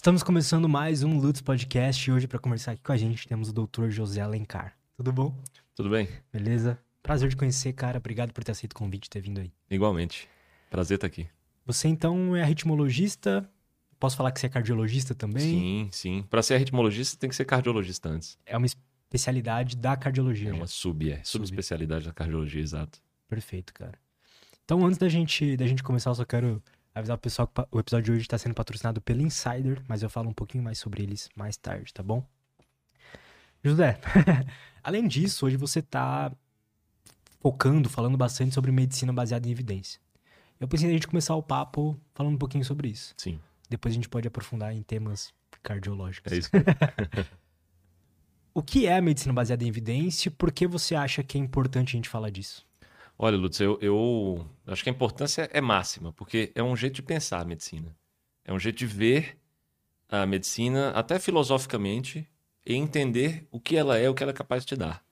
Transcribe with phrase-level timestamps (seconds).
[0.00, 3.50] Estamos começando mais um Lutz Podcast e hoje para conversar aqui com a gente temos
[3.50, 3.90] o Dr.
[3.90, 4.74] José Alencar.
[4.96, 5.36] Tudo bom?
[5.74, 6.08] Tudo bem?
[6.32, 6.78] Beleza?
[7.02, 7.98] Prazer de conhecer, cara.
[7.98, 9.52] Obrigado por ter aceito o convite e ter vindo aí.
[9.70, 10.26] Igualmente.
[10.70, 11.28] Prazer estar aqui.
[11.66, 13.46] Você então é arritmologista?
[13.98, 15.42] Posso falar que você é cardiologista também?
[15.42, 16.24] Sim, sim.
[16.30, 18.38] Para ser arritmologista tem que ser cardiologista antes.
[18.46, 20.48] É uma especialidade da cardiologia.
[20.48, 21.16] É uma sub, é.
[21.16, 21.44] Sub.
[21.44, 23.02] Subespecialidade da cardiologia, exato.
[23.28, 23.98] Perfeito, cara.
[24.64, 26.62] Então, antes da gente, da gente começar, eu só quero
[26.94, 30.10] avisar o pessoal que o episódio de hoje está sendo patrocinado pela Insider, mas eu
[30.10, 32.24] falo um pouquinho mais sobre eles mais tarde, tá bom?
[33.62, 33.98] José,
[34.82, 36.32] além disso, hoje você tá
[37.40, 40.00] focando, falando bastante sobre medicina baseada em evidência.
[40.58, 43.14] Eu pensei em a gente começar o papo falando um pouquinho sobre isso.
[43.16, 43.40] Sim.
[43.68, 45.32] Depois a gente pode aprofundar em temas
[45.62, 46.32] cardiológicos.
[46.32, 46.50] É isso.
[48.52, 51.40] O que é a medicina baseada em evidência e por que você acha que é
[51.40, 52.66] importante a gente falar disso?
[53.22, 57.02] Olha, Lutz, eu, eu acho que a importância é máxima, porque é um jeito de
[57.02, 57.94] pensar a medicina.
[58.42, 59.38] É um jeito de ver
[60.08, 62.28] a medicina, até filosoficamente,
[62.66, 65.04] e entender o que ela é, o que ela é capaz de te dar.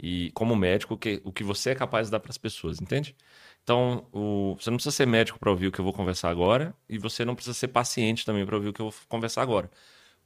[0.00, 2.80] E como médico, o que, o que você é capaz de dar para as pessoas,
[2.80, 3.16] entende?
[3.62, 6.74] Então, o- você não precisa ser médico para ouvir o que eu vou conversar agora,
[6.88, 9.70] e você não precisa ser paciente também para ouvir o que eu vou conversar agora.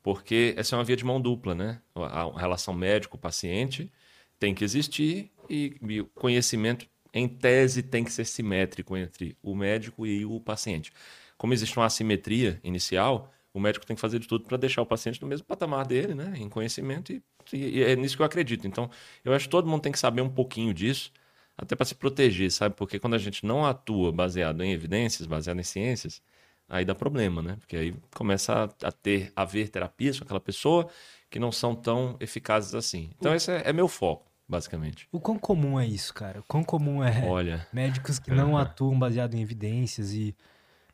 [0.03, 1.81] Porque essa é uma via de mão dupla, né?
[1.95, 3.93] A, a relação médico-paciente
[4.39, 9.55] tem que existir e, e o conhecimento, em tese, tem que ser simétrico entre o
[9.55, 10.93] médico e o paciente.
[11.37, 14.87] Como existe uma assimetria inicial, o médico tem que fazer de tudo para deixar o
[14.87, 16.35] paciente no mesmo patamar dele, né?
[16.37, 18.67] Em conhecimento, e, e é nisso que eu acredito.
[18.67, 18.91] Então,
[19.25, 21.13] eu acho que todo mundo tem que saber um pouquinho disso,
[21.57, 22.75] até para se proteger, sabe?
[22.77, 26.23] Porque quando a gente não atua baseado em evidências, baseado em ciências,
[26.69, 27.57] aí dá problema, né?
[27.59, 30.89] Porque aí começa a, ter, a haver terapias com aquela pessoa
[31.31, 33.11] que não são tão eficazes assim.
[33.19, 35.09] Então, esse é, é meu foco, basicamente.
[35.13, 36.41] O quão comum é isso, cara?
[36.41, 40.35] O quão comum é Olha, médicos que não atuam baseado em evidências e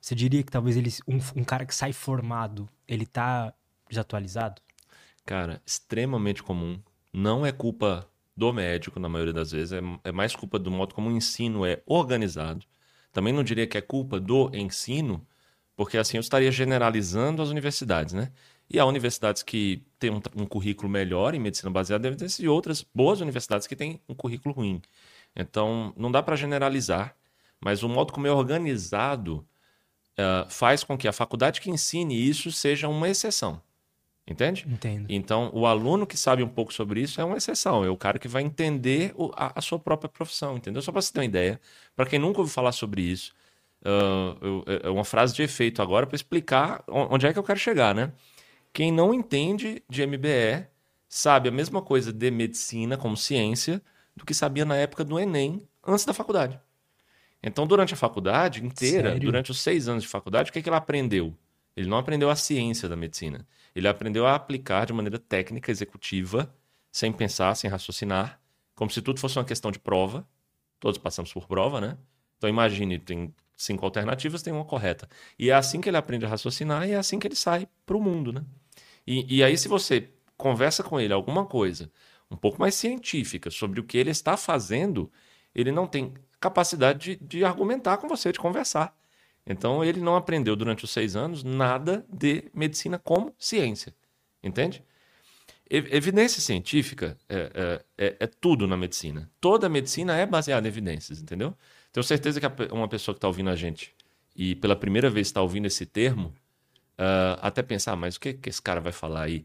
[0.01, 3.55] você diria que talvez eles um, um cara que sai formado, ele tá
[3.89, 4.61] desatualizado?
[5.25, 6.79] cara, extremamente comum.
[7.13, 10.95] Não é culpa do médico, na maioria das vezes, é, é mais culpa do modo
[10.95, 12.67] como o ensino é organizado.
[13.13, 15.25] Também não diria que é culpa do ensino,
[15.77, 18.33] porque assim eu estaria generalizando as universidades, né?
[18.71, 22.49] E há universidades que têm um, um currículo melhor em medicina baseada em evidências e
[22.49, 24.81] outras boas universidades que têm um currículo ruim.
[25.37, 27.15] Então, não dá para generalizar,
[27.61, 29.47] mas o modo como é organizado
[30.17, 33.61] ah, faz com que a faculdade que ensine isso seja uma exceção.
[34.27, 34.65] Entende?
[34.67, 35.05] Entendo.
[35.11, 38.19] Então, o aluno que sabe um pouco sobre isso é uma exceção, é o cara
[38.19, 40.81] que vai entender o- a, a sua própria profissão, entendeu?
[40.81, 41.61] Só para você ter uma ideia,
[41.95, 43.35] para quem nunca ouviu falar sobre isso,
[44.41, 47.59] eu- é uma frase de efeito agora para explicar on- onde é que eu quero
[47.59, 48.13] chegar, né?
[48.75, 50.67] Quem não entende de MBE
[51.09, 53.81] sabe a mesma coisa de medicina como ciência
[54.17, 56.61] do que sabia na época do Enem, antes da faculdade.
[57.41, 59.21] Então, durante a faculdade inteira, Sério?
[59.21, 61.33] durante os seis anos de faculdade, o que, que ele aprendeu?
[61.77, 63.47] Ele não aprendeu a ciência da medicina.
[63.77, 66.53] Ele aprendeu a aplicar de maneira técnica, executiva,
[66.91, 68.41] sem pensar, sem raciocinar,
[68.75, 70.27] como se tudo fosse uma questão de prova.
[70.81, 71.97] Todos passamos por prova, né?
[72.39, 75.09] Então imagine, tem cinco alternativas, tem uma correta.
[75.39, 77.97] E é assim que ele aprende a raciocinar e é assim que ele sai para
[77.97, 78.45] o mundo, né?
[79.07, 81.91] E, e aí, se você conversa com ele alguma coisa
[82.31, 85.11] um pouco mais científica sobre o que ele está fazendo,
[85.55, 88.97] ele não tem capacidade de, de argumentar com você, de conversar.
[89.47, 93.95] Então, ele não aprendeu durante os seis anos nada de medicina como ciência.
[94.43, 94.83] Entende?
[95.69, 99.31] Evidência científica é, é- é- é tudo na medicina.
[99.41, 101.57] Toda medicina é baseada em evidências, entendeu?
[101.93, 103.95] Tenho certeza que uma pessoa que está ouvindo a gente
[104.37, 106.35] e pela primeira vez está ouvindo esse termo,
[106.99, 109.45] ah, até pensar, "Ah, mas o que, que esse cara vai falar aí?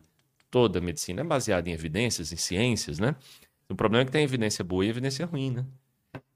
[0.51, 3.15] Toda medicina é baseada em evidências, em ciências, né?
[3.69, 5.65] O problema é que tem evidência boa e evidência ruim, né?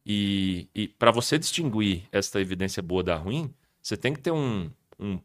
[0.05, 4.69] E, e para você distinguir esta evidência boa da ruim, você tem que ter um,
[4.99, 5.19] um,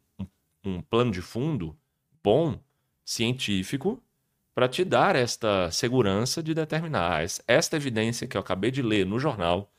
[0.65, 1.77] um- plano de fundo
[2.22, 2.60] bom,
[3.04, 4.03] científico,
[4.54, 9.06] para te dar esta segurança de determinar es- esta evidência que eu acabei de ler
[9.06, 9.72] no jornal,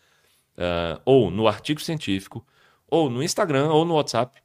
[0.57, 2.45] ah, ou no artigo científico,
[2.87, 4.41] ou no Instagram, ou no WhatsApp,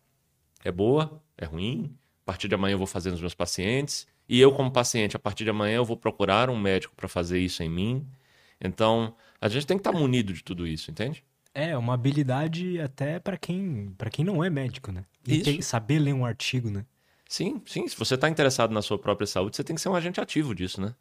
[0.64, 4.40] é boa, é ruim, a partir de amanhã eu vou fazer nos meus pacientes, e
[4.40, 7.62] eu, como paciente, a partir de amanhã eu vou procurar um médico para fazer isso
[7.62, 8.06] em mim.
[8.60, 11.22] Então, a gente tem que estar munido de tudo isso, entende?
[11.54, 15.04] É, uma habilidade até pra quem, para quem não é médico, né?
[15.26, 15.44] E Isso.
[15.44, 16.84] tem- saber ler um artigo, né?
[17.28, 17.86] Sim, sim.
[17.88, 20.54] Se você está interessado na sua própria saúde, você tem que ser um agente ativo
[20.54, 20.94] disso, né?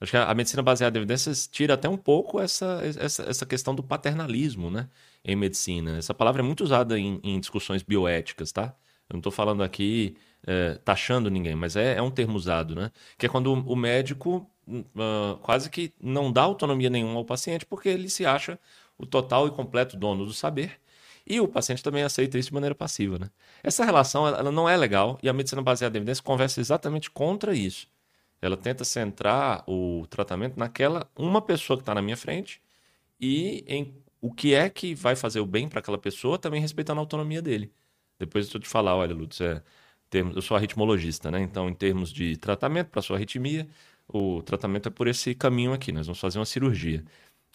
[0.00, 3.46] Acho que a a medicina baseada em evidências tira até um pouco essa, essa, essa
[3.46, 4.88] questão do paternalismo, né?
[5.24, 5.98] Em medicina.
[5.98, 8.74] Essa palavra é muito usada em, em discussões bioéticas, tá?
[9.12, 10.16] Eu não estou falando aqui
[10.46, 12.90] é, taxando ninguém, mas é, é um termo usado, né?
[13.18, 14.50] Que é quando o, médico
[14.98, 18.58] ah, quase que não dá autonomia nenhuma ao paciente porque ele se acha
[18.98, 20.80] o total e completo dono do saber.
[21.26, 23.30] E o paciente também aceita isso de maneira passiva, né?
[23.62, 27.54] Essa relação, ela não é legal e a medicina baseada em evidência conversa exatamente contra
[27.54, 27.86] isso.
[28.40, 32.60] Ela tenta centrar o tratamento naquela uma pessoa que está na minha frente
[33.20, 37.00] e em o que é que vai fazer o bem para aquela pessoa, também respeitando
[37.00, 37.72] a autonomia dele.
[38.24, 39.62] Depois eu te falar, olha, Lutz, é,
[40.12, 41.40] eu sou arritmologista, né?
[41.40, 43.68] Então, em termos de tratamento para sua arritmia,
[44.06, 45.90] o tratamento é por esse caminho aqui.
[45.90, 47.04] Nós vamos fazer uma cirurgia.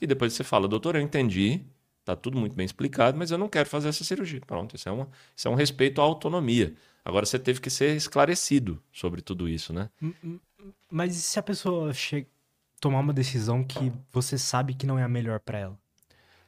[0.02, 1.62] E depois você fala, doutor, eu entendi,
[2.02, 4.42] está tudo muito bem explicado, mas eu não quero fazer essa cirurgia.
[4.42, 6.76] Pronto, isso é, uma, isso é um respeito à autonomia.
[7.04, 9.90] Agora você teve que ser esclarecido sobre tudo isso, né?
[10.92, 12.28] Mas e se a pessoa chega,
[12.80, 15.80] tomar uma decisão que você sabe que não é a melhor para ela?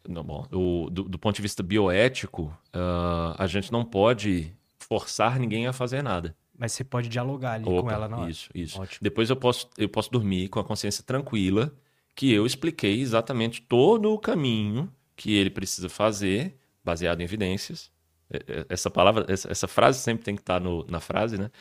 [0.10, 2.46] Não, bom, do, do, do, ponto de vista bioético,
[2.76, 6.36] uh, a gente não pode forçar ninguém a fazer nada.
[6.58, 8.30] Mas você pode dialogar ali Opa, com ela hora.
[8.30, 8.82] Isso, isso.
[8.82, 9.00] Ótimo.
[9.02, 11.72] Depois eu posso, eu posso dormir com a consciência tranquila
[12.16, 17.92] que eu expliquei exatamente todo o caminho que ele precisa fazer, baseado em evidências.
[18.32, 21.52] É, é, essa palavra, essa frase sempre tem que estar no, na frase, né?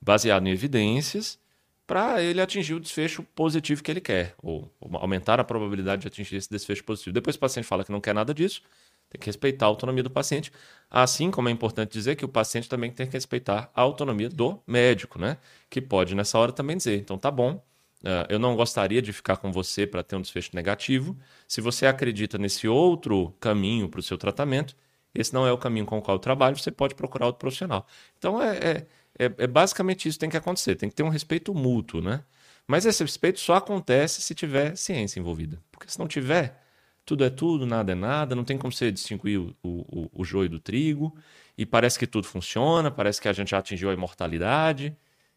[0.00, 1.38] Baseado em evidências,
[1.86, 6.36] para ele atingir o desfecho positivo que ele quer, ou, aumentar a probabilidade de atingir
[6.36, 7.12] esse desfecho positivo.
[7.12, 8.62] Depois o paciente fala que não quer nada disso,
[9.10, 10.50] tem que respeitar a autonomia do paciente,
[10.90, 14.60] assim como é importante dizer que o paciente também tem que respeitar a autonomia do
[14.66, 15.36] médico, né?
[15.70, 17.62] Que pode nessa hora também dizer, então tá bom,
[18.02, 21.16] uh, eu não gostaria de ficar com você para ter um desfecho negativo.
[21.46, 24.74] Se você acredita nesse outro caminho para o seu tratamento,
[25.14, 27.86] esse não é o caminho com o qual eu trabalho, você pode procurar outro profissional.
[28.18, 28.86] Então é, é,
[29.18, 32.24] é, é basicamente isso que tem que acontecer, tem que ter um respeito mútuo, né?
[32.66, 35.60] Mas esse respeito só acontece se tiver ciência envolvida.
[35.70, 36.62] Porque se não tiver,
[37.04, 40.48] tudo é tudo, nada é nada, não tem como você distinguir o, o, o joio
[40.48, 41.14] do trigo,
[41.56, 44.96] e parece que tudo funciona, parece que a gente já atingiu a imortalidade,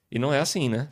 [0.10, 0.88] e não é assim, né?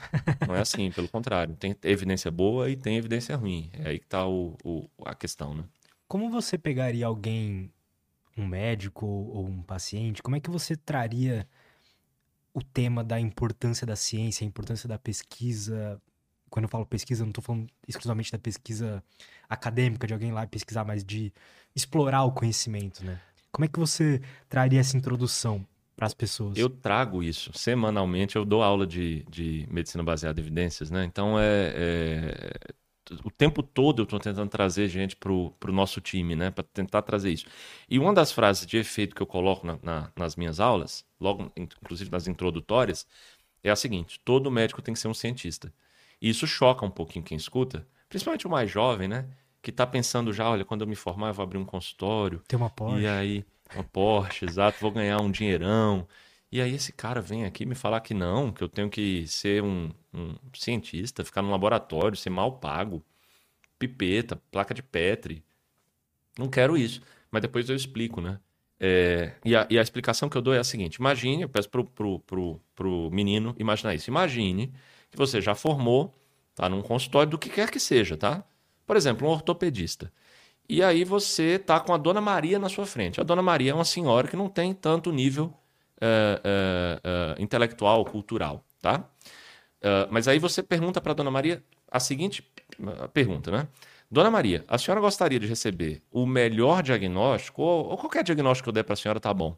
[0.46, 1.56] Não é assim, pelo contrário.
[1.56, 3.70] Tem evidência boa e tem evidência ruim.
[3.74, 5.64] É aí que está o, o, a questão, né?
[6.06, 7.72] Como você pegaria alguém,
[8.38, 11.48] um médico ou um paciente, como é que você traria
[12.56, 16.02] o tema da importância da ciência, a importância da pesquisa
[16.50, 19.04] quando eu falo pesquisa, eu não estou falando exclusivamente da pesquisa
[19.50, 21.34] acadêmica, de alguém lá pesquisar, mas de
[21.76, 23.20] explorar o conhecimento, né?
[23.52, 25.68] Como é que você traria essa introdução
[25.98, 26.58] para as pessoas?
[26.58, 27.52] Eu trago isso.
[27.54, 31.04] Semanalmente eu dou aula de, de medicina baseada em evidências, né?
[31.04, 32.58] Então é, é
[33.24, 36.52] o tempo todo eu estou tentando trazer gente para o nosso time, né?
[36.52, 37.46] Para tentar trazer isso.
[37.90, 41.52] E uma das frases de efeito que eu coloco na, na, nas minhas aulas, logo,
[41.56, 43.06] inclusive nas introdutórias,
[43.64, 45.72] é a seguinte: todo médico tem que ser um cientista.
[46.22, 49.26] E isso choca um pouquinho quem escuta, principalmente o mais jovem, né?
[49.62, 52.42] Que está pensando já, olha, quando eu me formar, eu vou abrir um consultório.
[52.48, 53.02] Tem uma Porsche.
[53.02, 56.08] E aí, uma Porsche, exato, vou ganhar um dinheirão.
[56.56, 59.62] E aí esse cara vem aqui me falar que não, que eu tenho que ser
[59.62, 63.04] um, um cientista, ficar no laboratório, ser mal pago,
[63.78, 65.44] pipeta, placa de Petri.
[66.40, 67.02] Não quero isso.
[67.30, 68.40] Mas depois eu explico, né?
[68.80, 71.70] É, e, a, e, a, explicação que eu dou é a seguinte: imagine, eu peço
[71.70, 74.10] pro, pro, pro, pro menino imaginar isso.
[74.10, 74.72] Imagine
[75.12, 76.18] que você já formou,
[76.56, 78.46] tá num consultório do que quer que seja, tá?
[78.88, 80.10] Por exemplo, um ortopedista.
[80.70, 83.20] E aí você tá com a Dona Maria na sua frente.
[83.20, 85.54] A Dona Maria é uma senhora que não tem tanto nível
[86.02, 86.42] é,
[87.04, 89.04] é, intelectual, cultural, tá?
[90.10, 92.44] mas aí você pergunta para Dona Maria a seguinte
[93.14, 93.68] pergunta, né?
[94.10, 98.70] Dona Maria, a senhora gostaria de receber o melhor diagnóstico, ou, ou qualquer diagnóstico que
[98.70, 99.56] eu der para a senhora tá bom.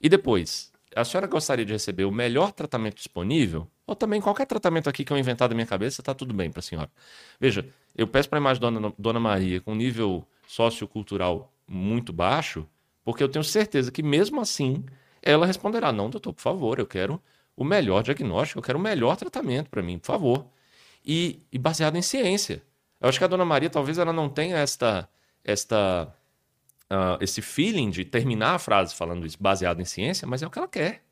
[0.00, 3.68] E depois, a senhora gostaria de receber o melhor tratamento disponível?
[3.86, 6.60] Ou também qualquer tratamento aqui que eu inventar da minha cabeça, está tudo bem para
[6.60, 6.90] a senhora.
[7.38, 7.66] Veja,
[7.96, 12.66] eu peço para a imagem dona, dona Maria com nível sociocultural muito baixo,
[13.04, 14.84] porque eu tenho certeza que mesmo assim
[15.28, 17.20] ela responderá: não, doutor, por favor, eu quero
[17.54, 20.46] o melhor diagnóstico, eu quero o melhor tratamento para mim, por favor.
[21.04, 22.62] E, e, baseado em ciência.
[23.00, 25.08] Eu acho que a dona Maria talvez ela não tenha esta,
[25.44, 26.12] esta,
[26.90, 30.50] uh, esse feeling de terminar a frase falando isso baseado em ciência, mas é o
[30.50, 31.04] que ela quer.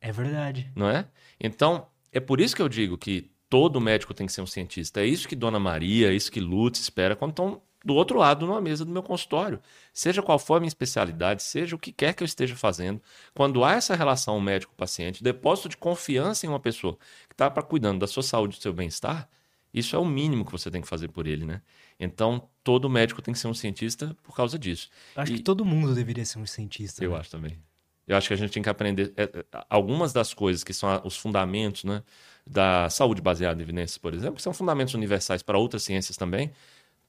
[0.00, 0.70] É verdade.
[0.76, 1.06] Não é?
[1.40, 5.00] Então, é por isso que eu digo que todo médico tem que ser um cientista.
[5.00, 8.46] É isso que Dona Maria, é isso que Lutz espera quando estão do outro lado
[8.46, 9.60] numa mesa do meu consultório.
[9.92, 13.00] Seja qual for a minha especialidade, seja o que quer que eu esteja fazendo,
[13.34, 16.96] quando há essa relação médico-paciente, depósito de confiança em uma pessoa
[17.28, 19.28] que está cuidando da sua saúde e do seu bem-estar,
[19.72, 21.62] isso é o mínimo que você tem que fazer por ele, né?
[21.98, 24.90] Então, todo médico tem que ser um cientista por causa disso.
[25.16, 25.36] Acho e...
[25.36, 27.02] que todo mundo deveria ser um cientista.
[27.02, 27.18] Eu né?
[27.18, 27.58] acho também.
[28.06, 31.00] Eu acho que a gente tem que aprender é, é, algumas das coisas que são
[31.04, 32.02] os fundamentos né,
[32.46, 36.52] da saúde baseada em evidências, por exemplo, que são fundamentos universais para outras ciências também.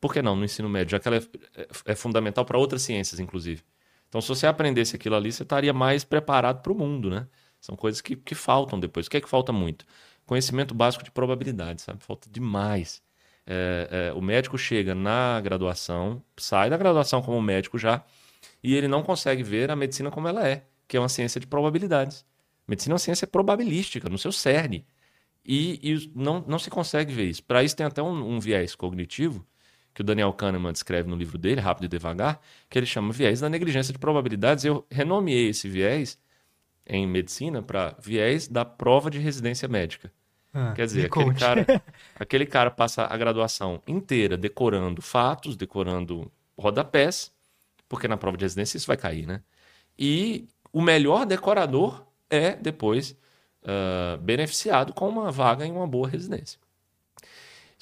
[0.03, 0.91] Por que não no ensino médio?
[0.91, 1.21] Já que ela é,
[1.55, 3.63] é, é fundamental para outras ciências, inclusive.
[4.09, 7.25] Então, se você aprendesse aquilo ali, você estaria mais preparado para o mundo, né?
[7.61, 9.07] São coisas que, que faltam depois.
[9.07, 9.85] O que é que falta muito?
[10.25, 12.03] Conhecimento básico de probabilidade, sabe?
[12.03, 13.01] Falta demais.
[13.47, 18.03] É, é, o médico chega na graduação, sai da graduação como médico já,
[18.61, 21.47] E ele não consegue ver a medicina como ela é, que é uma ciência de
[21.47, 22.25] probabilidades.
[22.67, 24.85] Medicina é uma ciência probabilística, no seu cerne.
[25.45, 27.43] E, e não, não se consegue ver isso.
[27.43, 29.45] Para isso tem até um, um, viés cognitivo,
[29.93, 33.39] que o Daniel Kahneman descreve no livro dele, Rápido e Devagar, que ele chama viés
[33.39, 34.65] da negligência de probabilidades.
[34.65, 36.17] Eu renomeei esse viés
[36.85, 40.11] em medicina para viés da prova de residência médica.
[40.53, 41.65] Ah, Quer dizer, aquele cara,
[42.19, 47.31] aquele cara passa a graduação inteira decorando fatos, decorando rodapés,
[47.87, 49.41] porque na prova de residência isso vai cair, né?
[49.97, 53.15] E o melhor decorador é depois
[53.63, 56.59] uh, beneficiado com uma vaga em uma boa residência.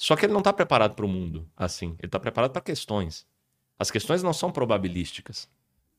[0.02, 1.90] Só que ele não está preparado para o mundo assim.
[2.00, 3.24] Ele está preparado para questões.
[3.78, 5.48] As questões não são probabilísticas.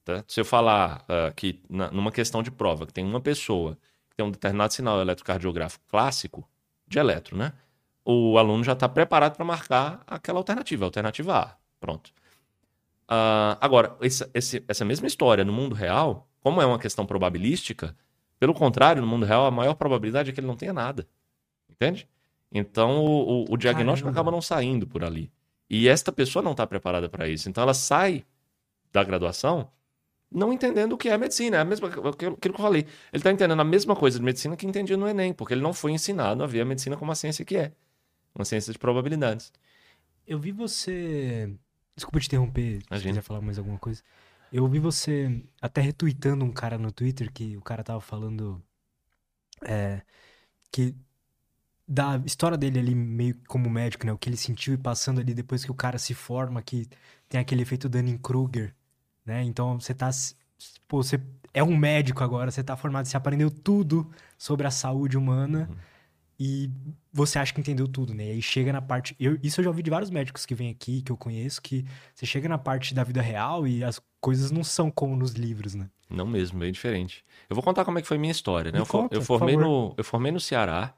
[0.04, 0.26] Tá?
[0.28, 3.78] Se eu falar uh, que na, numa questão de prova que tem uma pessoa
[4.10, 6.46] que tem um determinado sinal eletrocardiográfico clássico
[6.86, 7.54] de eletro, né?
[8.04, 11.56] O aluno já está preparado para marcar aquela alternativa, a alternativa A.
[11.80, 12.12] Pronto.
[13.10, 13.98] Uh, agora,
[14.68, 17.96] essa mesma história no mundo real, como é uma questão probabilística,
[18.38, 21.08] pelo contrário, no mundo real, a maior probabilidade é que ele não tenha nada.
[21.70, 22.06] Entende?
[22.54, 24.22] Então, o, o, o diagnóstico Caramba.
[24.22, 25.32] acaba não saindo por ali.
[25.70, 27.50] E esta pessoa não está preparada para isso.
[27.50, 28.24] Então, ela sai
[28.92, 29.68] da graduação
[30.34, 31.58] não entendendo o que é medicina.
[31.58, 32.82] É a mesma, aquilo que eu falei.
[32.82, 35.74] Ele está entendendo a mesma coisa de medicina que entendia no Enem, porque ele não
[35.74, 37.72] foi ensinado a ver a medicina como uma ciência que é.
[38.34, 39.54] Uma ciência de probabilidades.
[40.26, 41.54] Eu vi você.
[41.96, 42.98] Desculpa te interromper, Imagina.
[42.98, 44.02] se quiser falar mais alguma coisa.
[44.52, 48.62] Eu vi você até retweetando um cara no Twitter que o cara tava falando
[49.62, 50.02] é,
[50.72, 50.96] que
[51.88, 54.14] da história dele ali meio como médico, né?
[54.14, 56.88] O que ele sentiu e passando ali depois que o cara se forma, que
[57.30, 58.74] tem aquele efeito Dunning-Kruger,
[59.26, 59.44] né?
[59.44, 60.10] Então você tá
[60.88, 61.22] pô, você
[61.54, 65.68] é um médico agora, você tá formado, você aprendeu tudo sobre a saúde humana.
[65.70, 65.94] Uhum
[66.40, 66.70] e
[67.12, 68.26] você acha que entendeu tudo, né?
[68.26, 69.16] E aí chega na parte.
[69.20, 71.86] Eu, isso eu já ouvi de vários médicos que vêm aqui, que eu conheço, que
[72.14, 75.76] você chega na parte da vida real e as coisas não são como nos livros,
[75.76, 75.90] né?
[76.10, 77.24] Não mesmo, bem diferente.
[77.50, 78.80] Eu vou contar como é que foi minha história, né?
[78.80, 80.94] eu, conta, eu, formei no, eu formei no Ceará,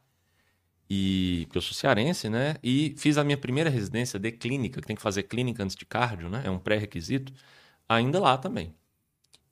[0.89, 2.55] e eu sou cearense, né?
[2.63, 5.85] E fiz a minha primeira residência de clínica, que tem que fazer clínica antes de
[5.85, 6.43] cardio, né?
[6.45, 7.33] É um pré-requisito,
[7.89, 8.73] ainda lá também.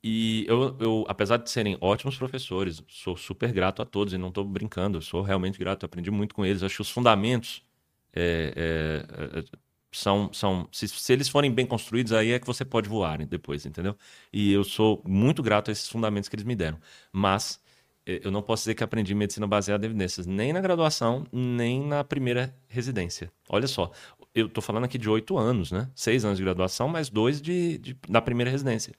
[0.02, 4.28] E eu, eu, apesar de serem ótimos professores, sou super grato a todos e não
[4.28, 6.62] estou brincando, sou realmente grato, aprendi muito com eles.
[6.62, 7.64] Acho que os fundamentos
[8.12, 9.44] é, é, é,
[9.92, 10.32] são.
[10.32, 13.96] são se, se, eles forem bem construídos, aí é que você pode voar depois, entendeu?
[14.32, 16.78] E eu sou muito grato a esses fundamentos que eles me deram.
[17.12, 17.60] Mas
[18.06, 22.04] eu não posso dizer que aprendi medicina baseada em evidências, nem na graduação, nem na
[22.04, 23.32] primeira residência.
[23.48, 23.90] Olha só,
[24.34, 25.88] eu estou falando aqui de oito anos, né?
[25.94, 28.92] Seis anos de graduação, mais dois de, de, primeira residência.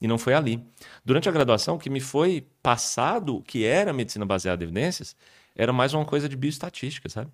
[0.00, 0.62] E não foi ali.
[1.04, 5.16] Durante a graduação, o que me foi passado, que era medicina baseada em evidências,
[5.54, 7.30] era mais uma coisa de bioestatística, sabe?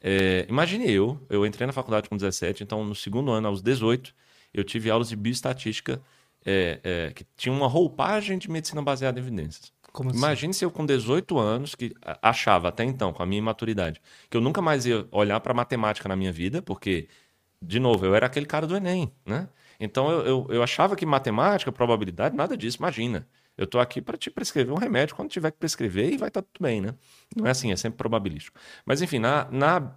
[0.00, 4.12] É, imagine eu, eu entrei na faculdade com 17, então no segundo ano, aos 18,
[4.52, 6.02] eu tive aulas de bioestatística
[6.44, 9.72] é, é, que tinha uma roupagem de medicina baseada em evidências.
[9.92, 10.18] Como assim?
[10.18, 14.36] Imagine se eu com 18 anos, que achava até então, com a minha imaturidade, que
[14.36, 17.08] eu nunca mais ia olhar para matemática na minha vida, porque,
[17.60, 19.48] de novo, eu era aquele cara do Enem, né?
[19.78, 23.26] Então eu, eu, eu achava que matemática, probabilidade, nada disso, imagina.
[23.56, 26.40] Eu estou aqui para te prescrever um remédio quando tiver que prescrever e vai estar
[26.40, 26.94] tá tudo bem, né?
[27.36, 28.58] Não é assim, é sempre probabilístico.
[28.86, 29.92] Mas enfim, na, na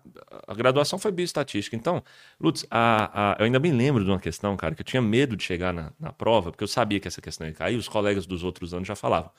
[0.45, 1.73] a graduação foi bioestatística.
[1.75, 2.03] Então,
[2.39, 5.37] Lutz, a, a, eu ainda me lembro de uma questão, cara, que eu tinha medo
[5.37, 8.25] de chegar na, na prova, porque eu sabia que essa questão ia cair, os colegas
[8.25, 9.31] dos outros anos já falavam.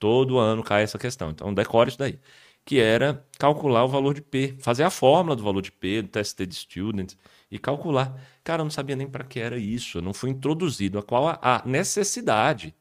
[0.00, 1.30] Todo ano cai essa questão.
[1.30, 2.18] Então, decore isso daí.
[2.64, 6.08] Que era calcular o valor de P, fazer a fórmula do valor de P, do
[6.08, 7.12] test de student
[7.50, 8.18] e calcular.
[8.42, 11.28] Cara, eu não sabia nem para que era isso, eu não fui introduzido a qual
[11.28, 12.74] a, necessidade.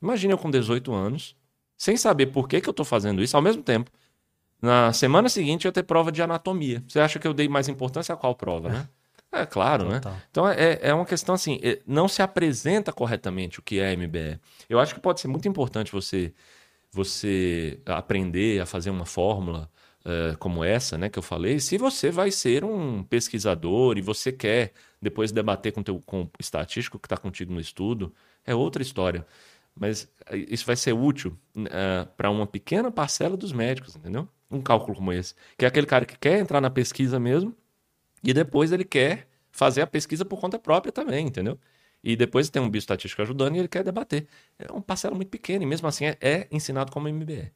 [0.00, 1.36] Imagina eu com 18 anos,
[1.76, 3.90] sem saber por que, que eu estou fazendo isso, ao mesmo tempo.
[4.62, 6.84] Na semana seguinte eu ter prova de anatomia.
[6.86, 8.88] Você acha que eu dei mais importância a qual prova, né?
[9.32, 10.00] É claro, né?
[10.30, 14.40] Então é, é uma questão assim, é, não se apresenta corretamente o que é MBE.
[14.68, 16.34] Eu acho que pode ser muito importante você
[16.92, 19.70] você aprender a fazer uma fórmula,
[20.04, 24.32] uh, como essa, né, que eu falei, se você vai ser um pesquisador e você
[24.32, 28.12] quer depois debater com, teu, com o estatístico que está contigo no estudo,
[28.44, 29.26] é outra história.
[29.78, 34.28] Mas eh, isso vai ser útil uh, eh, para uma pequena parcela dos médicos, entendeu?
[34.50, 35.34] Um cálculo como esse.
[35.56, 37.54] Que é aquele cara que quer entrar na pesquisa mesmo
[38.22, 41.58] e depois ele quer fazer a pesquisa por conta própria também, entendeu?
[42.02, 44.26] E depois tem um bioestatístico ajudando e ele quer debater.
[44.58, 47.52] É uma parcela muito pequena e mesmo assim é, é ensinado como MBE.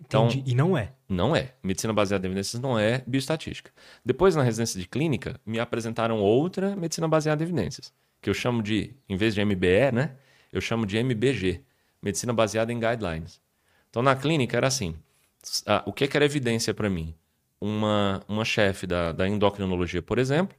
[0.00, 0.50] Então, Entendi.
[0.50, 0.92] E não é?
[1.08, 1.52] Não é.
[1.62, 3.70] Medicina baseada em evidências não é bioestatística.
[4.04, 8.62] Depois, na residência de clínica, me apresentaram outra medicina baseada em evidências, que eu chamo
[8.62, 10.16] de, em vez de MBE, né?
[10.52, 11.62] Eu chamo de MBG,
[12.02, 13.40] medicina baseada em guidelines.
[13.90, 14.96] Então, na clínica era assim:
[15.66, 17.14] ah, o que, que era evidência para mim?
[17.60, 20.56] Uma, uma chefe da, da endocrinologia, por exemplo,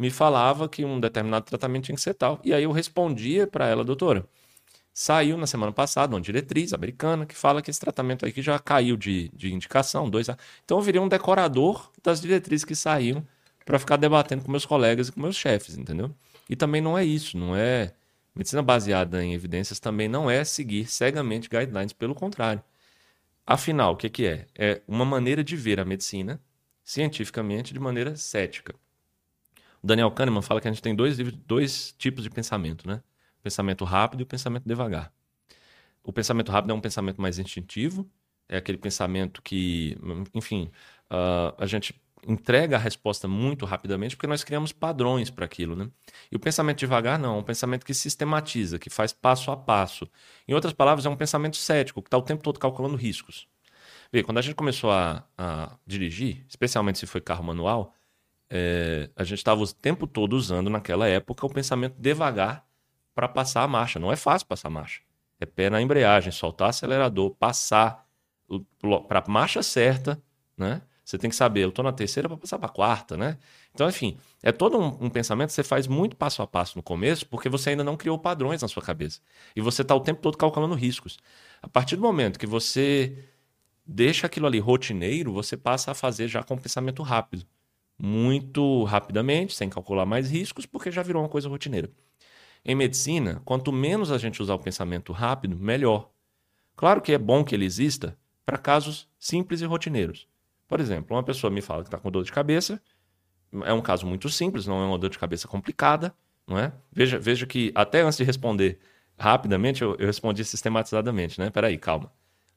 [0.00, 2.40] me falava que um determinado tratamento tinha que ser tal.
[2.42, 4.26] E aí eu respondia para ela, doutora,
[4.94, 8.96] saiu na semana passada uma diretriz americana que fala que esse tratamento aqui já caiu
[8.96, 10.38] de, de indicação, dois a...
[10.64, 13.26] Então eu virei um decorador das diretrizes que saíam
[13.66, 16.10] para ficar debatendo com meus colegas e com meus chefes, entendeu?
[16.48, 17.92] E também não é isso, não é.
[18.34, 22.62] Medicina baseada em evidências também não é seguir cegamente guidelines, pelo contrário.
[23.46, 24.46] Afinal, o que é?
[24.56, 26.40] É uma maneira de ver a medicina
[26.82, 28.74] cientificamente de maneira cética.
[29.82, 33.02] O Daniel Kahneman fala que a gente tem dois, dois tipos de pensamento, né?
[33.38, 35.12] O pensamento rápido e o pensamento devagar.
[36.02, 38.10] O pensamento rápido é um pensamento mais instintivo,
[38.48, 39.96] é aquele pensamento que,
[40.34, 40.70] enfim,
[41.10, 41.94] uh, a gente
[42.26, 45.88] entrega a resposta muito rapidamente porque nós criamos padrões para aquilo, né?
[46.30, 50.08] E o pensamento devagar não, é um pensamento que sistematiza, que faz passo a passo.
[50.46, 53.48] Em outras palavras, é um pensamento cético, que está o tempo todo calculando riscos.
[54.12, 57.94] Vê, quando a gente começou a, a dirigir, especialmente se foi carro manual,
[58.50, 62.66] é, a gente estava o tempo todo usando naquela época o pensamento devagar
[63.14, 64.00] para passar a marcha.
[64.00, 65.02] Não é fácil passar a marcha.
[65.38, 68.04] É pé na embreagem, soltar acelerador, passar
[69.08, 70.20] para a marcha certa,
[70.56, 70.82] né?
[71.04, 73.36] Você tem que saber, eu estou na terceira para passar para a quarta, né?
[73.74, 76.82] Então, enfim, é todo um, um, pensamento que você faz muito passo a passo no
[76.82, 79.20] começo, porque você ainda não criou padrões na sua cabeça.
[79.56, 81.18] E você está o tempo todo calculando riscos.
[81.60, 83.24] A partir do momento que você
[83.84, 87.44] deixa aquilo ali rotineiro, você passa a fazer já com pensamento rápido.
[88.02, 91.90] Muito rapidamente, sem calcular mais riscos, porque já virou uma coisa rotineira.
[92.64, 96.10] Em medicina, quanto menos a gente usar o pensamento rápido, melhor.
[96.76, 100.26] Claro que é bom que ele exista para casos simples e rotineiros.
[100.66, 102.80] Por exemplo, uma pessoa me fala que está com dor de cabeça,
[103.64, 106.14] é um caso muito simples, não é uma dor de cabeça complicada,
[106.46, 106.72] não é?
[106.92, 108.78] Veja, veja que até antes de responder
[109.18, 111.50] rapidamente, eu, eu respondi sistematizadamente, né?
[111.50, 112.12] Peraí, calma.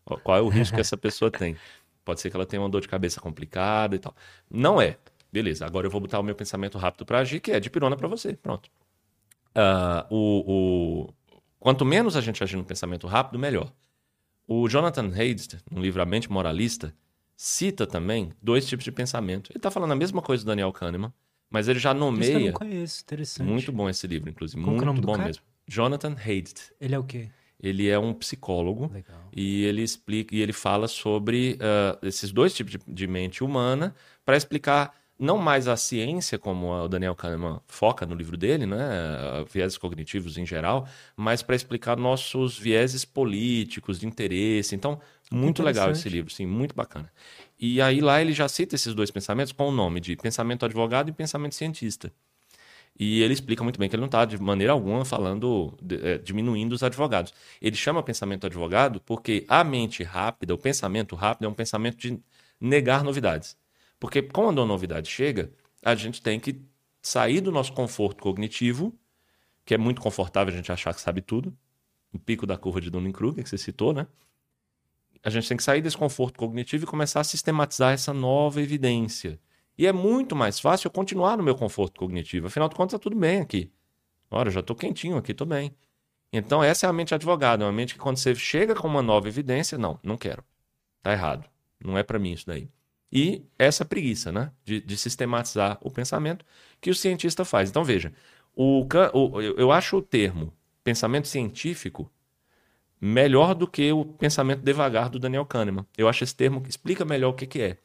[0.05, 1.57] Qual é o risco que essa pessoa tem?
[2.05, 4.15] Pode ser que ela tenha uma dor de cabeça complicada e tal.
[4.49, 4.97] Não é.
[5.33, 7.97] Beleza, agora eu vou botar o meu pensamento rápido para agir, que é de pirona
[7.97, 8.33] para você.
[8.33, 8.69] Pronto.
[9.55, 11.13] Uh, o, o...
[11.59, 13.73] Quanto menos a gente agir no pensamento rápido, melhor.
[14.47, 16.93] O Jonathan Haidt, no livro A Mente Moralista,
[17.35, 19.51] cita também dois tipos de pensamento.
[19.51, 21.11] Ele está falando a mesma coisa do Daniel Kahneman,
[21.49, 22.33] mas ele já nomeia.
[22.33, 23.47] eu não conheço, interessante.
[23.47, 24.61] Muito bom esse livro, inclusive.
[24.61, 25.27] Qual muito é o nome bom do cara?
[25.29, 25.43] mesmo.
[25.67, 26.73] Jonathan Haidt.
[26.79, 27.31] Ele é o quê?
[27.59, 29.29] Ele é um psicólogo Legal.
[29.35, 33.95] e ele explica e ele fala sobre uh, esses dois tipos de, de mente humana
[34.23, 38.79] para explicar não mais a ciência, como o Daniel Kahneman foca no livro dele, né,
[39.51, 44.75] vieses cognitivos em geral, mas para explicar nossos vieses políticos, de interesse.
[44.75, 44.99] Então,
[45.31, 47.11] muito legal esse livro, sim, muito bacana.
[47.59, 51.09] E aí lá ele já cita esses dois pensamentos com o nome de pensamento advogado
[51.09, 52.11] e pensamento cientista.
[52.99, 56.73] E ele explica muito bem que ele não está, de maneira alguma, falando, é, diminuindo
[56.73, 57.33] os advogados.
[57.59, 62.19] Ele chama pensamento advogado porque a mente rápida, o pensamento rápido, é um pensamento de
[62.61, 63.57] negar novidades.
[64.03, 65.49] Porque quando a novidade chega,
[65.81, 66.61] a gente tem que
[67.01, 68.93] sair do nosso conforto cognitivo,
[69.63, 71.57] que é muito confortável a gente achar que sabe tudo,
[72.11, 74.05] o pico da curva de Dunning-Kruger, que você citou, né?
[75.23, 79.39] A gente tem que sair desse conforto cognitivo e começar a sistematizar essa nova evidência.
[79.77, 82.47] E é muito mais fácil eu continuar no meu conforto cognitivo.
[82.47, 83.71] Afinal de contas, está tudo bem aqui.
[84.29, 85.73] Ora, já estou quentinho aqui, estou bem.
[86.29, 87.63] Então, essa é a mente advogada.
[87.63, 90.43] É uma mente que quando você chega com uma nova evidência, não, não quero.
[90.97, 91.49] Está errado.
[91.81, 92.69] Não é para mim isso daí.
[93.13, 94.51] E essa preguiça, né?
[94.65, 96.43] De, de, sistematizar o pensamento
[96.81, 97.69] que o cientista faz.
[97.69, 98.11] Então, veja,
[98.55, 100.51] o, o, eu acho o termo
[100.83, 102.11] pensamento científico
[102.99, 105.85] melhor do que o pensamento devagar do Daniel Kahneman.
[105.95, 107.77] Eu acho esse termo que explica melhor o que, que é.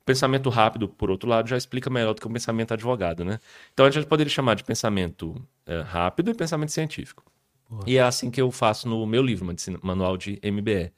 [0.00, 3.38] O pensamento rápido, por outro lado, já explica melhor do que o pensamento advogado, né?
[3.74, 5.34] Então a gente poderia chamar de pensamento
[5.66, 7.22] é, rápido e pensamento científico.
[7.68, 7.84] Porra.
[7.86, 9.46] E é assim que eu faço no meu livro,
[9.82, 10.92] Manual de MBE.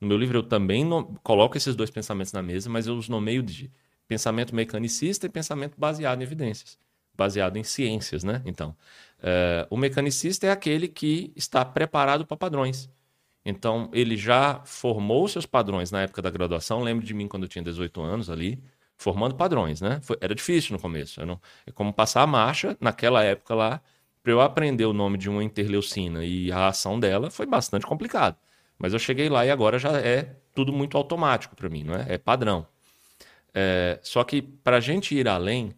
[0.00, 0.88] No meu livro eu também
[1.22, 3.70] coloco esses dois pensamentos na mesa, mas eu os nomeio de
[4.06, 6.78] pensamento mecanicista e pensamento baseado em evidências,
[7.14, 8.42] baseado em ciências, né?
[8.46, 8.74] Então,
[9.22, 12.88] é, o mecanicista é aquele que está preparado para padrões.
[13.44, 16.82] Então, ele já formou seus padrões na época da graduação.
[16.82, 18.62] Lembro de mim quando eu tinha 18 anos ali,
[18.96, 20.00] formando padrões, né?
[20.02, 21.24] Foi, era difícil no começo.
[21.24, 23.80] Não, é como passar a marcha naquela época lá.
[24.22, 28.36] Para eu aprender o nome de uma interleucina e a ação dela foi bastante complicado.
[28.78, 32.14] Mas eu cheguei lá e agora já é tudo muito automático para mim, não é?
[32.14, 32.66] É padrão.
[33.52, 35.74] É, só que para a gente ir além,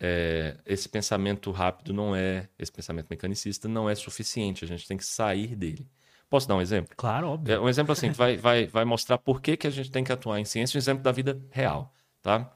[0.00, 4.64] é, esse pensamento rápido não é, esse pensamento mecanicista não é suficiente.
[4.64, 5.86] A gente tem que sair dele.
[6.28, 6.94] Posso dar um exemplo?
[6.96, 7.54] Claro, óbvio.
[7.54, 10.02] É, um exemplo assim, que vai, vai, vai mostrar por que, que a gente tem
[10.02, 11.94] que atuar em ciência, um exemplo da vida real.
[12.20, 12.50] Tá?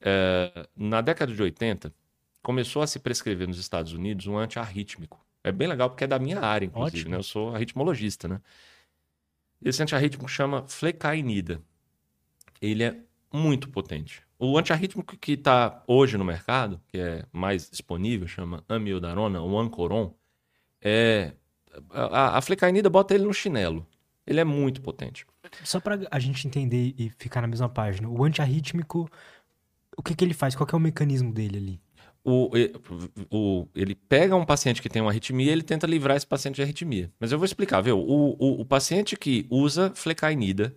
[0.00, 1.92] É, na década de 80,
[2.42, 5.18] começou a se prescrever nos Estados Unidos um antiarrítmico.
[5.42, 7.08] É bem legal porque é da minha área, inclusive.
[7.08, 7.16] Né?
[7.16, 8.28] Eu sou arritmologista.
[8.28, 8.40] Né?
[9.62, 11.60] Esse antiarrítmico chama flecainida.
[12.60, 12.96] Ele é
[13.32, 14.22] muito potente.
[14.38, 20.14] O antiarrítmico que está hoje no mercado, que é mais disponível, chama amiodarona ou ancoron,
[20.80, 21.32] é
[21.90, 23.86] a, a flecainida bota ele no chinelo.
[24.26, 25.26] Ele é muito potente.
[25.64, 29.10] Só para a gente entender e ficar na mesma página, o antiarrítmico,
[29.96, 30.54] o que, que ele faz?
[30.54, 31.80] Qual é o mecanismo dele ali?
[32.24, 32.50] O,
[33.30, 36.56] o, ele pega um paciente que tem uma arritmia e ele tenta livrar esse paciente
[36.56, 37.10] de arritmia.
[37.18, 37.98] Mas eu vou explicar, viu?
[37.98, 40.74] O, o, o paciente que usa flecainida,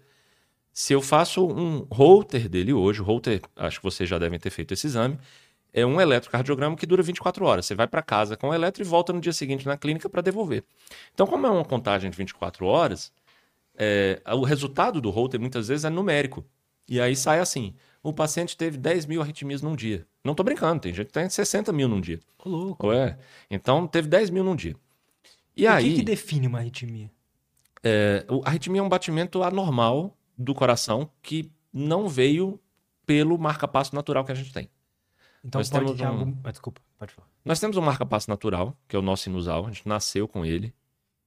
[0.72, 4.50] se eu faço um holter dele hoje, o holter, acho que vocês já devem ter
[4.50, 5.18] feito esse exame,
[5.74, 7.66] é um eletrocardiograma que dura 24 horas.
[7.66, 10.22] Você vai para casa com o eletro e volta no dia seguinte na clínica para
[10.22, 10.64] devolver.
[11.14, 13.12] Então, como é uma contagem de 24 horas,
[13.78, 16.46] é, o resultado do holter muitas vezes é numérico.
[16.88, 17.74] E aí sai assim:
[18.04, 20.06] o paciente teve 10 mil arritmias num dia.
[20.24, 22.20] Não estou brincando, tem gente que tem 60 mil num dia.
[22.44, 22.92] Ô, louco.
[22.92, 23.18] É.
[23.50, 24.76] Então, teve 10 mil num dia.
[25.56, 25.86] E o aí.
[25.86, 27.12] O que, que define uma arritmia?
[27.84, 32.60] É, a arritmia é um batimento anormal do coração que não veio
[33.06, 34.70] pelo marca-passo natural que a gente tem.
[35.44, 36.08] Então Nós pode ter um...
[36.08, 36.36] algum...
[36.44, 37.28] ah, desculpa, pode falar.
[37.44, 40.74] Nós temos um marca-passo natural, que é o nosso sinusal, a gente nasceu com ele.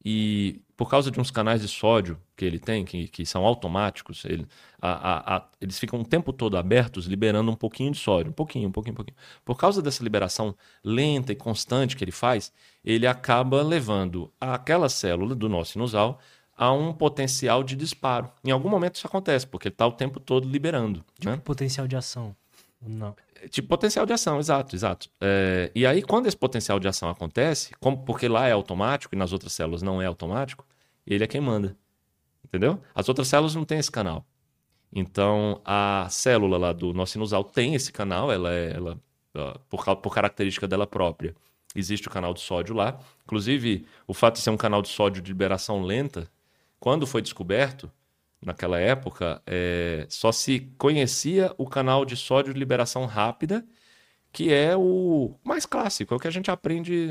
[0.04, 4.24] E por causa de uns canais de sódio que ele tem, que, que são automáticos,
[4.24, 4.46] ele,
[4.80, 8.34] a, a, a, eles ficam o tempo todo abertos, liberando um pouquinho de sódio, um
[8.34, 9.16] pouquinho, um pouquinho, um pouquinho.
[9.44, 12.52] Por causa dessa liberação lenta e constante que ele faz,
[12.84, 16.20] ele acaba levando aquela célula do nosso sinusal
[16.56, 18.30] a um potencial de disparo.
[18.44, 21.04] Em algum momento isso acontece, porque ele está o tempo todo liberando.
[21.18, 21.40] Tipo né?
[21.42, 22.34] potencial de ação.
[22.80, 23.16] Não.
[23.48, 25.08] Tipo, potencial de ação, exato, exato.
[25.20, 29.18] É, e aí, quando esse potencial de ação acontece, como, porque lá é automático e
[29.18, 30.66] nas outras células não é automático,
[31.06, 31.76] ele é quem manda.
[32.44, 32.80] Entendeu?
[32.94, 34.24] As outras células não têm esse canal.
[34.92, 39.00] Então, a célula lá do nosso sinusal tem esse canal, ela é, ela,
[39.68, 41.34] por, por característica dela própria,
[41.74, 42.98] existe o canal de sódio lá.
[43.24, 46.30] Inclusive, o fato de ser um canal de sódio de liberação lenta,
[46.78, 47.90] quando foi descoberto,
[48.44, 53.64] naquela época, é, só se conhecia o canal de sódio de liberação rápida,
[54.32, 57.08] que é o mais clássico, é o que a gente aprende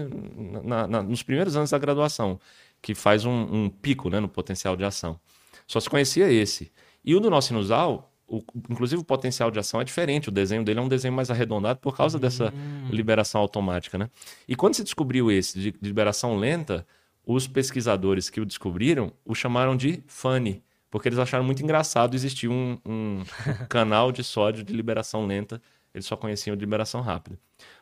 [0.64, 2.40] na, na, nos primeiros anos da graduação,
[2.82, 5.20] que faz um, um, pico né, no potencial de ação.
[5.66, 6.72] Só se conhecia esse.
[7.04, 10.66] E o do nosso sinusal, o, inclusive o potencial de ação é diferente, o desenho
[10.66, 12.90] dele é um desenho mais arredondado por causa dessa hum.
[12.92, 13.98] liberação automática.
[13.98, 14.10] Né?
[14.46, 16.86] E quando se descobriu esse de, de liberação lenta,
[17.26, 20.62] os pesquisadores que o descobriram o chamaram de FUNny,
[20.94, 23.24] porque eles acharam muito engraçado existir um, um
[23.68, 25.60] canal de sódio de liberação lenta,
[25.92, 27.36] eles só conheciam de liberação rápida.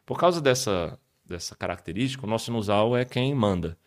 [0.05, 3.77] Por causa dessa, dessa característica, o nosso sinusal é quem manda,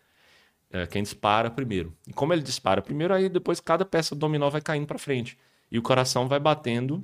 [0.71, 1.97] é quem dispara primeiro.
[2.07, 5.39] E como ele dispara primeiro, aí depois cada peça do dominó vai caindo para frente.
[5.73, 7.03] E o coração vai batendo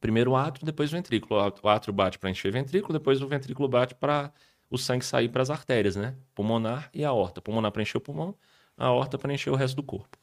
[0.00, 1.38] primeiro o átrio, depois o ventrículo.
[1.62, 4.32] O átrio bate para encher o ventrículo, depois o ventrículo bate para
[4.70, 6.14] o sangue sair para as artérias, né?
[6.34, 7.42] Pulmonar e a aorta.
[7.42, 8.34] Pulmonar para encher o pulmão,
[8.78, 10.16] a aorta para encher o resto do corpo.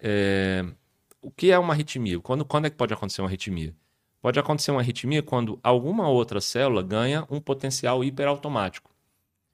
[0.00, 0.64] É...
[1.20, 2.20] O que é uma arritmia?
[2.20, 3.74] Quando, quando é que pode acontecer uma arritmia?
[4.20, 8.90] Pode acontecer uma arritmia quando alguma outra célula ganha um potencial hiperautomático.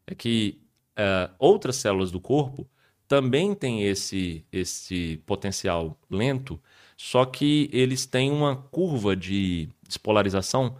[0.06, 0.60] É que
[0.96, 2.68] é, outras células do corpo
[3.08, 6.60] também têm esse, esse potencial lento,
[6.96, 10.76] só que eles têm uma curva de despolarização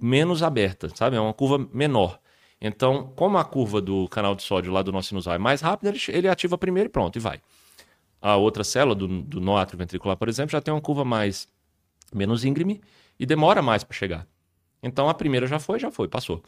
[0.00, 1.16] menos aberta, sabe?
[1.16, 2.18] É uma curva menor.
[2.60, 5.90] Então, como a curva do canal de sódio lá do nosso sinusal é mais rápida,
[5.90, 7.40] ele, ele ativa primeiro e pronto, e vai
[8.22, 11.48] a outra célula do, do nó ventricular, por exemplo, já tem uma curva mais
[12.14, 12.80] menos íngreme
[13.18, 14.26] e demora mais para chegar.
[14.80, 16.42] Então a primeira já foi, já foi, passou.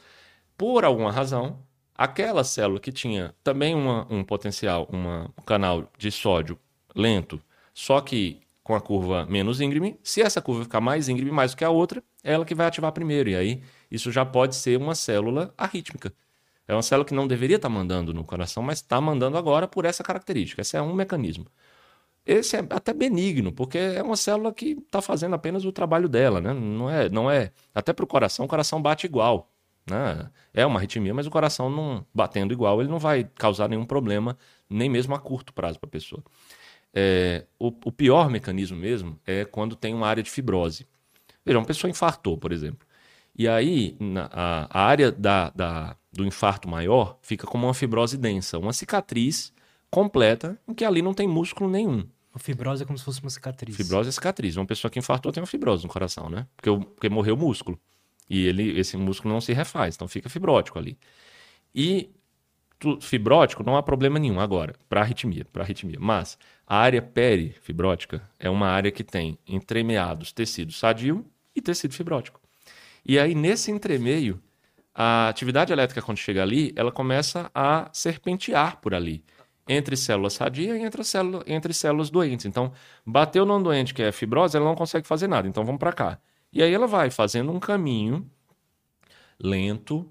[0.56, 1.58] Por alguma razão,
[1.94, 6.58] aquela célula que tinha também uma, um potencial, uma, um canal de sódio
[6.94, 7.42] lento,
[7.74, 11.56] só que com a curva menos íngreme, se essa curva ficar mais íngreme mais do
[11.56, 13.28] que a outra, é ela que vai ativar primeiro.
[13.28, 16.12] E aí isso já pode ser uma célula arrítmica.
[16.66, 19.84] É uma célula que não deveria estar mandando no coração, mas está mandando agora por
[19.84, 20.62] essa característica.
[20.62, 21.46] Esse é um mecanismo.
[22.26, 26.40] Esse é até benigno, porque é uma célula que está fazendo apenas o trabalho dela,
[26.40, 26.54] né?
[26.54, 27.52] Não é, não é.
[27.74, 29.50] Até para o coração, o coração bate igual.
[29.86, 30.30] Né?
[30.54, 34.38] É uma arritmia, mas o coração não batendo igual, ele não vai causar nenhum problema,
[34.68, 36.22] nem mesmo a curto prazo para a pessoa.
[36.94, 40.86] É, o, o, pior mecanismo mesmo é quando tem uma área de fibrose.
[41.44, 42.86] Veja, uma pessoa infartou, por exemplo.
[43.36, 48.16] E aí, na, a, a, área da, da, do infarto maior fica como uma fibrose
[48.16, 49.52] densa, uma cicatriz
[49.90, 52.06] completa em que ali não tem músculo nenhum.
[52.38, 53.76] Fibrose é como se fosse uma cicatriz.
[53.76, 54.56] Fibrose é cicatriz.
[54.56, 56.46] Uma pessoa que infartou tem uma fibrose no coração, né?
[56.56, 57.78] Porque, porque morreu o músculo.
[58.28, 60.98] E ele, esse músculo não se refaz, então fica fibrótico ali.
[61.74, 62.10] E
[62.78, 65.98] tu, fibrótico não há problema nenhum agora, para arritmia, para arritmia.
[66.00, 72.40] Mas a área perifibrótica é uma área que tem entremeados tecido sadio e tecido fibrótico.
[73.06, 74.40] E aí, nesse entremeio,
[74.94, 79.22] a atividade elétrica, quando chega ali, ela começa a serpentear por ali
[79.68, 82.46] entre células sadias e entre, célula, entre células doentes.
[82.46, 82.72] Então,
[83.04, 85.48] bateu num doente que é fibrose, ela não consegue fazer nada.
[85.48, 86.18] Então, vamos para cá.
[86.52, 88.30] E aí ela vai fazendo um caminho
[89.40, 90.08] lento,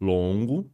[0.00, 0.70] longo,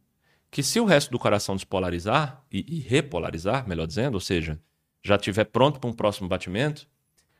[0.51, 4.59] que se o resto do coração despolarizar e, e repolarizar, melhor dizendo, ou seja,
[5.03, 6.87] já estiver pronto para um próximo batimento,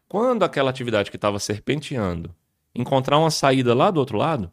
[0.08, 2.36] quando aquela atividade que estava serpenteando
[2.74, 4.52] encontrar uma saída lá do outro lado,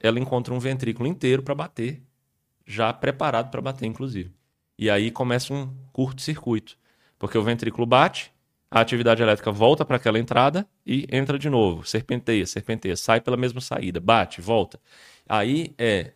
[0.00, 2.02] ela encontra um ventrículo inteiro para bater,
[2.64, 4.32] já preparado para bater, inclusive.
[4.78, 6.76] E aí começa um curto-circuito,
[7.18, 8.32] porque o ventrículo bate,
[8.70, 13.36] a atividade elétrica volta para aquela entrada e entra de novo, serpenteia, serpenteia, sai pela
[13.36, 14.78] mesma saída, bate, volta.
[15.28, 16.12] Aí é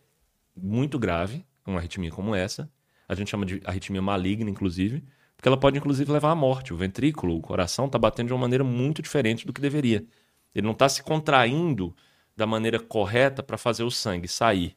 [0.55, 2.69] muito grave uma arritmia como essa,
[3.07, 5.03] a gente chama de arritmia maligna, inclusive,
[5.35, 6.73] porque ela pode inclusive levar à morte.
[6.73, 10.05] O ventrículo, o coração, está batendo de uma maneira muito diferente do que deveria.
[10.53, 11.95] Ele não está se contraindo
[12.37, 14.75] da maneira correta para fazer o sangue sair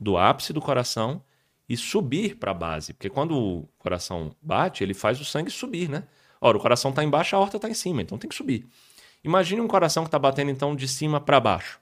[0.00, 1.22] do ápice do coração
[1.68, 2.92] e subir para a base.
[2.92, 6.04] Porque quando o coração bate, ele faz o sangue subir, né?
[6.40, 8.66] Ora, o coração está embaixo, a horta está em cima, então tem que subir.
[9.22, 11.80] Imagine um coração que está batendo então de cima para baixo.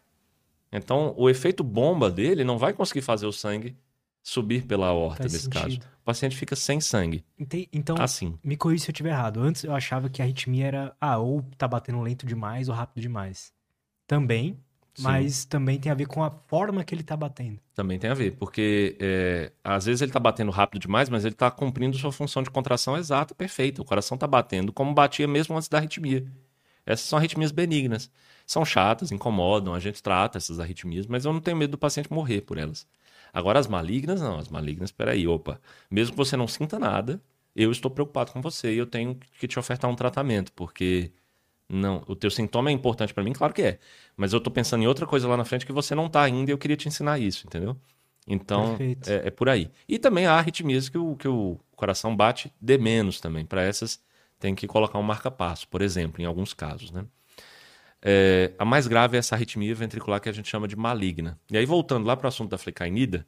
[0.71, 3.77] Então, o efeito bomba dele não vai conseguir fazer o sangue
[4.23, 5.63] subir pela horta Faz nesse sentido.
[5.81, 5.93] caso.
[6.01, 7.25] O paciente fica sem sangue.
[7.39, 8.39] Ente- Então, Assim.
[8.43, 9.41] me corrija se eu estiver errado.
[9.41, 13.03] Antes eu achava que a arritmia era, ah, ou tá batendo lento demais ou rápido
[13.03, 13.53] demais.
[14.07, 14.57] Também,
[14.95, 15.03] Sim.
[15.05, 17.59] mas também tem a ver com a forma que ele tá batendo.
[17.75, 21.35] Também tem a ver, porque é, às vezes ele está batendo rápido demais, mas ele
[21.35, 23.81] está cumprindo sua função de contração exata, perfeita.
[23.81, 26.27] O coração está batendo como batia mesmo antes da arritmia.
[26.85, 28.11] Essas são arritmias benignas.
[28.47, 32.13] São chatas, incomodam, a gente trata essas arritmias, mas eu não tenho medo do paciente
[32.13, 32.87] morrer por elas.
[33.33, 34.39] Agora, as malignas, não.
[34.39, 35.59] As malignas, peraí, opa.
[35.91, 37.21] Mesmo que você não sinta nada,
[37.57, 41.13] eu estou preocupado com você e eu tenho que te ofertar um tratamento, porque
[41.73, 43.79] não, o teu sintoma é importante para mim, claro que é.
[44.15, 46.51] Mas eu tô pensando em outra coisa lá na frente que você não tá ainda
[46.51, 47.77] e eu queria te ensinar isso, entendeu?
[48.27, 49.71] Então, é, é por aí.
[49.89, 53.47] E também há arritmias que o, que o coração bate de menos também.
[53.47, 54.01] Para essas,
[54.39, 57.07] tem que colocar um marca-passo, por exemplo, em alguns casos, né?
[58.05, 61.41] É, a mais grave é essa arritmia ventricular que a gente chama de maligna.
[61.51, 63.27] E aí, voltando lá para o assunto da flecainida,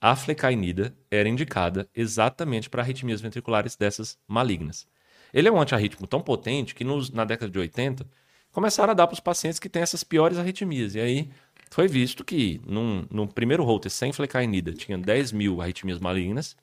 [0.00, 4.86] a flecainida era indicada exatamente para arritmias ventriculares dessas malignas.
[5.32, 8.06] Ele é um antiarrítmico tão potente que nos- na década de 80
[8.50, 10.94] começaram a dar para os pacientes que têm essas piores arritmias.
[10.94, 11.30] E aí
[11.70, 16.56] foi visto que num, no primeiro holter sem flecainida tinha 10 mil arritmias malignas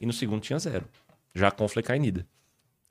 [0.00, 0.86] e no segundo tinha zero,
[1.34, 2.26] já com flecainida.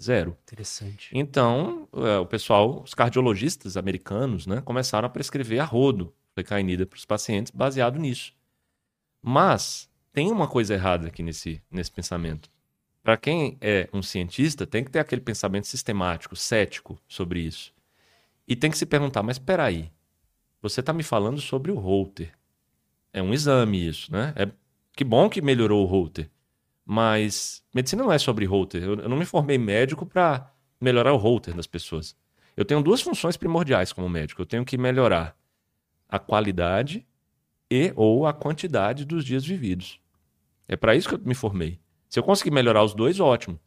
[0.02, 0.36] Zero.
[0.44, 1.10] Interessante.
[1.14, 6.96] Então, é, o pessoal, os cardiologistas americanos, né, começaram a prescrever a rodo flecainida para
[6.98, 8.34] os pacientes baseado nisso.
[9.22, 12.50] Mas tem uma coisa errada aqui nesse, nesse pensamento.
[13.04, 17.74] Para quem é um cientista, tem que ter aquele pensamento sistemático, cético sobre isso.
[18.48, 19.92] E tem que se perguntar, mas espera aí,
[20.62, 22.34] você está me falando sobre o Holter.
[23.14, 24.34] É um exame isso, né?
[24.36, 24.50] É,
[24.96, 26.30] que bom que melhorou o Holter.
[26.86, 28.84] Mas medicina não é sobre Holter.
[28.84, 32.16] Eu, não me formei médico para melhorar o Holter das pessoas.
[32.58, 34.42] Eu tenho duas funções primordiais como médico.
[34.42, 35.38] Eu tenho que melhorar
[36.08, 37.06] a qualidade
[37.70, 40.00] e ou a quantidade dos dias vividos.
[40.68, 41.80] É para isso que eu me formei.
[42.10, 43.60] Se eu conseguir melhorar os dois, ótimo.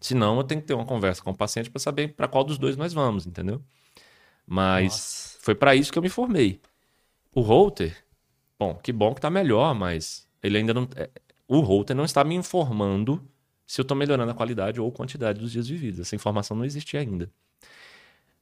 [0.00, 2.44] Se não, eu tenho que ter uma conversa com o paciente para saber para qual
[2.44, 3.62] dos dois nós vamos, entendeu?
[4.46, 5.38] Mas Nossa.
[5.40, 6.60] foi para isso que eu me formei.
[7.34, 7.96] O Holter,
[8.58, 10.88] bom, que bom que tá melhor, mas ele ainda não.
[10.96, 11.08] é,
[11.46, 13.22] O Holter não está me informando
[13.66, 16.00] se eu estou melhorando a qualidade ou quantidade dos dias vividos.
[16.00, 17.30] Essa informação não existia ainda.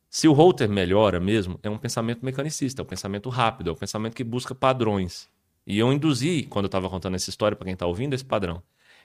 [0.08, 3.76] Se o Holter melhora mesmo, é um pensamento mecanicista, é um pensamento rápido, é um
[3.76, 5.28] pensamento que busca padrões.
[5.66, 8.62] E eu induzi, quando eu estava contando essa história para quem está ouvindo, esse padrão.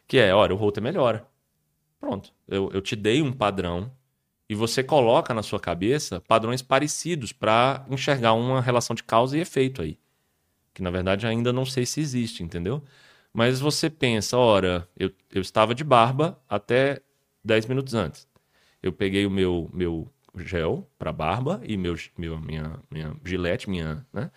[0.08, 1.26] Que é, olha, o Holter melhora.
[2.00, 2.34] Pronto.
[2.48, 3.92] Eu, eu te dei um padrão
[4.50, 9.42] e você coloca na sua cabeça padrões parecidos para enxergar uma relação de causa e
[9.42, 9.98] efeito aí.
[10.74, 12.84] Que na verdade ainda não sei se existe, entendeu?
[13.34, 17.02] Mas você pensa, ora, eu, eu estava de barba até
[17.44, 18.28] 10 minutos antes.
[18.84, 24.06] Eu peguei o meu, meu gel para barba e meu, meu, minha, minha gilete, minha,
[24.12, 24.32] né?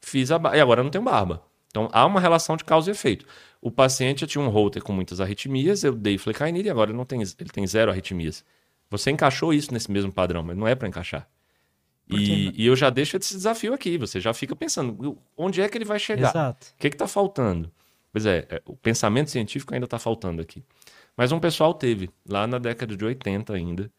[0.00, 0.58] Fiz a barba.
[0.58, 1.42] E agora eu não tenho barba.
[1.68, 3.26] Então há uma relação de causa e efeito.
[3.64, 7.06] O paciente tinha um holter com muitas arritmias, eu dei flecainida e agora ele, não
[7.06, 8.44] tem, ele tem zero arritmias.
[8.90, 11.26] Você encaixou isso nesse mesmo padrão, mas não é para encaixar.
[12.06, 13.96] E, e eu já deixo esse desafio aqui.
[13.96, 16.28] Você já fica pensando, onde é que ele vai chegar?
[16.28, 16.74] Exato.
[16.74, 17.72] O que está faltando?
[18.12, 20.62] Pois é, é, o pensamento científico ainda está faltando aqui.
[21.16, 23.90] Mas um pessoal teve, lá na década de 80 ainda,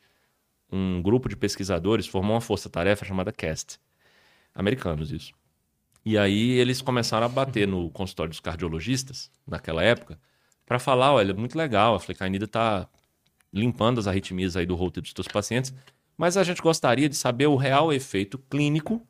[0.71, 3.80] um grupo de pesquisadores formou uma força-tarefa chamada CAST.
[4.54, 5.34] Americanos, isso.
[6.06, 10.20] E aí eles começaram a bater no consultório dos cardiologistas, naquela época,
[10.63, 12.88] para falar, olha, muito legal, a flecainida está
[13.52, 15.74] limpando as arritmias aí do holter dos teus pacientes,
[16.15, 19.02] mas a gente gostaria de saber o real efeito clínico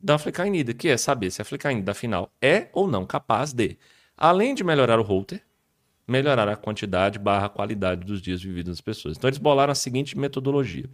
[0.00, 3.78] da flecainida, que é saber se a flecainida final é ou não capaz de,
[4.16, 5.42] além de melhorar o holter,
[6.08, 9.16] melhorar a quantidade barra qualidade dos dias vividos das pessoas.
[9.16, 10.90] Então eles bolaram a seguinte metodologia.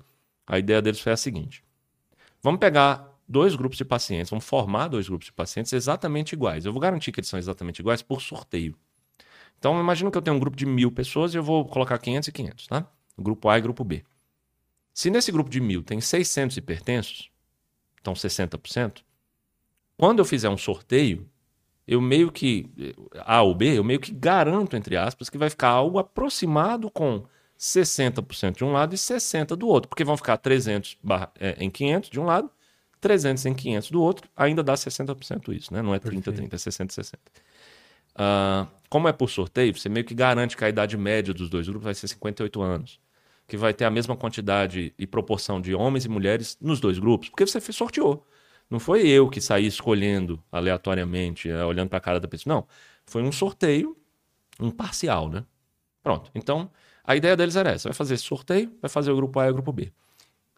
[0.46, 1.64] A ideia deles foi a seguinte.
[2.42, 6.64] Vamos pegar dois grupos de pacientes, vamos formar dois grupos de pacientes exatamente iguais.
[6.64, 8.74] Eu vou garantir que eles são exatamente iguais por sorteio.
[9.58, 12.28] Então, imagina que eu tenho um grupo de mil pessoas e eu vou colocar 500
[12.28, 12.86] e 500, tá?
[13.16, 14.04] O grupo A e grupo B.
[14.94, 17.30] Se nesse grupo de mil tem 600 hipertensos,
[18.00, 19.02] então 60%,
[19.96, 21.28] quando eu fizer um sorteio,
[21.86, 22.70] eu meio que,
[23.24, 27.24] A ou B, eu meio que garanto, entre aspas, que vai ficar algo aproximado com
[27.58, 30.98] 60% de um lado e 60% do outro, porque vão ficar 300
[31.40, 32.50] é, em 500 de um lado,
[33.00, 35.82] 300 em 500 do outro, ainda dá 60% isso, né?
[35.82, 36.36] Não é 30, Perfeito.
[36.36, 37.22] 30, é 60, 60.
[38.18, 41.68] Uh, como é por sorteio, você meio que garante que a idade média dos dois
[41.68, 43.00] grupos vai ser 58 anos.
[43.46, 47.28] Que vai ter a mesma quantidade e proporção de homens e mulheres nos dois grupos,
[47.28, 48.26] porque você sorteou.
[48.68, 52.54] Não foi eu que saí escolhendo aleatoriamente, é, olhando para a cara da pessoa.
[52.56, 52.66] Não.
[53.06, 53.96] Foi um sorteio
[54.60, 55.44] imparcial, né?
[56.02, 56.30] Pronto.
[56.34, 56.70] Então,
[57.04, 59.50] a ideia deles era essa: vai fazer esse sorteio, vai fazer o grupo A e
[59.50, 59.92] o grupo B.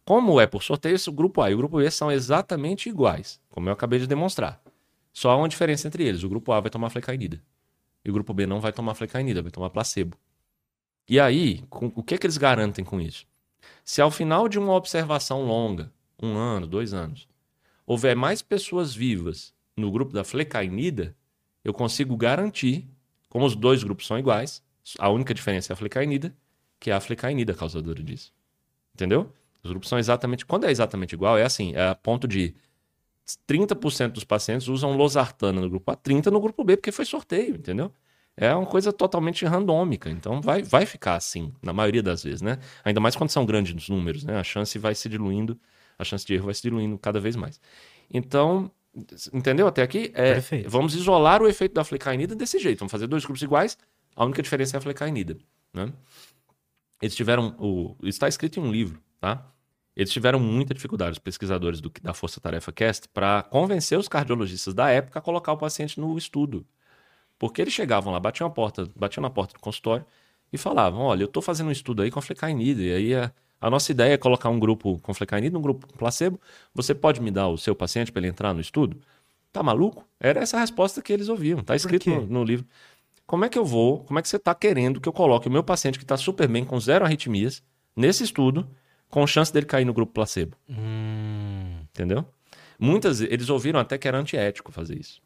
[0.04, 3.68] Como é por sorteio, o grupo A e o grupo B são exatamente iguais, como
[3.68, 4.60] eu acabei de demonstrar.
[5.12, 6.22] Só há uma diferença entre eles.
[6.22, 7.42] O grupo A vai tomar flecainida.
[8.04, 10.16] E o grupo B não vai tomar flecainida, vai tomar placebo.
[11.08, 13.26] E aí, com, o que, que eles garantem com isso?
[13.84, 17.28] Se ao final de uma observação longa, um ano, dois anos,
[17.86, 21.16] houver mais pessoas vivas no grupo da flecainida,
[21.64, 22.88] eu consigo garantir,
[23.28, 24.62] como os dois grupos são iguais,
[24.98, 26.34] a única diferença é a flecainida,
[26.78, 28.32] que é a flecainida causadora disso.
[28.94, 29.32] Entendeu?
[29.62, 30.46] Os grupos são exatamente.
[30.46, 32.54] Quando é exatamente igual, é assim: é a ponto de
[33.48, 37.56] 30% dos pacientes usam losartana no grupo A, 30% no grupo B, porque foi sorteio,
[37.56, 37.92] entendeu?
[38.36, 40.08] É uma coisa totalmente randômica.
[40.10, 42.58] Então vai, vai ficar assim, na maioria das vezes, né?
[42.84, 44.38] Ainda mais quando são grandes os números, né?
[44.38, 45.58] A chance vai se diluindo,
[45.98, 47.60] a chance de erro vai se diluindo cada vez mais.
[48.10, 48.70] Então,
[49.32, 50.10] entendeu até aqui?
[50.14, 52.78] É, vamos isolar o efeito da flecainida desse jeito.
[52.78, 53.76] Vamos fazer dois grupos iguais,
[54.16, 55.36] a única diferença é a flecainida,
[55.72, 55.92] né?
[57.00, 57.54] Eles tiveram.
[57.58, 59.46] O, isso está escrito em um livro, tá?
[59.94, 64.72] Eles tiveram muita dificuldade, os pesquisadores do, da Força Tarefa Cast, para convencer os cardiologistas
[64.72, 66.64] da época a colocar o paciente no estudo.
[67.38, 70.04] Porque eles chegavam lá, batiam, a porta, batiam na porta do consultório
[70.52, 73.70] e falavam: olha, eu estou fazendo um estudo aí com flecainida, e aí a, a,
[73.70, 76.40] nossa ideia é colocar um grupo com flecainida um grupo com placebo.
[76.74, 79.00] Você pode me dar o seu paciente para ele entrar no estudo?
[79.52, 80.06] Tá maluco?
[80.20, 81.62] Era essa a resposta que eles ouviam.
[81.62, 82.66] Tá escrito no, no livro.
[83.26, 84.04] Como é que eu vou?
[84.04, 86.48] Como é que você está querendo que eu coloque o meu paciente que está super
[86.48, 87.62] bem, com zero arritmias,
[87.96, 88.68] nesse estudo?
[89.10, 90.56] Com chance dele cair no grupo placebo.
[90.68, 91.80] Hum.
[91.90, 92.24] Entendeu?
[92.78, 95.20] Muitas, eles ouviram até que era antiético fazer isso.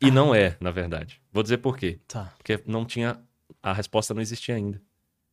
[0.00, 0.10] E ah.
[0.10, 1.20] não é, na verdade.
[1.32, 2.00] Vou dizer por quê.
[2.08, 2.32] Tá.
[2.36, 3.20] Porque não tinha.
[3.62, 4.82] A resposta não existia ainda.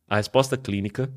[0.07, 1.11] A resposta clínica,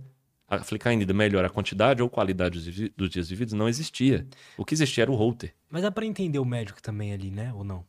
[0.49, 4.27] a flicainida melhora a quantidade ou qualidade dos dias vividos, não existia.
[4.57, 5.55] O que existia era o Holter.
[5.69, 7.53] Mas dá para entender o médico também ali, né?
[7.53, 7.85] Ou não?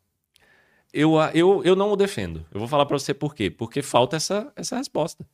[0.91, 2.45] Eu, eu, eu não o defendo.
[2.51, 3.49] Eu vou falar para você por quê.
[3.49, 5.27] Porque falta essa, essa resposta.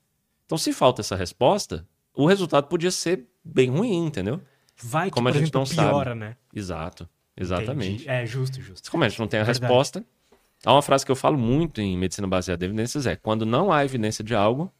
[0.45, 1.87] Então, se falta essa resposta,
[2.23, 4.41] o resultado podia ser bem ruim, entendeu?
[4.81, 6.19] Vai que, Como a gente exemplo, não piora, sabe.
[6.19, 6.37] né?
[6.53, 7.09] Exato.
[7.37, 8.03] Exatamente.
[8.03, 8.09] Entendi.
[8.09, 8.91] É, justo, justo.
[8.91, 9.63] Como a gente não tem a Verdade.
[9.65, 10.05] resposta.
[10.65, 13.71] Há uma frase que eu falo muito em medicina baseada em evidências: é quando não
[13.71, 14.71] há evidência de algo,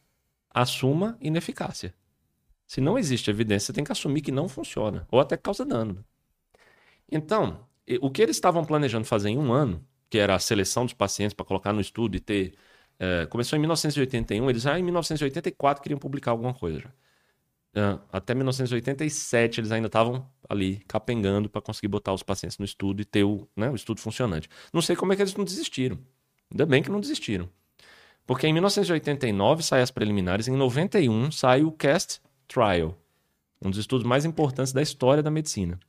[0.50, 1.94] assuma ineficácia.
[2.66, 6.04] Se não existe evidência, você tem que assumir que não funciona, ou até causa dano.
[7.10, 7.66] Então,
[8.00, 11.34] o que eles estavam planejando fazer em um ano, que era a seleção dos pacientes
[11.34, 12.54] para colocar no estudo e ter.
[12.98, 16.80] É, começou em 1981, eles já em 1984 queriam publicar alguma coisa.
[16.80, 16.90] Já.
[17.74, 23.00] Uh, até 1987 eles ainda estavam ali capengando para conseguir botar os pacientes no estudo
[23.00, 24.46] e ter o, né, o estudo funcionante.
[24.72, 25.98] Não sei como é que eles não desistiram.
[26.50, 27.48] Ainda bem que não desistiram.
[28.26, 32.96] Porque em 1989 saem as preliminares, em 91 sai o CAST Trial,
[33.64, 35.80] um dos estudos mais importantes da história da medicina.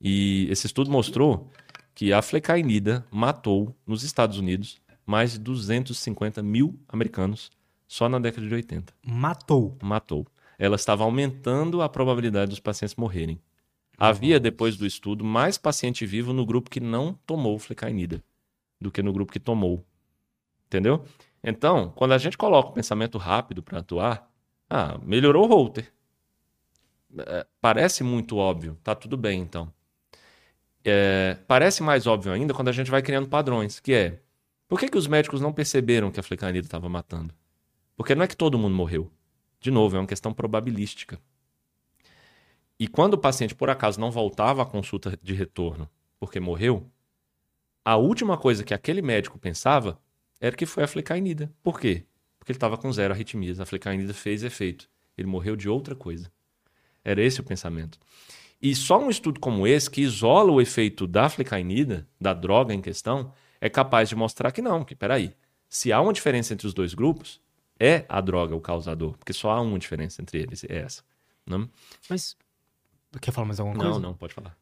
[0.00, 1.50] E esse estudo mostrou
[1.94, 7.50] que a flecainida matou nos Estados Unidos mais de 250 mil americanos
[7.86, 8.94] só na década de 80.
[9.04, 9.76] Matou?
[9.82, 10.26] Matou
[10.58, 13.40] ela estava aumentando a probabilidade dos pacientes morrerem.
[13.96, 18.22] Havia, depois do estudo, mais paciente vivo no grupo que não tomou flecainida
[18.80, 19.84] do que no grupo que tomou.
[20.66, 21.04] Entendeu?
[21.42, 24.30] Então, quando a gente coloca o pensamento rápido para atuar,
[24.68, 25.92] ah, melhorou o Holter.
[27.18, 29.72] É, parece muito óbvio, tá tudo bem então.
[30.84, 34.20] É, parece mais óbvio ainda quando a gente vai criando padrões, que é
[34.68, 37.34] por que, que os médicos não perceberam que a flecainida estava matando?
[37.96, 39.10] Porque não é que todo mundo morreu.
[39.60, 41.20] De novo, é uma questão probabilística.
[42.78, 45.88] E quando o paciente, por acaso, não voltava à consulta de retorno
[46.18, 46.90] porque morreu,
[47.84, 49.98] a última coisa que aquele médico pensava
[50.40, 51.50] era que foi a flecainida.
[51.62, 52.04] Por quê?
[52.38, 53.60] Porque ele estava com zero arritmias.
[53.60, 54.88] A flecainida fez efeito.
[55.16, 56.30] Ele morreu de outra coisa.
[57.04, 57.98] Era esse o pensamento.
[58.60, 62.80] E só um estudo como esse, que isola o efeito da flecainida, da droga em
[62.80, 65.32] questão, é capaz de mostrar que não, que peraí,
[65.68, 67.40] se há uma diferença entre os dois grupos,
[67.80, 71.02] é a droga o causador, porque só há uma diferença entre eles, é essa.
[71.46, 71.68] Não?
[72.10, 72.36] Mas
[73.22, 74.00] Quer falar mais alguma Não, coisa?
[74.00, 74.56] não, pode falar.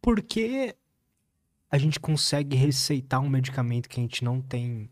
[0.00, 0.74] Por que
[1.70, 4.88] a gente consegue receitar um medicamento que a gente não tem,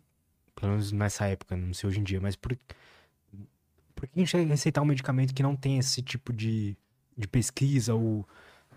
[0.57, 2.57] pelo menos nessa época, não sei hoje em dia, mas por,
[3.95, 6.76] por que a gente consegue receitar um medicamento que não tem esse tipo de,
[7.16, 8.26] de pesquisa ou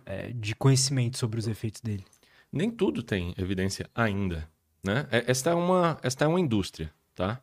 [0.06, 2.06] é, de conhecimento sobre os efeitos dele?
[2.52, 4.48] Nem tudo tem evidência ainda,
[4.84, 5.08] né?
[5.12, 7.42] É- Esta é uma, esta é uma indústria, tá?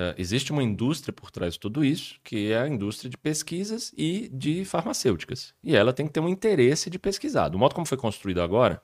[0.00, 3.92] É, existe uma indústria por trás de tudo isso, que é a indústria de pesquisas
[3.98, 5.52] e de farmacêuticas.
[5.60, 7.48] E ela tem que ter um interesse de pesquisar.
[7.48, 8.80] Do modo como foi construído agora,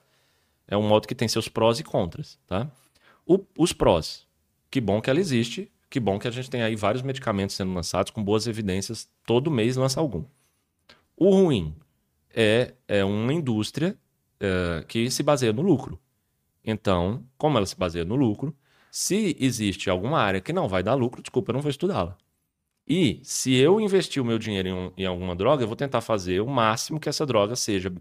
[0.67, 2.69] é um modo que tem seus prós e contras, tá?
[3.25, 4.27] O- os prós,
[4.69, 7.73] que bom que ela existe, que bom que a gente tem aí vários medicamentos sendo
[7.73, 10.25] lançados com boas evidências, todo mês lança algum.
[11.15, 11.73] O ruim
[12.33, 13.97] é, é uma indústria
[14.41, 15.97] eh, que se baseia no lucro.
[16.61, 18.53] Então, como ela se baseia no lucro,
[18.97, 22.17] se existe alguma área que não vai dar lucro, desculpa, eu não vou estudá-la.
[22.87, 25.99] E se eu investir o meu dinheiro em, um- em alguma droga, eu vou tentar
[25.99, 27.93] fazer o máximo que essa droga seja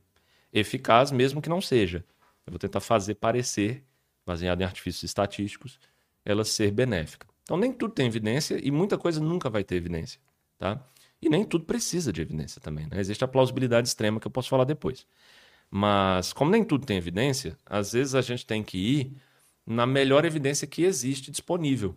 [0.53, 2.05] eficaz, mesmo que não seja.
[2.47, 3.83] Eu vou tentar fazer parecer,
[4.25, 5.81] baseado em artifícios estatísticos,
[6.25, 7.27] ela ser benéfica.
[7.43, 10.21] Então, nem tudo tem evidência e muita coisa nunca vai ter evidência.
[10.61, 10.81] Tá?
[11.21, 12.87] E nem tudo precisa de evidência também.
[12.87, 13.01] Né?
[13.01, 15.09] Existe a plausibilidade extrema que eu posso falar depois.
[15.69, 19.17] Mas, como nem tudo tem evidência, às vezes a gente tem que ir
[19.67, 21.97] na melhor evidência que existe disponível.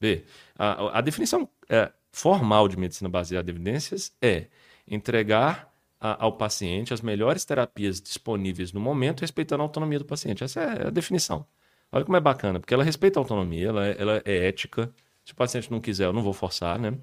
[0.00, 0.24] Vê,
[0.58, 4.46] a, a definição é, formal de medicina baseada em evidências é
[4.88, 10.42] entregar a- ao paciente as melhores terapias disponíveis no momento, respeitando a autonomia do paciente.
[10.44, 11.46] Essa é a definição.
[11.92, 14.92] Olha como é bacana, porque ela respeita a autonomia, ela, é- ela é ética.
[15.24, 16.96] Se o paciente não quiser, eu não vou forçar, né?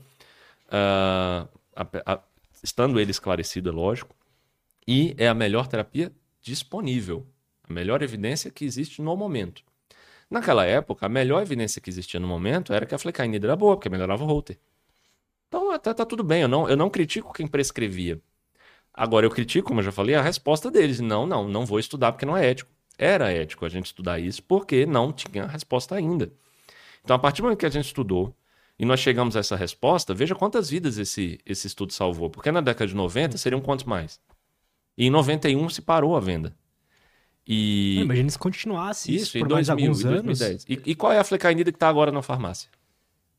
[0.70, 2.24] Ah, a- a-
[2.64, 4.16] estando ele esclarecido, é lógico.
[4.88, 6.12] E é a melhor terapia
[6.42, 7.28] disponível.
[7.70, 9.64] A melhor evidência que existe no momento.
[10.30, 13.76] Naquela época, a melhor evidência que existia no momento era que a flecainida era boa,
[13.76, 14.58] porque melhorava o Holter.
[15.48, 16.42] Então, até tá tudo bem.
[16.42, 18.22] Eu não, eu não critico quem prescrevia.
[18.94, 21.00] Agora, eu critico, como eu já falei, a resposta deles.
[21.00, 22.70] Não, não, não vou estudar porque não é ético.
[22.98, 26.32] Era ético a gente estudar isso porque não tinha resposta ainda.
[27.04, 28.36] Então, a partir do momento que a gente estudou
[28.78, 32.30] e nós chegamos a essa resposta, veja quantas vidas esse, esse estudo salvou.
[32.30, 34.20] Porque na década de 90 seriam quantos mais?
[34.98, 36.56] E em 91 se parou a venda.
[37.48, 40.40] E Imagina se continuasse isso, isso, por mais 2000, alguns em anos.
[40.40, 40.66] 2010.
[40.68, 42.70] E, e qual é a flecainida que está agora na farmácia?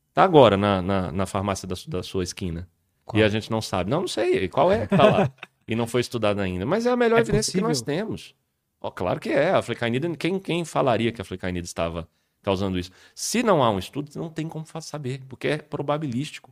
[0.09, 2.67] Está agora na, na, na farmácia da, da sua esquina.
[3.05, 3.19] Qual?
[3.19, 3.89] E a gente não sabe.
[3.89, 4.47] Não, não sei.
[4.49, 5.31] Qual é que tá lá?
[5.67, 6.65] e não foi estudada ainda.
[6.65, 7.85] Mas é a melhor É evidência que nós possível?
[8.05, 8.35] temos.
[8.81, 9.51] Ó, claro que é.
[9.51, 12.07] A flecainida, quem, quem falaria que a flecainida estava
[12.41, 12.91] causando isso?
[13.13, 16.51] Se não há um estudo, não tem como saber, porque é probabilístico.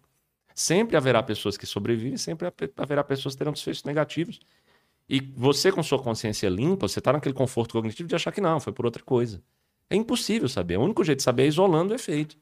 [0.53, 4.39] Sempre haverá pessoas que sobrevivem, sempre haverá pessoas que terão desfechos negativos.
[5.10, 8.60] E você, com sua consciência limpa, você está naquele conforto cognitivo de achar que não,
[8.60, 9.41] foi por outra coisa.
[9.89, 10.78] É impossível saber.
[10.78, 12.38] O único jeito de saber é isolando o efeito,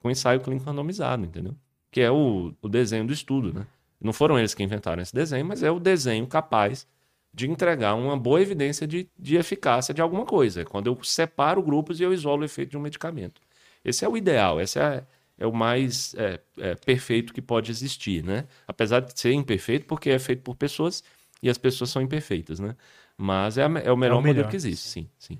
[0.00, 1.54] com ensaio clínico randomizado, entendeu?
[1.90, 3.66] Que é o, o desenho do estudo, né?
[4.00, 6.86] Não foram eles que inventaram esse desenho, mas é o desenho capaz
[7.32, 10.62] de entregar uma boa evidência de, de eficácia de alguma coisa.
[10.62, 13.42] É quando eu separo grupos e eu isolo o efeito de um medicamento.
[13.84, 15.04] Esse é o ideal, esse é,
[15.38, 18.46] é o mais é, é, perfeito que pode existir, né?
[18.66, 21.04] Apesar de ser imperfeito, porque é feito por pessoas
[21.42, 22.76] e as pessoas são imperfeitas, né?
[23.16, 24.50] Mas é, a me- é o melhor modelo melhor.
[24.50, 25.38] que existe, sim, sim.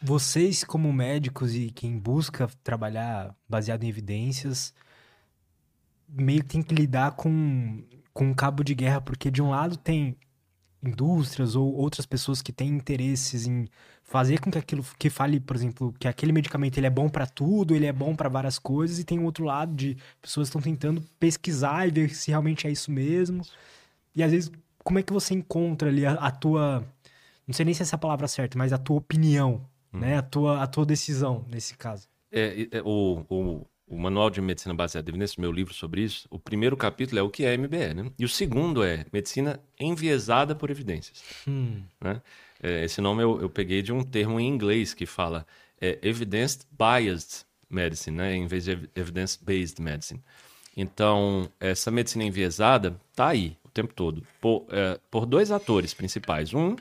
[0.00, 4.74] Vocês, como médicos e quem busca trabalhar baseado em evidências,
[6.08, 9.76] meio que tem que lidar com, com um cabo de guerra, porque de um lado
[9.76, 10.16] tem
[10.82, 13.66] indústrias ou outras pessoas que têm interesses em
[14.14, 17.26] fazer com que aquilo que fale, por exemplo, que aquele medicamento ele é bom pra
[17.26, 20.56] tudo, ele é bom pra várias coisas, e tem um outro lado de pessoas que
[20.56, 23.42] estão tentando pesquisar e ver se realmente é isso mesmo.
[24.14, 24.52] E às vezes,
[24.84, 26.86] como é que você encontra ali a, a tua,
[27.44, 29.60] não sei nem se essa é a palavra certa, mas a tua opinião,
[29.92, 30.18] né?
[30.18, 32.06] A tua, a tua decisão nesse caso.
[32.30, 36.28] É, é, o, o, o Manual de Medicina Baseada em Evidências, meu livro sobre isso,
[36.30, 38.12] o primeiro capítulo é o que é MBE, né?
[38.16, 41.20] E o segundo é Medicina Enviesada por Evidências.
[41.48, 42.22] Hum, né?
[42.64, 45.46] É, esse nome eu, eu peguei de um termo em inglês que fala
[45.78, 48.34] é, Evidence Biased Medicine, né?
[48.34, 50.22] em vez de ev- Evidence Based Medicine.
[50.74, 56.54] Então, essa medicina enviesada tá aí o tempo todo, por, é, por dois atores principais.
[56.54, 56.74] Um,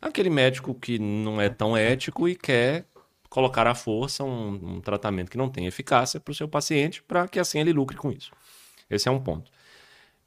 [0.00, 2.84] aquele médico que não é tão ético e quer
[3.28, 7.26] colocar à força um, um tratamento que não tem eficácia para o seu paciente, para
[7.26, 8.30] que assim ele lucre com isso.
[8.88, 9.50] Esse é um ponto.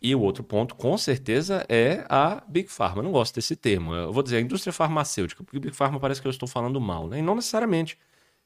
[0.01, 2.99] E o outro ponto, com certeza, é a Big Pharma.
[2.99, 3.93] Eu não gosto desse termo.
[3.93, 7.07] Eu vou dizer a indústria farmacêutica, porque Big Pharma parece que eu estou falando mal,
[7.07, 7.19] né?
[7.19, 7.97] E não necessariamente.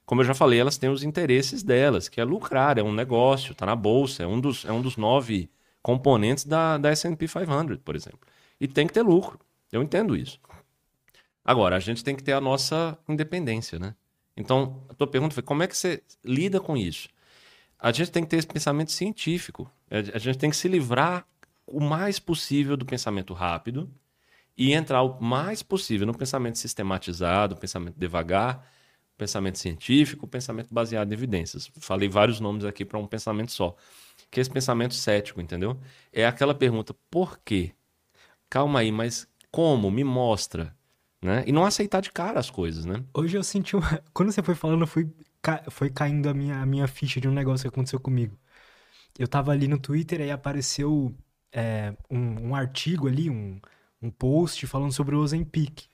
[0.05, 3.51] Como eu já falei, elas têm os interesses delas, que é lucrar, é um negócio,
[3.51, 5.49] está na bolsa, é um dos, é um dos nove
[5.81, 8.19] componentes da, da S&P 500, por exemplo.
[8.59, 9.39] E tem que ter lucro.
[9.71, 10.39] Eu entendo isso.
[11.43, 13.95] Agora, a gente tem que ter a nossa independência, né?
[14.37, 17.09] Então, a tua pergunta foi como é que você lida com isso?
[17.79, 19.69] A gente tem que ter esse pensamento científico.
[19.89, 21.25] A a gente tem que se livrar
[21.65, 23.89] o mais possível do pensamento rápido
[24.57, 28.67] e entrar o mais possível no pensamento sistematizado, pensamento devagar,
[29.17, 31.71] pensamento científico, pensamento baseado em evidências.
[31.79, 33.75] Falei vários nomes aqui para um pensamento só.
[34.29, 35.79] Que é esse pensamento cético, entendeu?
[36.11, 37.73] É aquela pergunta, por quê?
[38.49, 39.91] Calma aí, mas como?
[39.91, 40.75] Me mostra.
[41.21, 41.43] Né?
[41.45, 43.03] E não aceitar de cara as coisas, né?
[43.13, 44.01] Hoje eu senti uma...
[44.11, 45.07] Quando você foi falando, foi,
[45.41, 45.63] ca...
[45.69, 48.35] foi caindo a minha, a minha ficha de um negócio que aconteceu comigo.
[49.19, 51.15] Eu tava ali no Twitter e apareceu
[51.51, 53.59] é, um, um artigo ali, um,
[54.01, 55.89] um post falando sobre o Ozempic.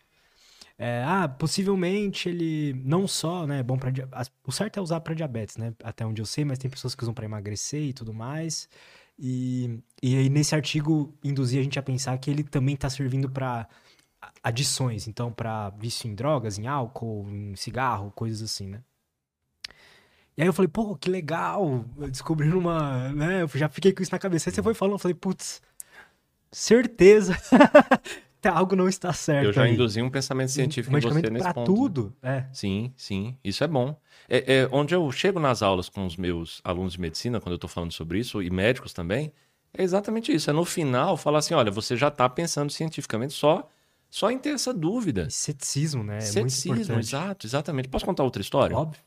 [0.80, 3.92] É, ah, possivelmente ele não só, né, é bom para
[4.46, 7.02] o certo é usar para diabetes, né, até onde eu sei, mas tem pessoas que
[7.04, 8.70] usam para emagrecer e tudo mais.
[9.18, 13.30] E, e aí nesse artigo induzia a gente a pensar que ele também está servindo
[13.30, 13.68] para
[14.44, 18.84] adições, então para vício em drogas, em álcool, em cigarro, coisas assim, né?
[20.38, 24.12] E aí eu falei, pô, que legal, descobrindo uma, né, eu já fiquei com isso
[24.12, 24.50] na cabeça.
[24.50, 25.62] Aí você foi falando, eu falei, putz,
[26.52, 27.36] certeza
[28.48, 29.46] algo não está certo.
[29.46, 29.74] Eu já aí.
[29.74, 31.74] induzi um pensamento científico um em você nesse ponto.
[31.74, 32.46] tudo, é.
[32.54, 34.00] Sim, sim, isso é bom.
[34.30, 37.58] É, é, onde eu chego nas aulas com os meus alunos de medicina, quando eu
[37.58, 39.34] estou falando sobre isso, e médicos também,
[39.74, 40.50] é exatamente isso.
[40.50, 43.70] É no final falar assim, olha, você já está pensando cientificamente só
[44.10, 45.30] só em ter essa dúvida.
[45.30, 46.18] Ceticismo, né?
[46.18, 47.90] É Ceticismo, exato, exatamente.
[47.90, 48.76] Posso contar outra história?
[48.76, 49.02] Óbvio.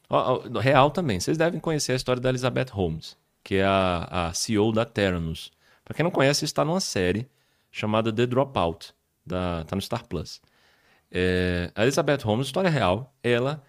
[0.60, 1.18] Real também.
[1.18, 5.50] Vocês devem conhecer a história da Elizabeth Holmes, que é a, a CEO da Theranos.
[5.84, 7.28] Para quem não conhece, está numa série
[7.70, 8.94] chamada The Dropout
[9.24, 10.40] da, tá no Star Plus.
[11.10, 13.62] É, a Elizabeth Holmes, história real, ela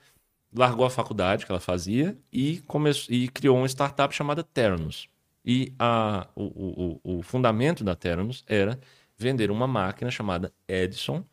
[0.54, 5.08] largou a faculdade que ela fazia e, começou, e criou uma startup chamada Theranos.
[5.44, 8.80] E a, o, o, o fundamento da Theranos era
[9.22, 11.24] vender uma máquina chamada Edison,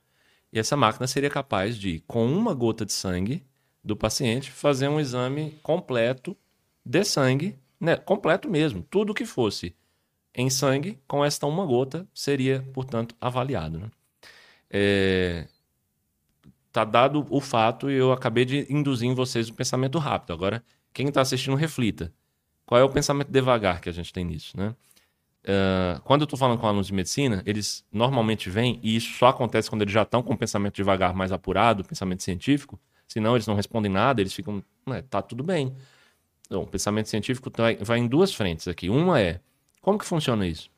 [0.52, 3.44] e essa máquina seria capaz de, com uma gota de sangue
[3.82, 6.36] do paciente, fazer um exame completo
[6.84, 7.96] de sangue, né?
[7.96, 9.74] completo mesmo, tudo que fosse
[10.34, 13.78] em sangue, com esta uma gota, seria, portanto, avaliado.
[13.78, 13.90] Né?
[14.70, 15.48] É,
[16.70, 20.32] tá dado o fato e eu acabei de induzir em vocês o pensamento rápido.
[20.32, 20.62] Agora,
[20.92, 22.12] quem está assistindo, reflita.
[22.64, 24.74] Qual é o pensamento devagar que a gente tem nisso, né?
[25.48, 29.28] Uh, quando eu estou falando com alunos de medicina, eles normalmente vêm, e isso só
[29.28, 33.46] acontece quando eles já estão com o pensamento devagar mais apurado, pensamento científico, senão eles
[33.46, 34.62] não respondem nada, eles ficam,
[35.08, 35.74] tá tudo bem.
[36.46, 38.90] Então, o pensamento científico vai, vai em duas frentes aqui.
[38.90, 39.40] Uma é,
[39.80, 40.70] como que funciona isso?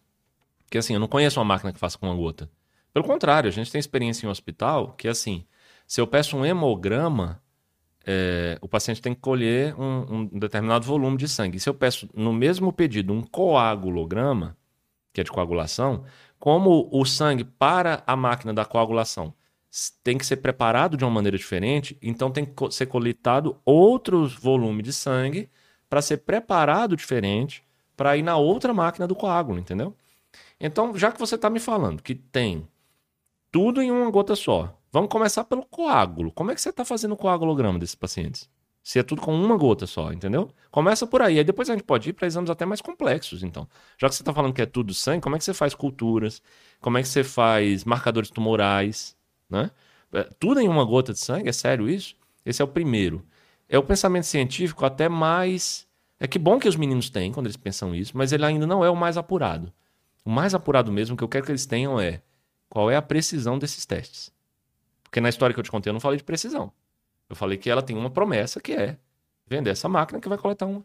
[0.65, 2.49] Porque assim, eu não conheço uma máquina que faça com uma gota.
[2.93, 5.45] Pelo contrário, a gente tem experiência em um hospital que, assim,
[5.85, 7.43] se eu peço um hemograma,
[8.07, 11.59] é, o paciente tem que colher um, um, determinado volume de sangue.
[11.59, 14.57] Se eu peço no mesmo pedido um coagulograma,
[15.13, 16.05] que é de coagulação,
[16.39, 19.35] como o sangue para a máquina da coagulação
[20.03, 24.83] tem que ser preparado de uma maneira diferente, então tem que ser coletado outro volume
[24.83, 25.49] de sangue
[25.89, 27.65] para ser preparado diferente
[27.97, 29.95] para ir na outra máquina do coágulo, entendeu?
[30.59, 32.67] Então, já que você está me falando que tem
[33.51, 34.77] tudo em uma gota só.
[34.93, 36.33] Vamos começar pelo coágulo.
[36.33, 38.49] Como é que você está fazendo o coagulograma desses pacientes?
[38.83, 40.51] Se é tudo com uma gota só, entendeu?
[40.71, 41.39] Começa por aí.
[41.39, 43.69] Aí depois a gente pode ir para exames até mais complexos, então.
[43.99, 46.43] Já que você está falando que é tudo sangue, como é que você faz culturas?
[46.81, 49.17] Como é que você faz marcadores tumorais?
[49.49, 49.71] Né?
[50.13, 51.49] É, tudo em uma gota de sangue?
[51.49, 52.17] É sério isso?
[52.45, 53.25] Esse é o primeiro.
[53.69, 55.87] É o pensamento científico até mais.
[56.19, 58.85] É que bom que os meninos têm quando eles pensam isso, mas ele ainda não
[58.85, 59.73] é o mais apurado.
[60.25, 62.23] O mais apurado mesmo que eu quero que eles tenham é
[62.69, 64.33] qual é a precisão desses testes.
[65.03, 66.73] Porque na história que eu te contei, eu não falei de precisão.
[67.31, 68.99] Eu falei que ela tem uma promessa que é
[69.47, 70.85] vender essa máquina que vai coletar uma.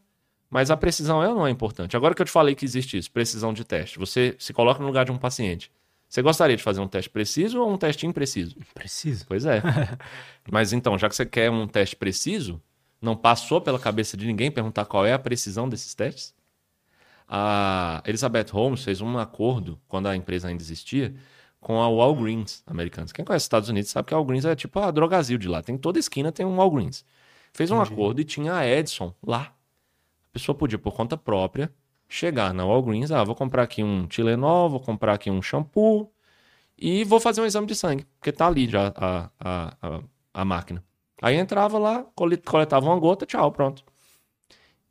[0.50, 1.98] Mas a precisão ela não é importante.
[1.98, 4.86] Agora que eu te falei que existe isso, precisão de teste, você se coloca no
[4.86, 5.72] lugar de um paciente.
[6.08, 8.56] Você gostaria de fazer um teste preciso ou um teste impreciso?
[8.74, 9.26] Preciso.
[9.28, 9.62] Pois é.
[10.50, 12.62] Mas então, já que você quer um teste preciso,
[13.02, 16.34] não passou pela cabeça de ninguém perguntar qual é a precisão desses testes?
[17.28, 21.16] A Elizabeth Holmes fez um acordo, quando a empresa ainda existia,
[21.66, 23.08] com a Walgreens americana.
[23.12, 25.64] Quem conhece os Estados Unidos sabe que a Walgreens é tipo a drogazil de lá.
[25.64, 27.04] Tem toda esquina tem um Walgreens.
[27.52, 27.94] Fez um Entendi.
[27.94, 29.52] acordo e tinha a Edson lá.
[30.30, 31.74] A pessoa podia, por conta própria,
[32.08, 36.14] chegar na Walgreens, ah, vou comprar aqui um Tilenol, vou comprar aqui um shampoo
[36.78, 40.02] e vou fazer um exame de sangue, porque tá ali já a, a, a,
[40.36, 40.84] a máquina.
[41.20, 42.06] Aí entrava lá,
[42.46, 43.84] coletava uma gota, tchau, pronto.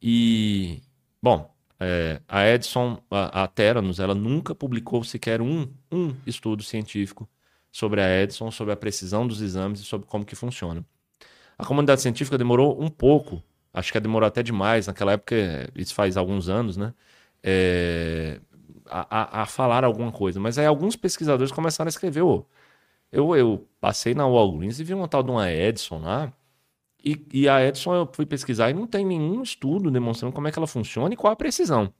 [0.03, 0.83] E,
[1.22, 1.53] bom,
[1.85, 3.51] é, a Edson, a, a
[4.03, 7.28] ela nunca publicou sequer um, um estudo científico
[7.70, 10.85] sobre a Edson, sobre a precisão dos exames e sobre como que funciona.
[11.59, 15.37] A comunidade científica demorou um pouco, acho que demorou até demais, naquela época,
[15.74, 16.95] isso faz alguns anos, né?
[17.43, 18.41] É,
[18.87, 20.41] a, a, falar alguma coisa.
[20.41, 22.47] Mas aí alguns pesquisadores começaram a escrever, oh,
[23.12, 26.32] eu, eu passei na Walgreens e vi uma tal de uma Edson lá,
[27.05, 30.52] e, e, a Edson eu fui pesquisar e não tem nenhum estudo demonstrando como é
[30.52, 31.92] que ela funciona e qual a precisão.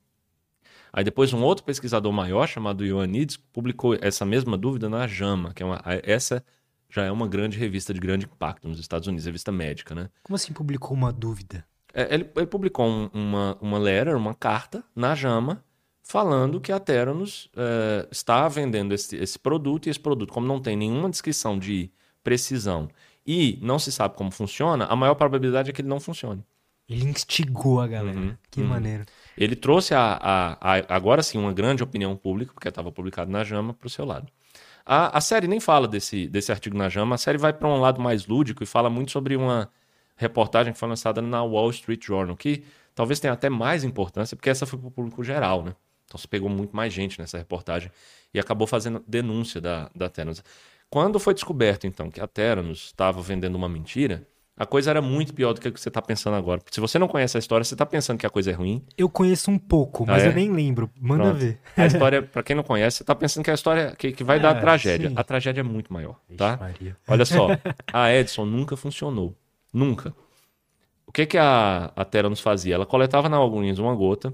[0.93, 5.63] Aí depois um outro pesquisador maior, chamado Ioannidis, publicou essa mesma dúvida na JAMA, que
[5.63, 6.45] é uma, essa
[6.89, 10.09] já é uma grande revista de grande impacto nos Estados Unidos, revista médica, né?
[10.23, 11.67] Como assim publicou uma dúvida?
[11.93, 15.65] É, ele, ele, publicou um, uma, uma letter, uma carta na JAMA,
[16.01, 20.61] falando que a Theranos é, está vendendo esse, esse produto, e esse produto, como não
[20.61, 21.91] tem nenhuma descrição de
[22.23, 22.89] precisão
[23.27, 26.45] e não se sabe como funciona, a maior probabilidade é que ele não funcione.
[26.89, 28.19] Ele instigou a galera.
[28.19, 28.69] Uhum, que uhum.
[28.69, 29.05] maneiro.
[29.37, 33.43] Ele trouxe a, a, a, agora sim uma grande opinião pública, porque estava publicado na
[33.43, 34.29] Jama, para o seu lado.
[34.85, 37.81] A, a série nem fala desse, desse artigo na Jama, a série vai para um
[37.81, 39.71] lado mais lúdico e fala muito sobre uma
[40.17, 42.63] reportagem que foi lançada na Wall Street Journal, que
[42.95, 45.75] talvez tenha até mais importância, porque essa foi para o público geral, né?
[46.05, 47.91] Então se pegou muito mais gente nessa reportagem
[48.33, 50.45] e acabou fazendo denúncia da, da Theranos.
[50.95, 54.25] Quando foi descoberto, então, que a Theranos estava vendendo uma mentira,
[54.57, 56.61] a coisa era muito pior do que você está pensando agora.
[56.71, 58.81] Se você não conhece a história, você está pensando que a coisa é ruim.
[58.97, 60.29] Eu conheço um pouco, mas ah, é?
[60.29, 60.89] eu nem lembro.
[61.01, 61.39] Manda Pronto.
[61.39, 61.59] ver.
[61.77, 64.37] A história, para quem não conhece, você está pensando que a história que, que vai
[64.37, 65.09] é, dar tragédia.
[65.09, 65.17] Sim.
[65.19, 66.61] A tragédia é muito maior, tá?
[66.81, 67.49] Ixi, Olha só,
[67.93, 69.37] a Edson nunca funcionou.
[69.73, 70.15] Nunca.
[71.09, 72.77] O que, que a, a Theranos fazia?
[72.77, 74.33] Ela coletava na Algoninhas uma gota,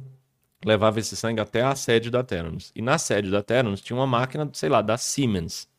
[0.63, 2.71] levava esse sangue até a sede da Theranos.
[2.77, 5.70] E na sede da Theranos tinha uma máquina, sei lá, da Siemens,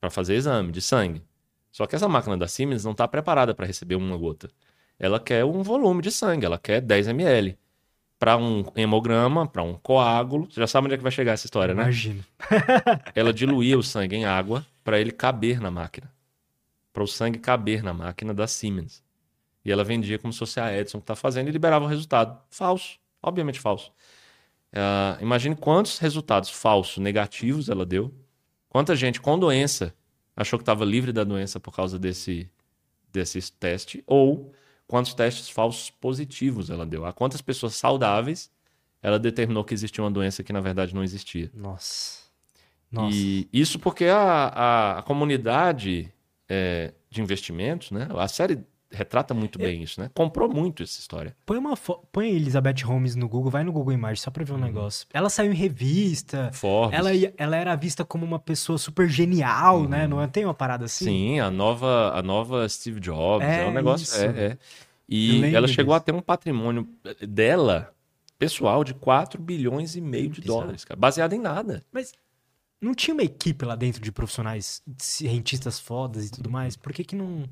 [0.00, 1.22] para fazer exame de sangue.
[1.70, 4.50] Só que essa máquina da Siemens não está preparada para receber uma gota.
[4.98, 7.56] Ela quer um volume de sangue, ela quer 10 ml.
[8.18, 10.50] Para um hemograma, para um coágulo.
[10.50, 11.84] Você já sabe onde é que vai chegar essa história, né?
[11.84, 12.24] Imagina.
[13.14, 16.12] ela diluía o sangue em água para ele caber na máquina.
[16.92, 19.04] Para o sangue caber na máquina da Siemens.
[19.64, 22.40] E ela vendia como se fosse a Edison que está fazendo e liberava o resultado.
[22.50, 22.98] Falso.
[23.22, 23.92] Obviamente falso.
[24.72, 28.12] Uh, imagine quantos resultados falsos, negativos ela deu.
[28.68, 29.94] Quanta gente com doença
[30.36, 32.50] achou que estava livre da doença por causa desse,
[33.12, 34.52] desse teste, ou
[34.86, 37.04] quantos testes falsos positivos ela deu.
[37.04, 38.50] A quantas pessoas saudáveis
[39.02, 41.50] ela determinou que existia uma doença que na verdade não existia.
[41.54, 42.28] Nossa.
[42.90, 43.14] Nossa.
[43.14, 46.12] E isso porque a, a, a comunidade
[46.48, 48.08] é, de investimentos, né?
[48.16, 50.10] A série retrata muito bem isso, né?
[50.14, 51.36] Comprou muito essa história.
[51.44, 54.56] Põe uma põe Elizabeth Holmes no Google, vai no Google Imagens só pra ver um
[54.56, 54.62] uhum.
[54.62, 55.06] negócio.
[55.12, 56.50] Ela saiu em revista.
[56.52, 56.98] Forbes.
[56.98, 59.84] Ela, ela era vista como uma pessoa super genial, né?
[59.84, 59.88] uhum.
[59.88, 60.06] né?
[60.06, 60.26] Não é?
[60.26, 61.04] tem uma parada assim?
[61.04, 63.46] Sim, a nova, a nova Steve Jobs.
[63.46, 64.04] É, é um negócio.
[64.04, 64.22] Isso.
[64.22, 64.58] É, é.
[65.08, 66.02] E ela chegou disso.
[66.02, 66.86] a ter um patrimônio
[67.26, 67.94] dela,
[68.38, 71.82] pessoal, de 4 bilhões e meio de dólares, cara, baseado em nada.
[71.90, 72.12] Mas
[72.80, 76.76] não tinha uma equipe lá dentro de profissionais, cientistas fodas e tudo mais?
[76.76, 77.44] Por que que não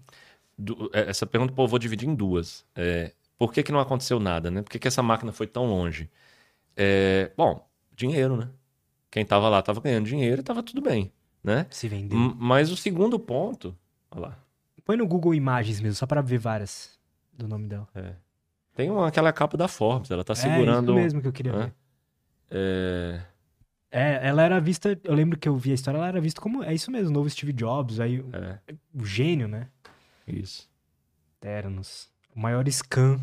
[0.93, 2.65] é, essa pergunta pô, eu vou dividir em duas.
[2.75, 4.63] É, por que, que não aconteceu nada, né?
[4.63, 6.11] Por que, que essa máquina foi tão longe?
[6.77, 8.49] É, bom, dinheiro, né?
[9.11, 11.67] Quem estava lá estava ganhando dinheiro e estava tudo bem, né?
[11.71, 12.19] Se vendeu.
[12.19, 13.77] Mas o segundo ponto,
[14.11, 14.39] olha lá.
[14.85, 16.99] Põe no Google Imagens mesmo, só para ver várias
[17.33, 17.89] do nome dela.
[17.95, 18.15] É.
[18.75, 20.93] Tem uma, aquela capa da Forbes, ela tá segurando.
[20.93, 21.65] É isso mesmo que eu queria né?
[21.65, 21.75] ver.
[22.51, 23.21] É...
[23.91, 26.63] É, ela era vista, eu lembro que eu vi a história, ela era vista como,
[26.63, 28.75] é isso mesmo, novo Steve Jobs, aí é.
[28.95, 29.69] o gênio, né?
[30.27, 30.68] Isso.
[31.41, 32.09] Ternos.
[32.35, 33.20] O maior scam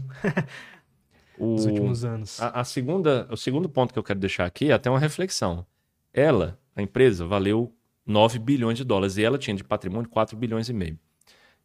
[1.38, 1.56] o...
[1.56, 2.42] dos últimos anos.
[2.42, 5.66] A, a, segunda, o segundo ponto que eu quero deixar aqui é até uma reflexão.
[6.14, 7.76] Ela, a empresa, valeu
[8.06, 11.00] 9 bilhões de dólares e ela tinha de patrimônio 4 bilhões e meio.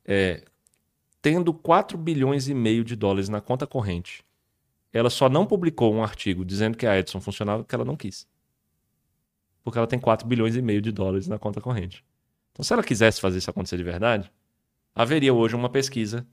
[0.05, 0.45] É,
[1.20, 4.24] tendo 4 bilhões e meio de dólares na conta corrente,
[4.93, 8.26] ela só não publicou um artigo dizendo que a Edson funcionava porque ela não quis.
[9.62, 12.05] Porque ela tem 4 bilhões e meio de dólares na conta corrente.
[12.53, 14.32] Então, se ela quisesse fazer isso acontecer de verdade,
[14.99, 16.26] haveria hoje uma pesquisa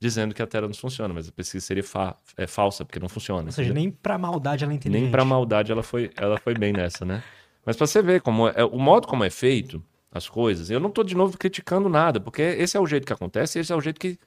[0.00, 3.08] dizendo que a Terra não funciona, mas a pesquisa seria fa é, falsa, porque não
[3.08, 3.44] funciona.
[3.44, 5.02] Ou seja, nem para maldade ela é inteligente.
[5.02, 7.22] Nem para maldade ela foi, ela foi bem nessa, né?
[7.64, 10.88] Mas para você ver como é, o modo como é feito as coisas, eu não
[10.88, 13.80] estou de novo criticando nada, porque esse é o jeito que acontece, esse é o
[13.80, 14.18] jeito que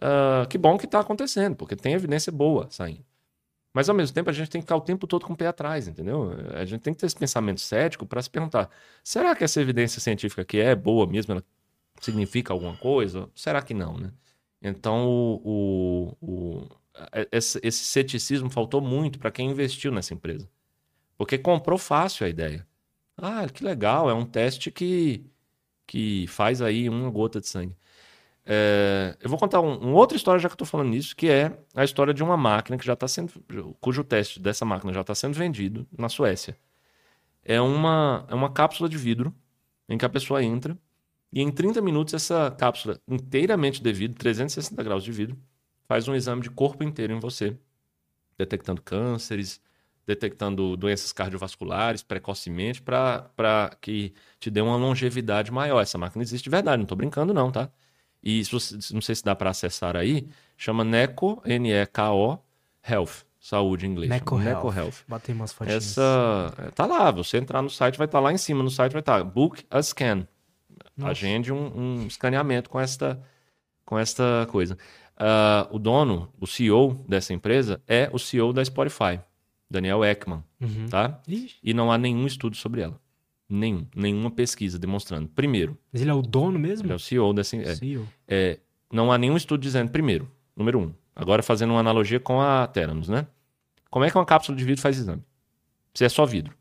[0.00, 3.04] uh, que bom que está acontecendo, porque tem evidência boa saindo.
[3.72, 5.46] Mas ao mesmo tempo a gente tem que ficar o tempo todo com o pé
[5.46, 6.32] atrás, entendeu?
[6.54, 8.68] A gente tem que ter esse pensamento cético para se perguntar:
[9.04, 11.32] será que essa evidência científica aqui é boa mesmo?
[11.32, 11.44] Ela
[12.00, 13.28] significa alguma coisa?
[13.34, 14.12] Será que não, né?
[14.62, 16.26] Então, o, o,
[16.62, 16.68] o
[17.32, 20.48] esse, esse ceticismo faltou muito para quem investiu nessa empresa.
[21.16, 22.66] Porque comprou fácil a ideia.
[23.16, 25.24] Ah, que legal, é um teste que,
[25.86, 27.76] que faz aí uma gota de sangue.
[28.46, 31.56] É, eu vou contar um, outra história, já que eu estou falando nisso, que é
[31.74, 33.32] a história de uma máquina que já está sendo.
[33.80, 36.56] cujo teste dessa máquina já está sendo vendido na Suécia.
[37.44, 39.34] É uma, é uma cápsula de vidro
[39.88, 40.76] em que a pessoa entra
[41.32, 45.38] e em 30 minutos, essa cápsula inteiramente de vidro, 360 graus de vidro,
[45.86, 47.56] faz um exame de corpo inteiro em você,
[48.36, 49.60] detectando cânceres,
[50.06, 55.80] detectando doenças cardiovasculares precocemente para que te dê uma longevidade maior.
[55.80, 57.70] Essa máquina existe de verdade, não estou brincando não, tá?
[58.22, 62.38] E você, não sei se dá para acessar aí, chama NECO, N-E-K-O,
[62.86, 63.24] Health.
[63.38, 64.10] saúde em inglês.
[64.10, 64.44] Neco Health.
[64.44, 64.94] Neco Health.
[65.08, 65.92] Bota aí umas fotinhas.
[65.92, 66.54] Essa.
[66.58, 68.62] é, Tá lá, você entrar no site, vai estar lá em cima.
[68.62, 70.26] No site vai estar Book a Scan.
[70.96, 71.10] Nossa.
[71.12, 73.20] Agende um, um escaneamento com esta,
[73.84, 74.76] com esta coisa.
[75.16, 79.20] Ah, o dono, o CEO dessa empresa, é o CEO da Spotify,
[79.70, 80.86] Daniel Ekman, Uhum.
[80.90, 81.20] tá?
[81.28, 82.98] Ixi, E não há nenhum estudo sobre ela.
[83.48, 83.86] Nenhum.
[83.96, 85.28] Nenhuma pesquisa demonstrando.
[85.28, 86.86] Primeiro, mas ele é o dono mesmo?
[86.86, 87.56] ele é o CEO dessa.
[87.56, 88.06] É, CEO.
[88.28, 88.58] é,
[88.92, 90.92] não há nenhum estudo dizendo, primeiro, número um.
[91.16, 93.26] Agora fazendo uma analogia com a Theranos, né?
[93.90, 95.22] Como é que uma cápsula de vidro faz exame?
[95.92, 96.54] Se é só vidro.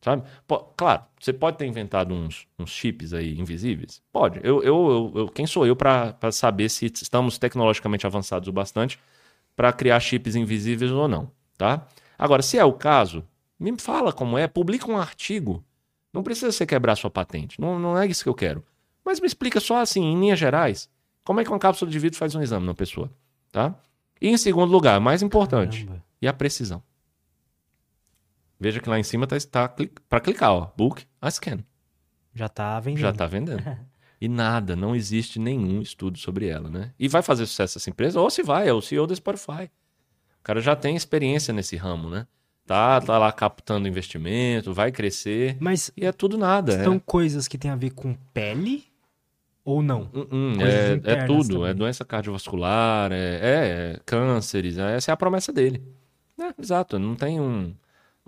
[0.00, 0.22] Sabe?
[0.46, 4.00] Po- claro, você pode ter inventado uns, uns chips aí invisíveis?
[4.12, 4.38] Pode.
[4.42, 8.98] Eu, eu, eu- eu- quem sou eu para saber se estamos tecnologicamente avançados o bastante
[9.56, 11.86] para criar chips invisíveis ou não, tá?
[12.16, 13.24] Agora, se é o caso,
[13.58, 15.64] me fala como é, publica um artigo.
[16.12, 17.60] Não precisa você quebrar sua patente.
[17.60, 18.64] Não, não é isso que eu quero.
[19.04, 20.88] Mas me explica só assim, em linhas gerais,
[21.24, 23.10] como é que uma cápsula de vidro faz um exame na pessoa,
[23.50, 23.74] tá?
[24.20, 26.04] E em segundo lugar, mais importante, Caramba.
[26.22, 26.82] e a precisão.
[28.60, 29.68] Veja que lá em cima está
[30.08, 31.58] para clicar, ó, book a scan.
[32.34, 33.00] Já tá vendendo.
[33.00, 33.62] Já está vendendo.
[34.20, 36.90] E nada, não existe nenhum estudo sobre ela, né?
[36.98, 38.20] E vai fazer sucesso essa empresa?
[38.20, 39.70] Ou se vai, é o CEO da Spotify.
[40.40, 42.26] O cara já tem experiência nesse ramo, né?
[42.66, 45.56] Tá, tá lá captando investimento, vai crescer.
[45.60, 46.72] Mas E é tudo nada.
[46.74, 46.82] é.
[46.82, 48.86] são coisas que tem a ver com pele
[49.64, 50.10] ou não?
[50.12, 51.68] Hum, Coisas é, é tudo, também.
[51.70, 55.80] é doença cardiovascular, é, é, é cânceres, é- essa é a promessa dele.
[56.40, 57.72] É, exato, não tem um,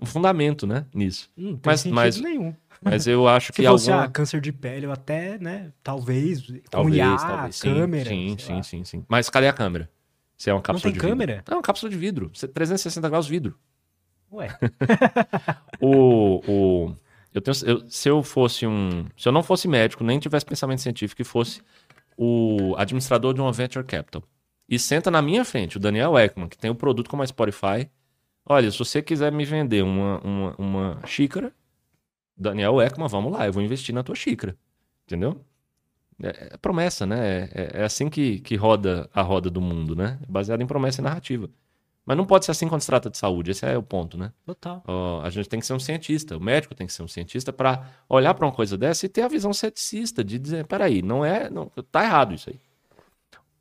[0.01, 1.29] um fundamento, né, nisso.
[1.37, 2.55] Não tem Mas- sentido mas- nenhum.
[2.83, 4.07] Mas eu acho Se que fosse alguma...
[4.07, 8.09] ah, câncer de pele, eu até, né, talvez, talvez, IA, talvez, sim, câmera.
[8.09, 8.63] sim, sim, lá.
[8.63, 9.05] sim, sim.
[9.07, 9.87] Mas cadê a câmera?
[10.35, 11.09] Se é uma cápsula tem de vidro.
[11.09, 11.43] câmera?
[11.47, 13.55] É uma cápsula de vidro, 360 graus vidro.
[14.31, 14.47] Ué,
[15.79, 16.95] O, o,
[17.33, 20.81] eu tenho, eu- se eu fosse um, se eu não fosse médico, nem tivesse pensamento
[20.81, 21.61] científico e fosse
[22.17, 24.23] o administrador de uma venture capital
[24.69, 27.89] e senta na minha frente o Daniel Ekman, que tem o produto como a Spotify,
[28.45, 31.53] olha, se você quiser me vender uma, uma, uma xícara,
[32.35, 34.57] Daniel Ekman, vamos lá, eu vou investir na tua xícara,
[35.05, 35.43] entendeu?
[36.21, 37.49] É, é promessa, né?
[37.53, 40.19] É, é- assim que, que roda a roda do mundo, né?
[40.21, 41.49] É baseado em promessa e narrativa.
[42.05, 44.33] Mas não pode ser assim quando se trata de saúde, esse é o ponto, né?
[44.43, 44.83] total.
[44.87, 47.53] Ó, a gente tem que ser um cientista, o médico tem que ser um cientista
[47.53, 51.23] para olhar para uma coisa dessa e ter a visão ceticista de dizer, peraí, não
[51.23, 52.59] é, não, tá errado isso aí.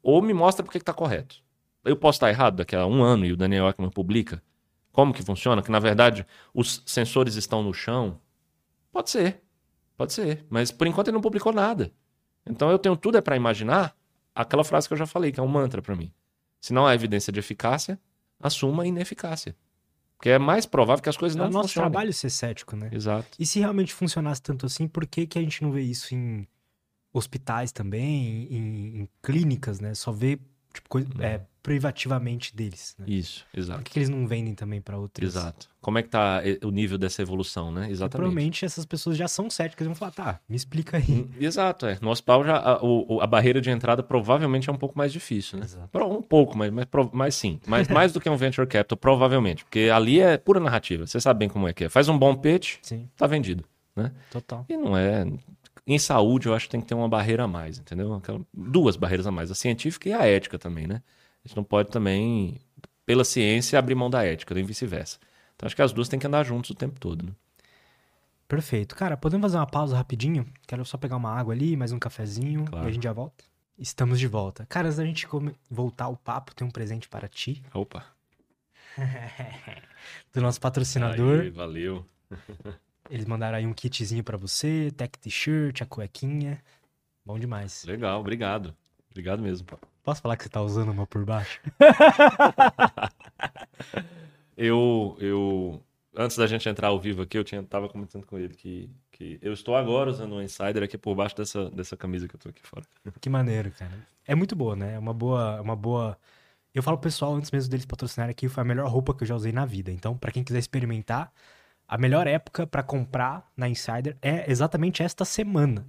[0.03, 1.37] Ou me mostra porque que tá correto.
[1.85, 4.43] Eu posso estar errado daqui a um ano e o Daniel Ekman publica
[5.01, 8.21] como que funciona, que na verdade os sensores estão no chão.
[8.93, 9.41] Pode ser,
[9.97, 11.91] pode ser, mas por enquanto ele não publicou nada.
[12.47, 13.97] Então eu tenho tudo é para imaginar
[14.35, 16.13] aquela frase que eu já falei, que é um mantra para mim.
[16.61, 17.99] Se não há evidência de eficácia,
[18.39, 19.57] assuma a ineficácia.
[20.19, 21.91] Porque é mais provável que as coisas É não o nosso funcionem.
[21.91, 22.91] trabalho ser cético, né?
[22.93, 23.29] Exato.
[23.39, 26.47] E se realmente funcionasse tanto assim, por que, que a gente não vê isso em
[27.11, 29.95] hospitais também, em, em clínicas, né?
[29.95, 30.39] Só vê
[30.75, 31.23] tipo, coisa, Uhum.
[31.23, 33.05] é, privativamente deles, né?
[33.09, 33.83] Isso, Por exato.
[33.85, 35.27] que, que eles não vendem também para outros?
[35.37, 35.69] Exato.
[35.81, 37.89] Como é que tá eh, o nível dessa evolução, né?
[37.89, 38.11] E Exatamente.
[38.17, 41.05] provavelmente essas pessoas já são céticas e vão falar, tá, me explica aí.
[41.09, 41.99] Hum, Exato, é.
[42.03, 45.59] No hospital já a, o- a barreira de entrada provavelmente é um pouco mais difícil,
[45.59, 45.65] né?
[45.65, 45.99] Exato.
[46.05, 47.59] Um pouco, mas, mas, mas sim.
[47.67, 49.65] Mas mais do que um venture capital, provavelmente.
[49.65, 51.07] Porque ali é pura narrativa.
[51.07, 51.89] Você sabe bem como é que é.
[51.89, 53.65] Faz um bom pitch, Sim, tá vendido.
[54.31, 54.65] total.
[54.69, 55.27] E não é.
[55.87, 58.15] Em saúde, eu acho que tem que ter uma barreira a mais, entendeu?
[58.15, 61.03] Aquela- duas barreiras a mais, a científica e a ética também, né?
[61.45, 62.61] A gente não pode também,
[63.07, 65.19] pela ciência, abrir mão da ética, nem vice-versa.
[65.57, 67.33] Então acho que as duas têm que andar juntos o tempo todo, né?
[68.49, 68.97] Perfeito.
[68.97, 70.47] Cara, podemos fazer uma pausa rapidinho?
[70.67, 72.87] Quero só pegar uma água ali, mais um cafezinho, Claro.
[72.87, 73.45] e a gente já volta.
[73.79, 74.67] Estamos de volta.
[74.67, 75.27] Cara, antes da gente
[75.71, 78.05] voltar ao papo, tem um presente para ti, Opa.
[80.35, 81.41] do nosso patrocinador.
[81.41, 82.05] Aí, valeu.
[83.09, 86.63] Eles mandaram aí um kitzinho pra você, tech t-shirt, a cuequinha.
[87.25, 87.85] Bom demais.
[87.85, 88.75] Legal, obrigado.
[89.11, 89.67] Obrigado mesmo.
[90.03, 91.61] Posso falar que você tá usando uma por baixo?
[94.63, 95.83] Eu, eu,
[96.15, 99.39] antes da gente entrar ao vivo aqui, eu tinha, tava comentando com ele que, que
[99.41, 102.51] eu estou agora usando um insider aqui por baixo dessa, dessa camisa que eu tô
[102.51, 102.85] aqui fora.
[103.23, 104.07] Que maneiro, cara.
[104.27, 104.97] É muito boa, né?
[104.97, 106.19] É uma boa, uma boa.
[106.75, 109.29] Eu falo pro pessoal antes mesmo deles patrocinarem aqui, foi a melhor roupa que eu
[109.29, 109.91] já usei na vida.
[109.91, 111.33] Então, pra quem quiser experimentar,
[111.89, 115.87] a melhor época pra comprar na Insider é exatamente esta semana.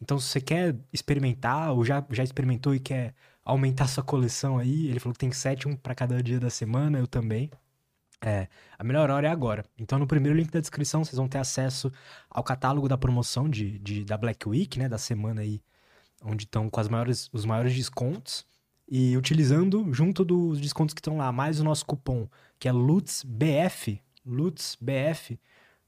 [0.00, 4.88] Então, se você quer experimentar ou já, já experimentou e quer aumentar sua coleção aí,
[4.88, 7.50] ele falou que tem sete, um pra cada dia da semana, eu também.
[8.22, 8.48] É,
[8.78, 9.64] a melhor hora é agora.
[9.78, 11.90] Então, no primeiro link da descrição, vocês vão ter acesso
[12.28, 14.88] ao catálogo da promoção de, de- da Black Week, né?
[14.88, 15.62] Da semana aí,
[16.24, 18.46] onde estão com as maiores, os maiores descontos.
[18.88, 22.28] E utilizando, junto dos descontos que estão lá, mais o nosso cupom,
[22.58, 25.38] que é LUTSBF, LUTSBF,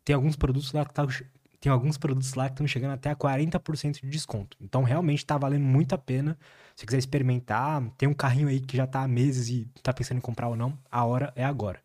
[0.04, 1.06] tem alguns produtos lá que tá,
[1.62, 4.56] tem alguns produtos lá que estão chegando até a 40% de desconto.
[4.60, 6.36] Então, realmente tá valendo muito a pena.
[6.74, 10.18] Se quiser experimentar, tem um carrinho aí que já tá há meses e tá pensando
[10.18, 11.80] em comprar ou não, a hora é agora.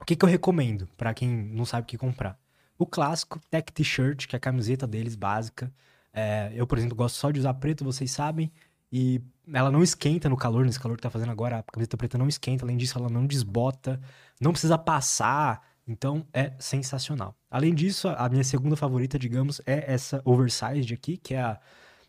[0.00, 2.38] O que, que eu recomendo para quem não sabe o que comprar?
[2.78, 5.72] O clássico Tech T-shirt, que é a camiseta deles básica.
[6.12, 8.52] É, eu, por exemplo, gosto só de usar preto, vocês sabem.
[8.92, 9.20] E
[9.52, 12.28] ela não esquenta no calor, nesse calor que tá fazendo agora, a camiseta preta não
[12.28, 12.64] esquenta.
[12.64, 14.00] Além disso, ela não desbota,
[14.40, 15.60] não precisa passar.
[15.88, 17.34] Então é sensacional.
[17.50, 21.60] Além disso, a minha segunda favorita, digamos, é essa oversized aqui, que é a,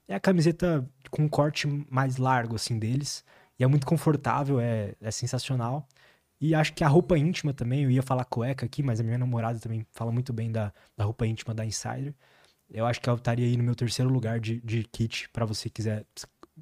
[0.07, 3.23] é a camiseta com um corte mais largo assim deles.
[3.59, 5.87] E é muito confortável, é, é sensacional.
[6.39, 9.17] E acho que a roupa íntima também, eu ia falar cueca aqui, mas a minha
[9.17, 12.15] namorada também fala muito bem da, da roupa íntima da Insider.
[12.69, 15.69] Eu acho que eu estaria aí no meu terceiro lugar de, de kit para você
[15.69, 16.05] quiser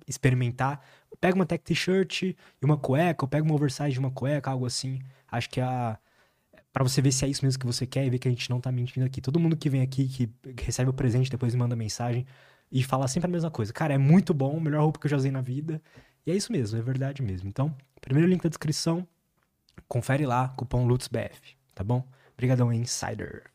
[0.07, 0.81] experimentar.
[1.21, 4.65] Pega uma tech t-shirt e uma cueca, ou pega uma oversize de uma cueca, algo
[4.65, 4.99] assim.
[5.31, 5.99] Acho que é a
[6.79, 8.49] para você ver se é isso mesmo que você quer e ver que a gente
[8.49, 9.19] não tá mentindo aqui.
[9.19, 10.29] Todo mundo que vem aqui, que
[10.63, 12.25] recebe o presente, depois manda mensagem
[12.71, 13.73] e fala sempre a mesma coisa.
[13.73, 15.81] Cara, é muito bom, melhor roupa que eu já usei na vida.
[16.25, 17.49] E é isso mesmo, é verdade mesmo.
[17.49, 19.05] Então, primeiro link da descrição,
[19.89, 22.07] confere lá, cupom LutzBF, tá bom?
[22.31, 23.51] Obrigadão, Insider.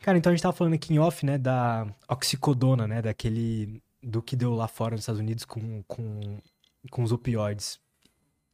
[0.00, 4.20] Cara, então a gente tava falando aqui em off, né, da oxicodona, né, daquele do
[4.20, 6.38] que deu lá fora nos Estados Unidos com, com,
[6.90, 7.80] com os opioides.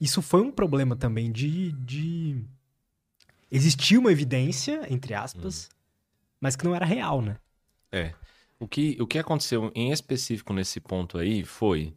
[0.00, 2.44] Isso foi um problema também de, de...
[3.50, 5.76] Existia uma evidência, entre aspas, hum.
[6.40, 7.36] mas que não era real, né?
[7.92, 8.12] É.
[8.58, 11.94] O que, o que aconteceu em específico nesse ponto aí foi...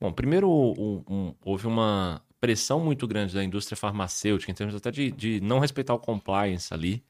[0.00, 4.90] Bom, primeiro um, um, houve uma pressão muito grande da indústria farmacêutica, em termos até
[4.90, 7.02] de, de não respeitar o compliance ali,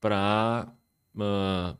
[0.00, 0.66] para
[1.14, 1.76] uh, ah,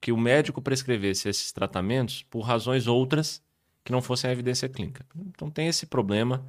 [0.00, 3.40] que o médico prescrevesse esses tratamentos por razões outras
[3.84, 5.06] que não fossem a evidência clínica.
[5.28, 6.44] Então tem esse problema.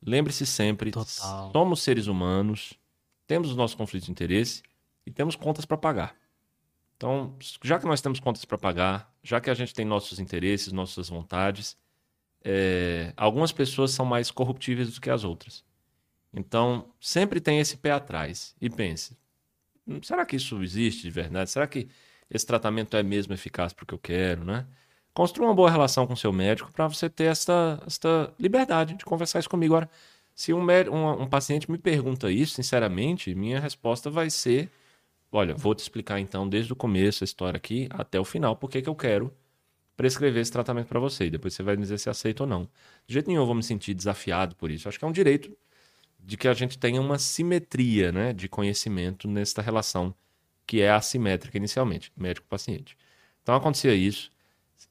[0.00, 1.50] Lembre-se sempre, Total.
[1.50, 2.74] somos seres humanos,
[3.26, 4.62] temos os nossos conflitos de interesse
[5.06, 6.16] e temos contas para pagar.
[6.96, 10.72] Então, já que nós temos contas para pagar, já que a gente tem nossos interesses,
[10.72, 11.76] nossas vontades,
[12.42, 15.64] é, algumas pessoas são mais corruptíveis do que as outras.
[16.32, 19.16] Então, sempre tem esse pé atrás e pense:
[19.86, 21.50] hum, será que isso existe de verdade?
[21.50, 21.88] Será que
[22.30, 24.66] esse tratamento é mesmo eficaz para o que eu quero, né?
[25.12, 29.38] Construa uma boa relação com seu médico para você ter esta, esta liberdade de conversar
[29.38, 29.74] isso comigo.
[29.74, 29.90] Agora,
[30.34, 34.70] se um, um, um paciente me pergunta isso, sinceramente, minha resposta vai ser:
[35.30, 38.82] olha, vou te explicar então desde o começo a história aqui até o final, porque
[38.82, 39.32] que eu quero
[39.96, 41.26] prescrever esse tratamento para você.
[41.26, 42.68] E depois você vai me dizer se aceita ou não.
[43.06, 44.88] De jeito nenhum eu vou me sentir desafiado por isso.
[44.88, 45.56] Acho que é um direito
[46.18, 50.14] de que a gente tenha uma simetria né, de conhecimento nesta relação
[50.66, 52.96] que é assimétrica inicialmente, médico-paciente.
[53.42, 54.30] Então acontecia isso,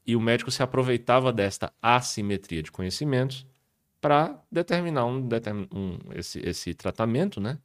[0.05, 3.45] e o médico se aproveitava desta assimetria de conhecimentos
[4.03, 5.29] para determinar um,
[5.73, 7.57] um, esse, esse tratamento né,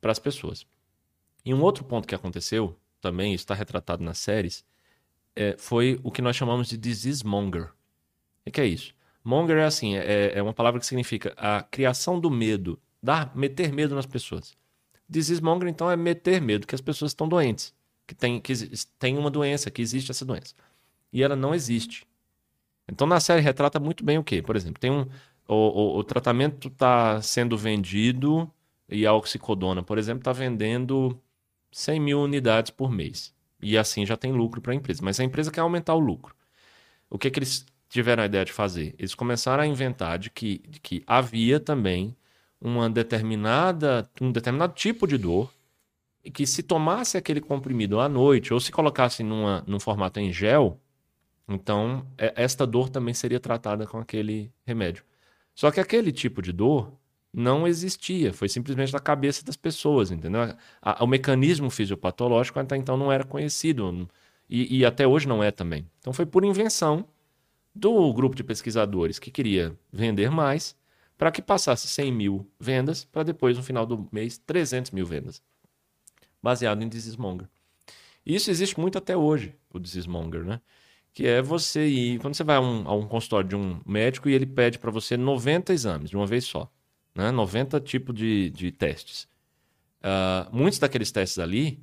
[0.00, 0.66] para as pessoas.
[1.44, 4.64] E um outro ponto que aconteceu, também está retratado nas séries,
[5.36, 7.70] é, foi o que nós chamamos de disease monger.
[8.44, 8.92] O que é isso?
[9.22, 13.72] Monger é assim, é, é uma palavra que significa a criação do medo, dar, meter
[13.72, 14.56] medo nas pessoas.
[15.08, 17.72] Disease monger, então, é meter medo que as pessoas estão doentes,
[18.08, 18.52] que tem, que
[18.98, 20.52] tem uma doença, que existe essa doença.
[21.12, 22.10] E ela não existe.
[22.90, 24.42] Então, na série retrata muito bem o quê?
[24.42, 25.06] Por exemplo, tem um.
[25.52, 28.48] O, o, o tratamento está sendo vendido
[28.88, 31.20] e a oxicodona, por exemplo, está vendendo
[31.72, 33.34] 100 mil unidades por mês.
[33.60, 35.00] E assim já tem lucro para a empresa.
[35.02, 36.36] Mas a empresa quer aumentar o lucro.
[37.10, 38.94] O que, que eles tiveram a ideia de fazer?
[38.96, 42.16] Eles começaram a inventar de que, de que havia também
[42.60, 45.52] uma determinada, um determinado tipo de dor
[46.24, 50.32] e que se tomasse aquele comprimido à noite ou se colocasse numa, num formato em
[50.32, 50.78] gel,
[51.48, 55.04] então é, esta dor também seria tratada com aquele remédio.
[55.54, 56.92] Só que aquele tipo de dor
[57.32, 60.42] não existia, foi simplesmente da cabeça das pessoas, entendeu?
[60.42, 64.08] A, a, o mecanismo fisiopatológico até então não era conhecido
[64.48, 65.86] e, e até hoje não é também.
[66.00, 67.06] Então foi por invenção
[67.74, 70.76] do grupo de pesquisadores que queria vender mais
[71.16, 75.42] para que passasse 100 mil vendas, para depois, no final do mês, 300 mil vendas,
[76.42, 77.46] baseado em desismonger.
[78.24, 80.60] Isso existe muito até hoje, o desismonger, né?
[81.12, 84.28] Que é você ir, quando você vai a um, a um consultório de um médico
[84.28, 86.70] e ele pede para você 90 exames de uma vez só,
[87.14, 87.30] né?
[87.30, 89.28] 90 tipos de, de testes.
[90.02, 91.80] Uh, muitos daqueles testes ali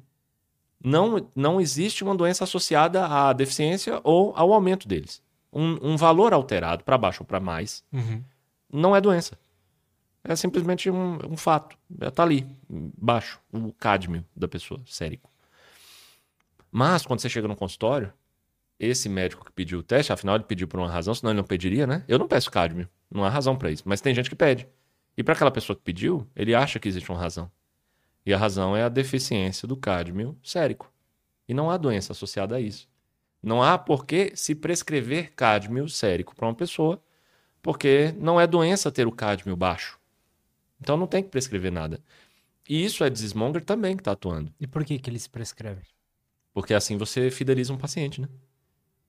[0.84, 5.22] não, não existe uma doença associada à deficiência ou ao aumento deles.
[5.52, 7.84] Um, um valor alterado para baixo ou para mais.
[7.92, 8.24] Uhum
[8.72, 9.38] não é doença.
[10.24, 11.78] É simplesmente um, um fato.
[12.02, 15.32] Está ali, baixo, o cádmio da pessoa, sérico.
[16.70, 18.12] Mas, quando você chega no consultório,
[18.80, 21.44] esse médico que pediu o teste, afinal ele pediu por uma razão, senão ele não
[21.44, 22.04] pediria, né?
[22.08, 23.84] Eu não peço cádmio, não há razão para isso.
[23.86, 24.68] Mas tem gente que pede.
[25.18, 27.52] E para aquela pessoa que pediu, ele acha que existe uma razão.
[28.26, 30.92] E a razão é a deficiência do cádmio sérico.
[31.48, 32.88] E não há doença associada a isso.
[33.42, 37.02] Não há por que se prescrever cádmio sérico para uma pessoa,
[37.62, 40.00] porque não é doença ter o cádmio baixo.
[40.80, 42.00] Então não tem que prescrever nada.
[42.68, 44.54] E isso é desmonger também que está atuando.
[44.60, 45.86] E por que, que eles prescrevem?
[46.54, 48.28] Porque assim você fideliza um paciente, né?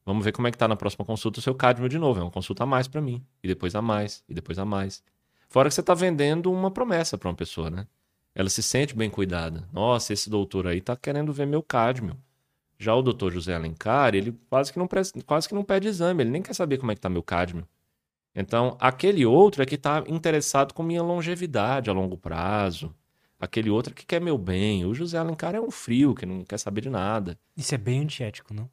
[0.08, 2.18] Vamos ver como é que tá na próxima consulta o seu cádmio de novo.
[2.18, 3.22] É uma consulta a mais para mim.
[3.42, 5.02] E depois a mais, e depois a mais.
[5.50, 7.86] Fora que você está vendendo uma promessa para uma pessoa, né?
[8.34, 9.68] Ela se sente bem cuidada.
[9.70, 12.16] Nossa, esse doutor aí tá querendo ver meu cádmio.
[12.78, 14.88] Já o doutor José Alencar, ele quase que não,
[15.26, 17.68] quase que não pede exame, ele nem quer saber como é que tá meu cádmio.
[18.34, 22.94] Então, aquele outro é que está interessado com minha longevidade a longo prazo.
[23.38, 24.86] Aquele outro é que quer meu bem.
[24.86, 27.38] O José Alencar é um frio, que não quer saber de nada.
[27.54, 28.70] Isso é bem antiético, não?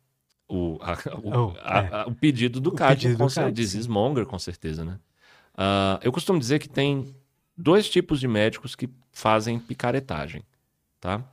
[0.47, 2.05] O, a, o, oh, a, é.
[2.05, 3.17] o pedido do Cádmio,
[3.51, 4.99] de Zismonger, com certeza, né?
[5.55, 7.15] Uh, eu costumo dizer que tem
[7.57, 10.43] dois tipos de médicos que fazem picaretagem,
[10.99, 11.23] tá?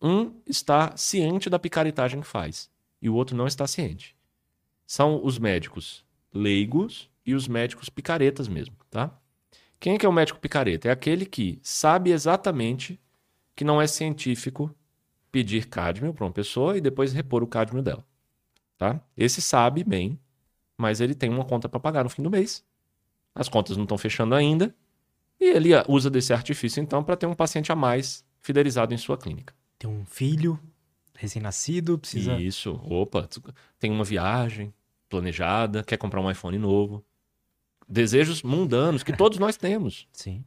[0.00, 2.70] Um está ciente da picaretagem que faz
[3.00, 4.16] e o outro não está ciente.
[4.86, 9.10] São os médicos leigos e os médicos picaretas mesmo, tá?
[9.80, 10.88] Quem é que é o médico picareta?
[10.88, 13.00] É aquele que sabe exatamente
[13.54, 14.74] que não é científico
[15.30, 18.04] pedir cádmio para uma pessoa e depois repor o cádmio dela,
[18.78, 19.00] tá?
[19.16, 20.18] Esse sabe bem,
[20.76, 22.64] mas ele tem uma conta para pagar no fim do mês.
[23.34, 24.74] As contas não estão fechando ainda
[25.40, 29.18] e ele usa desse artifício então para ter um paciente a mais fidelizado em sua
[29.18, 29.54] clínica.
[29.78, 30.58] Tem um filho
[31.14, 32.40] recém-nascido, precisa.
[32.40, 33.28] Isso, opa,
[33.78, 34.72] tem uma viagem
[35.08, 37.04] planejada, quer comprar um iPhone novo.
[37.88, 40.06] Desejos mundanos que todos nós temos.
[40.12, 40.44] Sim.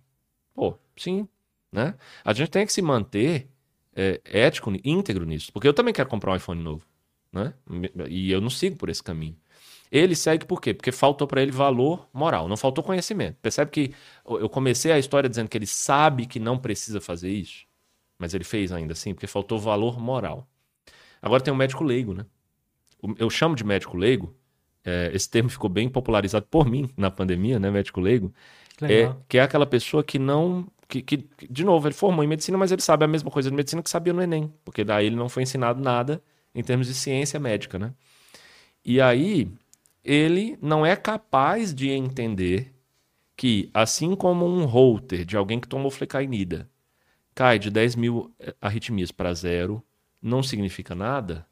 [0.53, 1.27] Pô, sim.
[1.71, 1.95] Né?
[2.25, 3.49] A gente tem que se manter
[3.95, 5.51] é, ético, íntegro nisso.
[5.51, 6.85] Porque eu também quero comprar um iPhone novo.
[7.31, 7.53] Né?
[8.09, 9.35] E eu não sigo por esse caminho.
[9.91, 10.73] Ele segue por quê?
[10.73, 13.35] Porque faltou para ele valor moral, não faltou conhecimento.
[13.41, 13.93] Percebe que
[14.25, 17.65] eu comecei a história dizendo que ele sabe que não precisa fazer isso,
[18.17, 20.47] mas ele fez ainda assim, porque faltou valor moral.
[21.21, 22.25] Agora tem um médico leigo, né?
[23.17, 24.33] Eu chamo de médico leigo,
[24.83, 27.69] é, esse termo ficou bem popularizado por mim na pandemia, né?
[27.69, 28.33] Médico leigo.
[28.77, 30.67] Que, é, que é aquela pessoa que não.
[30.87, 33.55] Que, que, de novo, ele formou em medicina, mas ele sabe a mesma coisa de
[33.55, 36.21] medicina que sabia no Enem, porque daí ele não foi ensinado nada
[36.53, 37.93] em termos de ciência médica, né?
[38.83, 39.49] E aí,
[40.03, 42.73] ele não é capaz de entender
[43.35, 46.69] que, assim como um holter de alguém que tomou flecainida
[47.33, 49.83] cai de 10 mil eh, arritmias para zero,
[50.21, 51.47] não significa nada,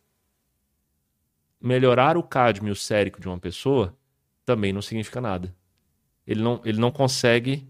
[1.60, 3.98] melhorar o cádmio sérico de uma pessoa
[4.46, 5.56] também não significa nada.
[6.26, 7.68] Ele não, ele não consegue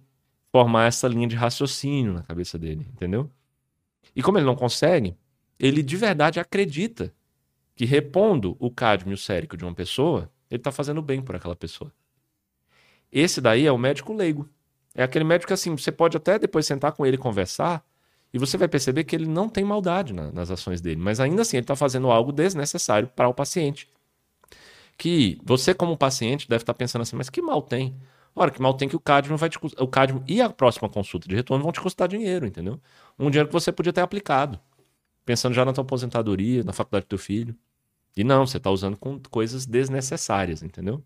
[0.52, 3.30] formar essa linha de raciocínio na cabeça dele, entendeu?
[4.16, 5.16] E como ele não consegue,
[5.60, 7.14] ele de verdade acredita
[7.80, 11.90] que repondo o cádmio sérico de uma pessoa, ele está fazendo bem por aquela pessoa.
[13.10, 14.50] Esse daí é o médico leigo.
[14.94, 17.82] É aquele médico que, assim, você pode até depois sentar com ele e conversar,
[18.34, 21.42] e você vai perceber que ele não tem maldade na, nas ações dele, mas ainda
[21.42, 23.90] assim ele está fazendo algo desnecessário para o paciente.
[24.98, 27.96] Que você, como paciente, deve estar tá pensando assim, mas que mal tem?
[28.36, 31.30] Ora, que mal tem que o cádmio vai te o cádmio e a próxima consulta
[31.30, 32.78] de retorno vão te custar dinheiro, entendeu?
[33.18, 34.60] Um dinheiro que você podia ter aplicado,
[35.26, 37.56] pensando já na tua aposentadoria, na faculdade do teu filho.
[38.16, 41.04] E não, você está usando com coisas desnecessárias, entendeu?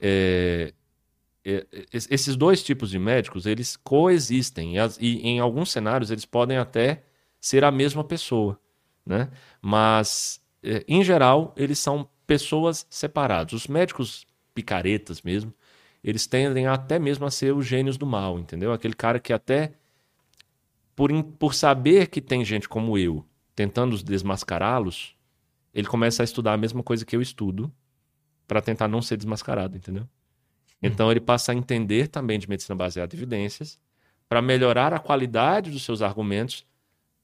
[0.00, 0.72] É,
[1.44, 4.76] é, esses dois tipos de médicos, eles coexistem.
[4.76, 7.04] E, as, e, em alguns cenários eles podem até
[7.40, 8.58] ser a mesma pessoa,
[9.04, 9.28] né?
[9.60, 13.52] Mas, é, em geral, eles são pessoas separadas.
[13.52, 15.52] Os médicos picaretas mesmo,
[16.02, 18.72] eles tendem até mesmo a ser os gênios do mal, entendeu?
[18.72, 19.72] Aquele cara que até,
[20.94, 25.14] por, por saber que tem gente como eu tentando desmascará-los,
[25.74, 27.72] ele começa a estudar a mesma coisa que eu estudo
[28.46, 30.02] para tentar não ser desmascarado, entendeu?
[30.02, 30.06] Hum.
[30.82, 33.78] Então ele passa a entender também de medicina baseada em evidências
[34.28, 36.66] para melhorar a qualidade dos seus argumentos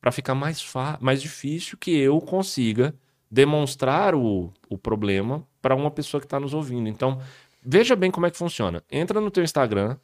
[0.01, 0.65] para ficar mais,
[1.01, 2.95] mais difícil que eu consiga
[3.31, 6.89] demonstrar o, o problema para uma pessoa que está nos ouvindo.
[6.89, 7.21] Então,
[7.63, 8.83] veja bem como é que funciona.
[8.91, 9.97] Entra no teu Instagram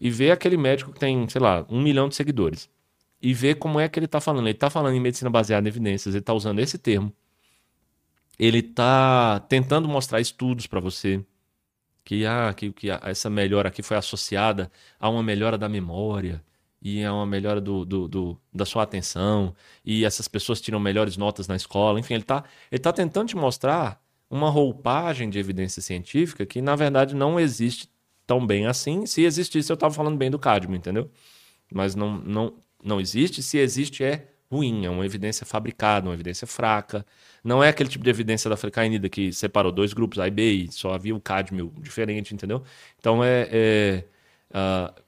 [0.00, 2.70] e vê aquele médico que tem, sei lá, um milhão de seguidores.
[3.20, 4.46] E vê como é que ele está falando.
[4.46, 7.12] Ele está falando em medicina baseada em evidências, ele está usando esse termo
[8.40, 11.22] ele está tentando mostrar estudos para você
[12.02, 16.42] que, ah, que, que essa melhora aqui foi associada a uma melhora da memória
[16.80, 21.18] e a uma melhora do, do, do, da sua atenção e essas pessoas tiram melhores
[21.18, 22.00] notas na escola.
[22.00, 26.74] Enfim, ele está ele tá tentando te mostrar uma roupagem de evidência científica que, na
[26.74, 27.90] verdade, não existe
[28.26, 29.04] tão bem assim.
[29.04, 31.10] Se existisse, eu estava falando bem do cádmio, entendeu?
[31.70, 33.42] Mas não, não, não existe.
[33.42, 37.06] Se existe, é ruim, é uma evidência fabricada, uma evidência fraca.
[37.44, 40.52] Não é aquele tipo de evidência da flecainida que separou dois grupos, A e B,
[40.52, 42.62] e só havia o cádmio diferente, entendeu?
[42.98, 44.04] Então é, é,
[44.50, 45.02] uh,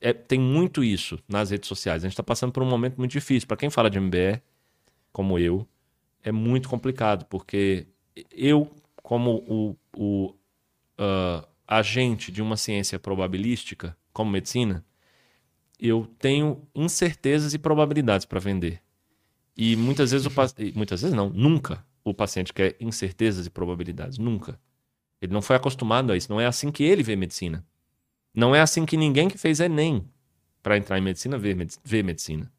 [0.00, 2.02] é tem muito isso nas redes sociais.
[2.02, 3.46] A gente está passando por um momento muito difícil.
[3.46, 4.42] Para quem fala de MBE,
[5.12, 5.66] como eu,
[6.22, 7.86] é muito complicado, porque
[8.32, 8.70] eu,
[9.02, 10.34] como o, o
[10.98, 14.84] uh, agente de uma ciência probabilística, como medicina,
[15.80, 18.80] eu tenho incertezas e probabilidades para vender.
[19.56, 20.76] E muitas vezes o paciente.
[20.76, 24.18] Muitas vezes não, nunca o paciente quer incertezas e probabilidades.
[24.18, 24.58] Nunca.
[25.20, 26.30] Ele não foi acostumado a isso.
[26.30, 27.64] Não é assim que ele vê medicina.
[28.34, 30.04] Não é assim que ninguém que fez Enem
[30.62, 32.50] para entrar em medicina vê, vê medicina.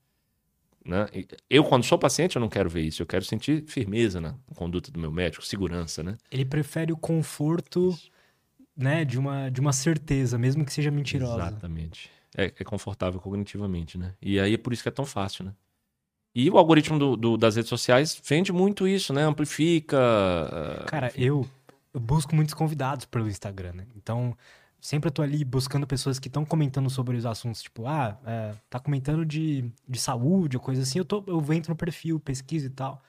[0.85, 1.07] Né?
[1.49, 3.01] Eu, quando sou paciente, eu não quero ver isso.
[3.01, 6.17] Eu quero sentir firmeza na conduta do meu médico, segurança, né?
[6.29, 7.97] Ele prefere o conforto
[8.75, 11.47] né, de, uma, de uma certeza, mesmo que seja mentirosa.
[11.47, 12.09] Exatamente.
[12.35, 14.13] É, é, confortável cognitivamente, né?
[14.21, 15.53] E aí é por isso que é tão fácil, né?
[16.33, 19.23] E o algoritmo do, do, das redes sociais vende muito isso, né?
[19.23, 19.97] Amplifica.
[19.99, 21.45] Ah, Cara, eu,
[21.93, 23.87] eu busco muitos convidados pelo Instagram, né?
[23.97, 24.35] Então,
[24.79, 28.53] sempre eu tô ali buscando pessoas que estão comentando sobre os assuntos, tipo, ah, é,
[28.69, 32.67] tá comentando de, de saúde ou coisa assim, eu, tô, eu entro no perfil, pesquiso
[32.67, 33.03] e tal.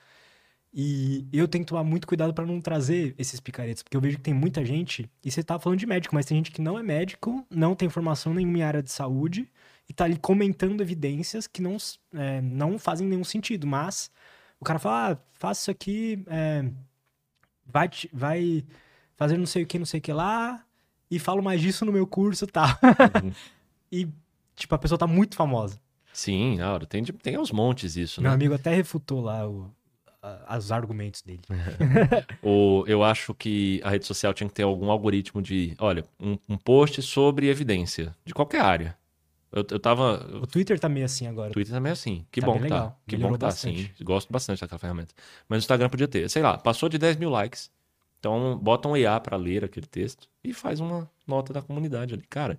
[0.74, 4.16] E eu tenho que tomar muito cuidado para não trazer esses picaretes, porque eu vejo
[4.16, 6.78] que tem muita gente, e você tá falando de médico, mas tem gente que não
[6.78, 9.50] é médico, não tem formação nenhuma em área de saúde,
[9.86, 11.76] e tá ali comentando evidências que não,
[12.14, 14.10] é, não fazem nenhum sentido, mas
[14.58, 16.64] o cara fala, ah, faça isso aqui, é,
[17.66, 18.64] vai, vai
[19.14, 20.64] fazer não sei o que, não sei o que lá,
[21.10, 22.68] e falo mais disso no meu curso tal.
[23.22, 23.32] Uhum.
[23.92, 24.08] e,
[24.56, 25.78] tipo, a pessoa tá muito famosa.
[26.14, 28.34] Sim, Auro, tem, tem aos montes isso, Meu né?
[28.34, 29.70] amigo até refutou lá o,
[30.56, 31.42] os argumentos dele.
[32.42, 36.38] o, eu acho que a rede social tinha que ter algum algoritmo de, olha, um,
[36.48, 38.96] um post sobre evidência, de qualquer área.
[39.52, 40.26] Eu, eu tava.
[40.40, 41.50] O Twitter tá meio assim agora.
[41.50, 42.24] O Twitter tá meio assim.
[42.30, 42.96] Que tá bom que tá.
[43.06, 43.94] Que Melhorou bom que tá, bastante.
[43.96, 44.04] sim.
[44.04, 45.14] Gosto bastante daquela ferramenta.
[45.46, 46.28] Mas o Instagram podia ter.
[46.30, 47.70] Sei lá, passou de 10 mil likes.
[48.18, 52.22] Então, bota um IA para ler aquele texto e faz uma nota da comunidade ali.
[52.30, 52.58] Cara,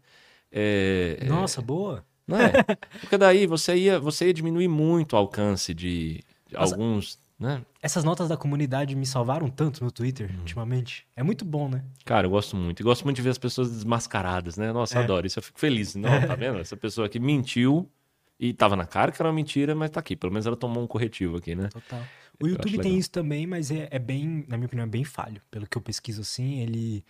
[0.51, 1.64] é, é Nossa, é...
[1.64, 2.05] boa.
[2.28, 2.51] Não é?
[2.99, 7.18] Porque daí você ia, você ia diminuir muito o alcance de, de alguns.
[7.44, 7.62] Né?
[7.82, 10.39] Essas notas da comunidade me salvaram tanto no Twitter hum.
[10.39, 11.06] ultimamente.
[11.14, 11.84] É muito bom, né?
[12.06, 12.80] Cara, eu gosto muito.
[12.80, 14.72] E gosto muito de ver as pessoas desmascaradas, né?
[14.72, 15.04] Nossa, é.
[15.04, 15.28] adoro.
[15.28, 15.94] Isso eu fico feliz.
[15.94, 16.60] Não, tá vendo?
[16.60, 17.91] Essa pessoa aqui mentiu
[18.39, 20.16] e tava na cara que era uma mentira, mas tá aqui.
[20.16, 21.68] Pelo menos ela tomou um corretivo aqui, né?
[21.68, 22.02] Total.
[22.41, 25.41] O YouTube tem isso também, mas é, é, bem, na minha opinião, é bem falho.
[25.52, 27.04] Pelo que eu pesquiso assim, ele.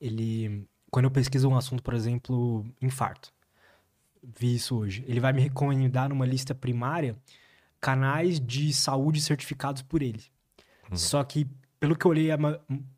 [0.00, 3.30] ele quando eu pesquiso um assunto, por exemplo, infarto,
[4.22, 7.14] vi isso hoje, ele vai me recomendar numa lista primária
[7.84, 10.22] canais de saúde certificados por ele.
[10.90, 10.96] Uhum.
[10.96, 11.46] Só que,
[11.78, 12.28] pelo que eu olhei,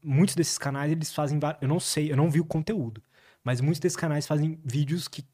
[0.01, 1.41] muitos desses canais, eles fazem.
[1.61, 3.03] Eu não sei, eu não vi o conteúdo,
[3.43, 5.25] mas muitos desses canais fazem vídeos que,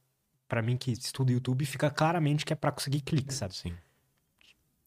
[0.49, 3.55] para mim que estudo YouTube, fica claramente que é para conseguir cliques, sabe?
[3.55, 3.75] Sim.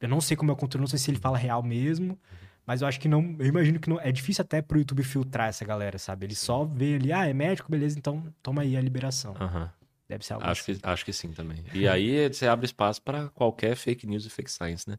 [0.01, 2.19] Eu não sei como é o conteúdo, não sei se ele fala real mesmo.
[2.65, 3.35] Mas eu acho que não.
[3.37, 3.99] Eu imagino que não.
[3.99, 6.25] É difícil até pro YouTube filtrar essa galera, sabe?
[6.25, 9.35] Ele só vê ali, ah, é médico, beleza, então toma aí a liberação.
[9.39, 9.69] Uhum.
[10.07, 10.79] Deve ser algo acho assim.
[10.79, 11.63] Que, acho que sim também.
[11.73, 14.97] E aí você abre espaço para qualquer fake news e fake science, né?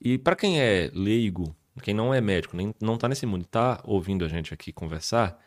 [0.00, 3.80] E para quem é leigo, quem não é médico, nem não tá nesse mundo, tá
[3.84, 5.40] ouvindo a gente aqui conversar,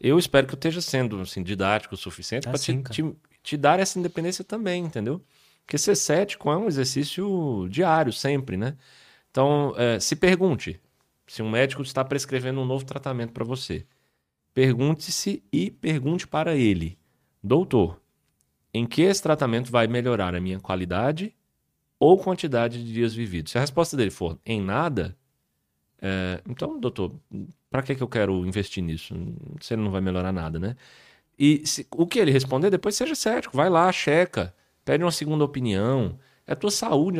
[0.00, 3.56] eu espero que eu esteja sendo assim, didático o suficiente tá para te, te, te
[3.56, 5.22] dar essa independência também, entendeu?
[5.66, 8.76] Porque ser cético é um exercício diário, sempre, né?
[9.30, 10.80] Então, é, se pergunte
[11.26, 13.84] se um médico está prescrevendo um novo tratamento para você.
[14.54, 16.98] Pergunte-se e pergunte para ele:
[17.42, 18.00] Doutor,
[18.72, 21.34] em que esse tratamento vai melhorar a minha qualidade
[21.98, 23.52] ou quantidade de dias vividos?
[23.52, 25.16] Se a resposta dele for em nada,
[26.00, 27.14] é, então, doutor,
[27.70, 29.14] para que, que eu quero investir nisso?
[29.60, 30.76] Você não vai melhorar nada, né?
[31.38, 34.54] E se, o que ele responder, depois seja cético, vai lá, checa
[34.88, 36.18] pede uma segunda opinião.
[36.46, 37.18] É tua saúde,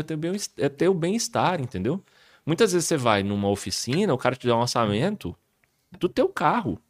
[0.57, 2.03] é teu bem-estar, entendeu?
[2.46, 5.36] Muitas vezes você vai numa oficina, o cara te dá um orçamento
[6.01, 6.80] do teu carro.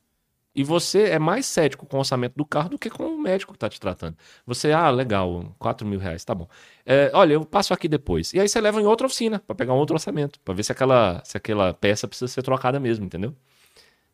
[0.59, 3.53] E você é mais cético com o orçamento do carro do que com o médico
[3.53, 4.17] que está te tratando.
[4.45, 6.49] Você, ah, legal, 4 mil reais, tá bom.
[6.85, 8.33] É, olha, eu passo aqui depois.
[8.33, 10.73] E aí você leva em outra oficina para pegar um outro orçamento, para ver se
[10.73, 13.37] aquela, se aquela peça precisa ser trocada mesmo, entendeu?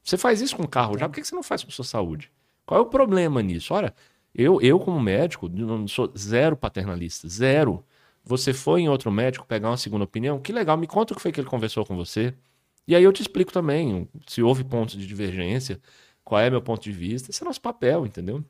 [0.03, 1.85] Você faz isso com o carro já, por que você não faz com a sua
[1.87, 2.31] saúde?
[2.67, 3.73] Qual é o problema nisso?
[3.73, 3.95] Olha,
[4.35, 7.83] eu, eu como médico, não sou zero paternalista, zero.
[8.23, 10.39] Você foi em outro médico pegar uma segunda opinião?
[10.39, 12.35] Que legal, me conta o que foi que ele conversou com você.
[12.87, 15.81] E aí eu te explico também se houve pontos de divergência,
[16.25, 17.31] qual é meu ponto de vista.
[17.31, 18.45] Esse é nosso papel, entendeu?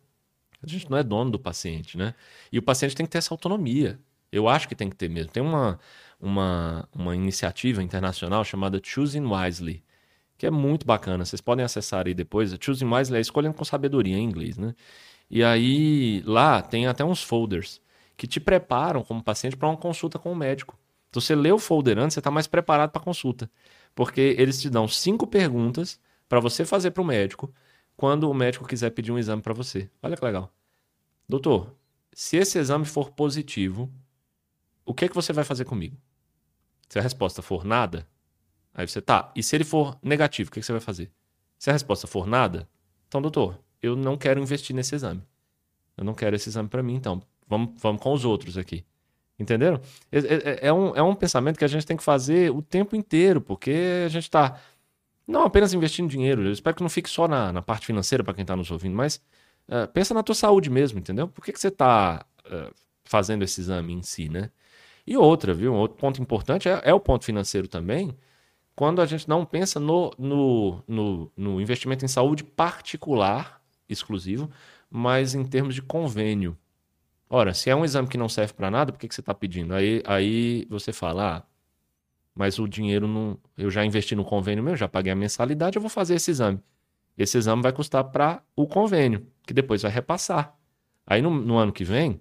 [0.63, 2.15] A gente não é dono do paciente, né?
[2.51, 3.99] E o paciente tem que ter essa autonomia.
[4.33, 5.31] Eu acho que tem que ter mesmo.
[5.31, 5.79] Tem uma,
[6.21, 9.83] uma, uma iniciativa internacional chamada Choosing Wisely,
[10.39, 11.25] que é muito bacana.
[11.25, 12.57] Vocês podem acessar aí depois.
[12.59, 14.75] Choosing Wisely é escolhendo com sabedoria em inglês, né?
[15.31, 17.81] E aí lá tem até uns folders
[18.17, 20.79] que te preparam como paciente para uma consulta com o médico.
[21.11, 23.51] Então você lê o folder antes, você está mais preparado para a consulta.
[23.95, 27.53] Porque eles te dão cinco perguntas para você fazer para o médico
[27.97, 29.91] quando o médico quiser pedir um exame para você.
[30.03, 30.53] Olha que legal.
[31.29, 31.75] Doutor,
[32.13, 33.91] se esse exame for positivo,
[34.85, 35.97] o que é que você vai fazer comigo?
[36.89, 38.07] Se a resposta for nada,
[38.75, 39.33] Aí você tá.
[39.37, 41.11] E se ele for negativo, o que, que você vai fazer?
[41.57, 42.69] Se a resposta for nada,
[43.07, 45.23] então, doutor, eu não quero investir nesse exame.
[45.97, 47.23] Eu não quero esse exame para mim, então.
[47.47, 48.85] Vamos, vamos com os outros aqui.
[49.39, 49.81] Entenderam?
[50.11, 52.97] É, é, é, um, é um pensamento que a gente tem que fazer o tempo
[52.97, 54.59] inteiro, porque a gente está
[55.27, 56.43] não apenas investindo dinheiro.
[56.45, 58.95] Eu espero que não fique só na, na parte financeira para quem está nos ouvindo,
[58.95, 59.17] mas
[59.69, 61.29] uh, pensa na tua saúde mesmo, entendeu?
[61.29, 62.75] Por que, que você está uh,
[63.05, 64.51] fazendo esse exame em si, né?
[65.07, 65.73] E outra, viu?
[65.73, 68.17] Um outro ponto importante é, é, o ponto financeiro também,
[68.75, 74.51] quando a gente não pensa no, no, no, no investimento em saúde particular, exclusivo,
[74.91, 76.57] mas em termos de convênio.
[77.29, 79.35] Ora, se é um exame que não serve para nada, por que, que você está
[79.35, 79.75] pedindo?
[79.75, 81.43] Aí, aí você fala, ah,
[82.35, 83.39] mas o dinheiro não.
[83.57, 86.61] Eu já investi no convênio meu, já paguei a mensalidade, eu vou fazer esse exame.
[87.17, 90.57] Esse exame vai custar para o convênio, que depois vai repassar.
[91.07, 92.21] Aí no, no ano que vem,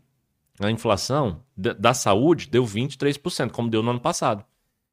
[0.59, 4.45] a inflação da saúde deu 23%, como deu no ano passado.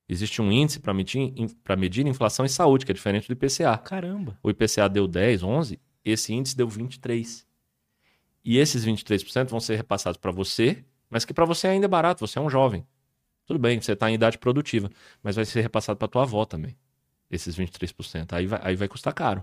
[0.09, 1.33] Existe um índice para medir,
[1.79, 3.77] medir inflação em saúde, que é diferente do IPCA.
[3.79, 4.39] Caramba.
[4.43, 7.47] O IPCA deu 10, 11, esse índice deu 23.
[8.45, 12.27] E esses 23% vão ser repassados para você, mas que para você ainda é barato,
[12.27, 12.85] você é um jovem.
[13.51, 14.89] Tudo bem, você está em idade produtiva,
[15.25, 16.77] mas vai ser repassado para tua avó também.
[17.29, 18.33] Esses 23%.
[18.33, 19.43] Aí vai, aí vai custar caro.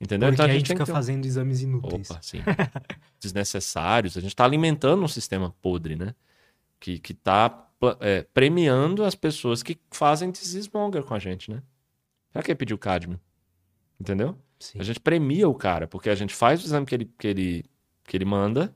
[0.00, 0.30] Entendeu?
[0.30, 2.10] Porque então a gente, a gente fica fazendo exames inúteis.
[2.10, 2.38] Opa, sim.
[3.20, 4.16] Desnecessários.
[4.16, 6.14] A gente está alimentando um sistema podre, né?
[6.80, 7.68] Que, que tá
[8.00, 11.62] é, premiando as pessoas que fazem desesmonger com a gente, né?
[12.32, 13.20] Pra que pedir o cádmio?
[14.00, 14.38] Entendeu?
[14.58, 14.80] Sim.
[14.80, 17.64] A gente premia o cara, porque a gente faz o exame que ele, que ele
[18.04, 18.74] que ele manda,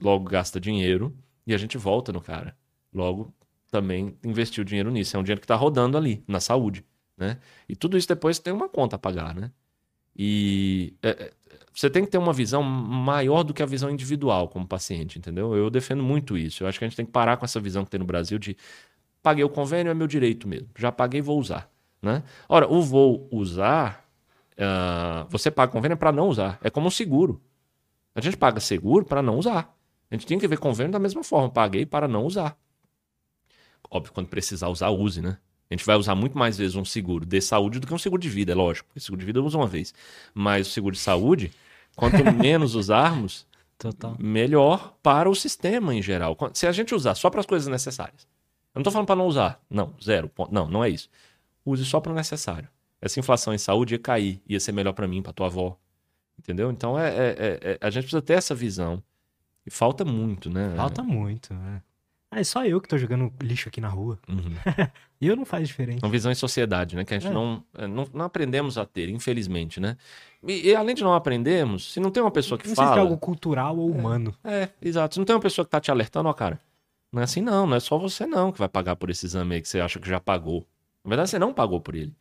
[0.00, 1.12] logo gasta dinheiro
[1.44, 2.56] e a gente volta no cara.
[2.94, 3.34] Logo
[3.70, 5.16] também investiu dinheiro nisso.
[5.16, 6.84] É um dinheiro que está rodando ali, na saúde.
[7.16, 7.38] Né?
[7.68, 9.34] E tudo isso depois tem uma conta a pagar.
[9.34, 9.50] Né?
[10.16, 11.32] E é, é,
[11.72, 15.54] você tem que ter uma visão maior do que a visão individual como paciente, entendeu?
[15.54, 16.64] Eu defendo muito isso.
[16.64, 18.38] Eu acho que a gente tem que parar com essa visão que tem no Brasil
[18.38, 18.56] de
[19.22, 20.68] paguei o convênio, é meu direito mesmo.
[20.76, 21.70] Já paguei, vou usar.
[22.02, 22.22] Né?
[22.48, 24.04] Ora, o vou usar,
[24.52, 26.58] uh, você paga convênio para não usar.
[26.62, 27.40] É como um seguro.
[28.14, 29.74] A gente paga seguro para não usar.
[30.10, 31.50] A gente tem que ver convênio da mesma forma.
[31.50, 32.56] Paguei para não usar.
[33.90, 35.38] Óbvio, quando precisar usar, use, né?
[35.70, 38.20] A gente vai usar muito mais vezes um seguro de saúde do que um seguro
[38.20, 38.88] de vida, é lógico.
[38.94, 39.94] O seguro de vida eu uso uma vez.
[40.34, 41.52] Mas o seguro de saúde,
[41.94, 43.46] quanto menos usarmos,
[43.78, 44.16] Total.
[44.18, 46.36] melhor para o sistema em geral.
[46.54, 48.22] Se a gente usar só para as coisas necessárias.
[48.74, 49.60] Eu não estou falando para não usar.
[49.70, 50.30] Não, zero.
[50.50, 51.08] Não, não é isso.
[51.64, 52.68] Use só para o necessário.
[53.00, 55.78] Essa inflação em saúde ia cair, ia ser melhor para mim, para tua avó,
[56.40, 56.70] Entendeu?
[56.70, 59.02] Então é, é, é, é, a gente precisa ter essa visão.
[59.66, 60.72] E falta muito, né?
[60.74, 61.82] Falta muito, né?
[62.30, 64.18] Ah, é só eu que tô jogando lixo aqui na rua.
[64.28, 64.54] Uhum.
[65.20, 66.06] e eu não faz diferença.
[66.06, 67.04] Uma visão em sociedade, né?
[67.04, 67.34] Que a gente é.
[67.34, 69.96] não, é, não, não, aprendemos a ter, infelizmente, né?
[70.46, 72.88] E, e, além de não aprendermos, se não tem uma pessoa que não fala...
[72.88, 74.32] Não sei se é algo cultural ou humano.
[74.44, 75.14] É, exato.
[75.14, 76.60] Se não tem uma pessoa que tá te alertando, ó, cara,
[77.12, 79.56] não é assim não, não é só você não que vai pagar por esse exame
[79.56, 80.64] aí que você acha que já pagou.
[81.04, 82.14] Na verdade, você não pagou por ele.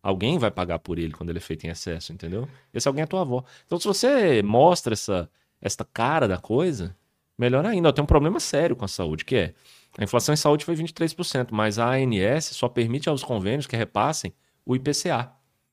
[0.00, 2.48] Alguém vai pagar por ele quando ele é feito em excesso, entendeu?
[2.72, 3.42] Esse alguém é tua avó.
[3.66, 5.28] Então, se você mostra essa,
[5.60, 6.94] essa cara da coisa,
[7.38, 7.92] melhor ainda.
[7.92, 9.54] Tem um problema sério com a saúde, que é
[9.98, 14.32] a inflação em saúde foi 23%, mas a ANS só permite aos convênios que repassem
[14.64, 15.32] o IPCA.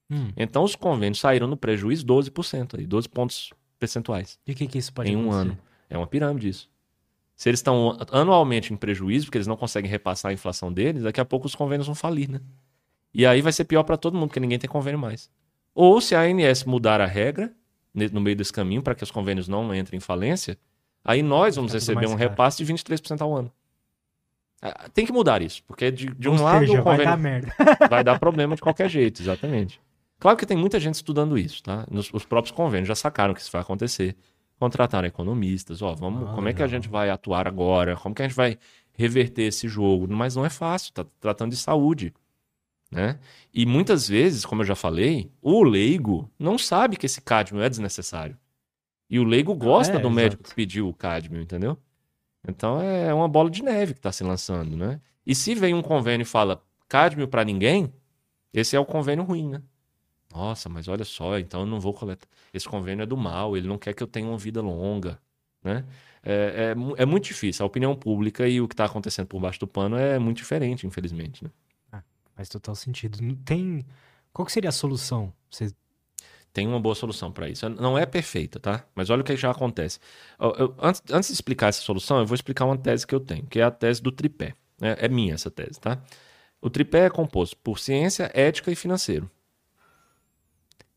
[0.10, 0.32] Hum.
[0.38, 4.40] Então, os convênios saíram no prejuízo 12%, aí, 12 pontos percentuais.
[4.48, 5.58] E o que, que isso pode Em um ano.
[5.90, 6.70] É uma pirâmide isso.
[7.36, 11.20] Se eles estão anualmente em prejuízo, porque eles não conseguem repassar a inflação deles, daqui
[11.20, 12.40] a pouco os convênios vão falir, né?
[13.14, 15.30] E aí vai ser pior para todo mundo, porque ninguém tem convênio mais.
[15.76, 17.54] Ou se a ANS mudar a regra
[17.94, 20.58] no meio desse caminho para que os convênios não entrem em falência,
[21.04, 23.52] aí nós vamos receber um repasse de 23% ao ano.
[24.62, 27.18] Ah, tem que mudar isso, porque de, de um lado seja, o convênio vai dar,
[27.18, 27.54] merda.
[27.90, 29.82] vai dar problema de qualquer jeito, exatamente.
[30.20, 31.86] Claro que tem muita gente estudando isso, tá?
[31.92, 34.16] Nos, os próprios convênios já sacaram que isso vai acontecer.
[34.58, 37.98] Contrataram economistas, ó, vamos, ah, como é que a gente vai atuar agora?
[37.98, 38.58] Como que a gente vai
[38.94, 40.08] reverter esse jogo?
[40.10, 42.14] Mas não é fácil, tá tratando de saúde.
[42.90, 43.20] Né?
[43.54, 47.68] E muitas vezes, como eu já falei, o leigo não sabe que esse cádmio é
[47.68, 48.38] desnecessário.
[49.10, 51.78] E o leigo gosta é, do médico que pediu o cádmio, entendeu?
[52.48, 55.00] Então é uma bola de neve que está se lançando, né?
[55.26, 57.94] E se vem um convênio e fala cádmio para ninguém,
[58.54, 59.62] esse é o convênio ruim, né?
[60.34, 62.28] Nossa, mas olha só, então eu não vou coletar.
[62.54, 65.20] Esse convênio é do mal, ele não quer que eu tenha uma vida longa,
[65.64, 65.86] né?
[66.24, 67.64] É, é, é muito difícil.
[67.64, 70.88] A opinião pública e o que está acontecendo por baixo do pano é muito diferente,
[70.88, 71.52] infelizmente, né?
[72.36, 73.20] Faz total sentido.
[73.46, 73.86] Tem.
[74.32, 75.32] Qual que seria a solução?
[75.50, 75.74] Você...
[76.54, 77.68] Tem uma boa solução para isso.
[77.68, 78.86] Não é perfeita, tá?
[78.94, 80.00] Mas olha o que já acontece.
[80.40, 83.20] Eu, eu, antes, antes de explicar essa solução, eu vou explicar uma tese que eu
[83.20, 84.54] tenho, que é a tese do tripé.
[84.80, 86.00] É, é minha essa tese, tá?
[86.62, 89.30] O tripé é composto por ciência, ética e financeiro.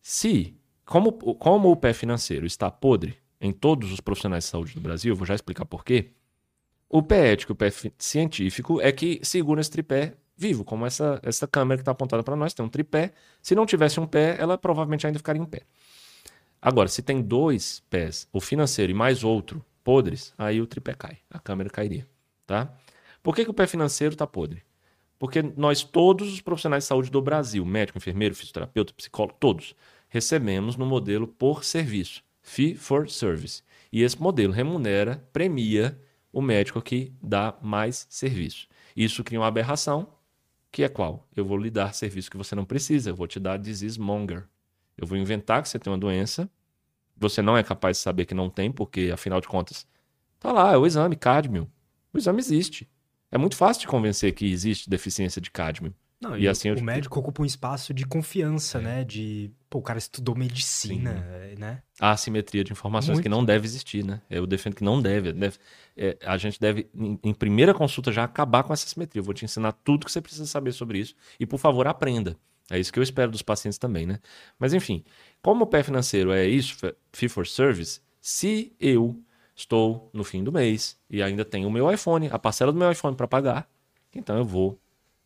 [0.03, 0.55] Se,
[0.85, 5.13] como, como o pé financeiro está podre em todos os profissionais de saúde do Brasil,
[5.13, 6.13] eu vou já explicar por quê.
[6.89, 11.19] O pé ético e o pé científico é que segura esse tripé vivo, como essa,
[11.23, 13.13] essa câmera que está apontada para nós, tem um tripé.
[13.41, 15.63] Se não tivesse um pé, ela provavelmente ainda ficaria em pé.
[16.61, 21.19] Agora, se tem dois pés, o financeiro e mais outro podres, aí o tripé cai,
[21.31, 22.07] a câmera cairia,
[22.47, 22.73] tá?
[23.23, 24.63] Por que, que o pé financeiro está podre?
[25.19, 29.75] Porque nós, todos os profissionais de saúde do Brasil, médico, enfermeiro, fisioterapeuta, psicólogo, todos,
[30.09, 33.63] recebemos no modelo por serviço, fee for service.
[33.93, 35.99] E esse modelo remunera, premia
[36.33, 38.69] o médico que dá mais serviço.
[38.95, 40.09] Isso cria uma aberração,
[40.77, 41.27] que é qual?
[41.35, 44.47] Eu vou lhe dar serviço que você não precisa, eu vou te dar disease monger.
[44.95, 46.51] Eu vou inventar que você tem uma doença,
[47.17, 49.89] você não é capaz de saber que não tem, porque afinal de contas,
[50.39, 51.67] tá lá, é o exame cádmio.
[52.13, 52.87] O exame existe.
[53.31, 55.95] É muito fácil de convencer que existe deficiência de cádmio.
[56.29, 58.83] Não, e, e assim, o médico ocupa um espaço de confiança, é.
[58.83, 59.05] né?
[59.05, 61.61] De, pô, o cara estudou medicina, Sim.
[61.61, 61.83] né?
[62.01, 63.23] A assimetria de informações Muito.
[63.23, 64.21] que não deve existir, né?
[64.29, 65.33] Eu defendo que não deve.
[65.33, 65.59] deve
[65.97, 69.21] é, a gente deve, em, em, primeira consulta, já acabar com essa assimetria.
[69.21, 71.15] Eu vou te ensinar tudo que você precisa saber sobre isso.
[71.39, 72.37] E, por favor, aprenda.
[72.69, 74.19] É isso que eu espero dos pacientes também, né?
[74.59, 75.05] Mas, enfim,
[75.41, 76.77] como o pé financeiro é isso,
[77.13, 79.23] fee for service, se eu
[79.55, 82.91] estou no fim do mês e ainda tenho o meu iPhone, a parcela do meu
[82.91, 83.69] iPhone para pagar,
[84.13, 84.79] então eu vou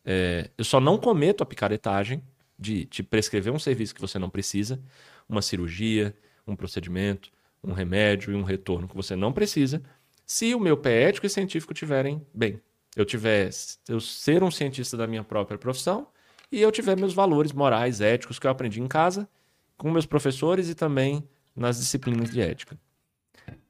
[0.05, 2.22] é, eu só não cometo a picaretagem
[2.59, 4.81] de te prescrever um serviço que você não precisa,
[5.28, 6.14] uma cirurgia,
[6.47, 7.31] um procedimento,
[7.62, 9.82] um remédio e um retorno que você não precisa,
[10.27, 12.60] se o meu pé ético e científico tiverem bem.
[12.97, 13.51] Eu tiver
[13.89, 16.09] eu ser um cientista da minha própria profissão
[16.51, 19.28] e eu tiver meus valores morais, éticos que eu aprendi em casa,
[19.77, 22.78] com meus professores e também nas disciplinas de ética.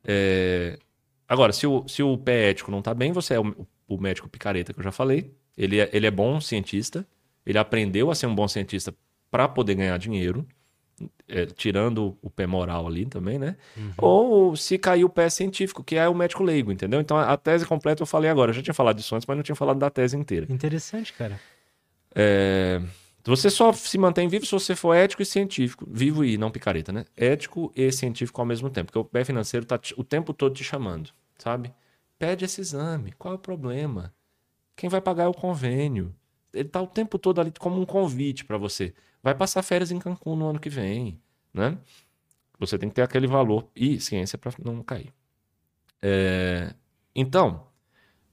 [0.05, 0.79] É...
[1.29, 4.29] Agora, se o, se o pé ético não está bem, você é o, o médico
[4.29, 7.07] picareta que eu já falei, ele é, ele é bom cientista,
[7.45, 8.95] ele aprendeu a ser um bom cientista
[9.31, 10.47] para poder ganhar dinheiro,
[11.29, 13.57] é, tirando o pé moral ali também, né?
[13.77, 13.93] Uhum.
[13.99, 16.99] Ou se cair o pé científico, que é o médico leigo, entendeu?
[16.99, 18.51] Então a, tese completa eu falei agora.
[18.51, 20.47] Eu já tinha falado disso antes, mas não tinha falado da tese inteira.
[20.49, 21.39] Interessante, cara.
[22.15, 22.81] É,
[23.23, 25.87] você só se mantém vivo se você for ético e científico.
[25.89, 27.05] Vivo e não picareta, né?
[27.15, 28.87] Ético e científico ao mesmo tempo.
[28.87, 31.73] Porque o pé financeiro tá o tempo todo te chamando, sabe?
[32.19, 33.13] Pede esse exame.
[33.19, 34.13] Qual é o problema?
[34.81, 36.17] Quem vai pagar é o convênio.
[36.55, 38.95] Ele está o tempo todo ali como um convite para você.
[39.23, 41.21] Vai passar férias em Cancún no ano que vem,
[41.53, 41.77] né?
[42.59, 45.13] Você tem que ter aquele valor e ciência para não cair.
[46.01, 46.73] É...
[47.15, 47.67] Então,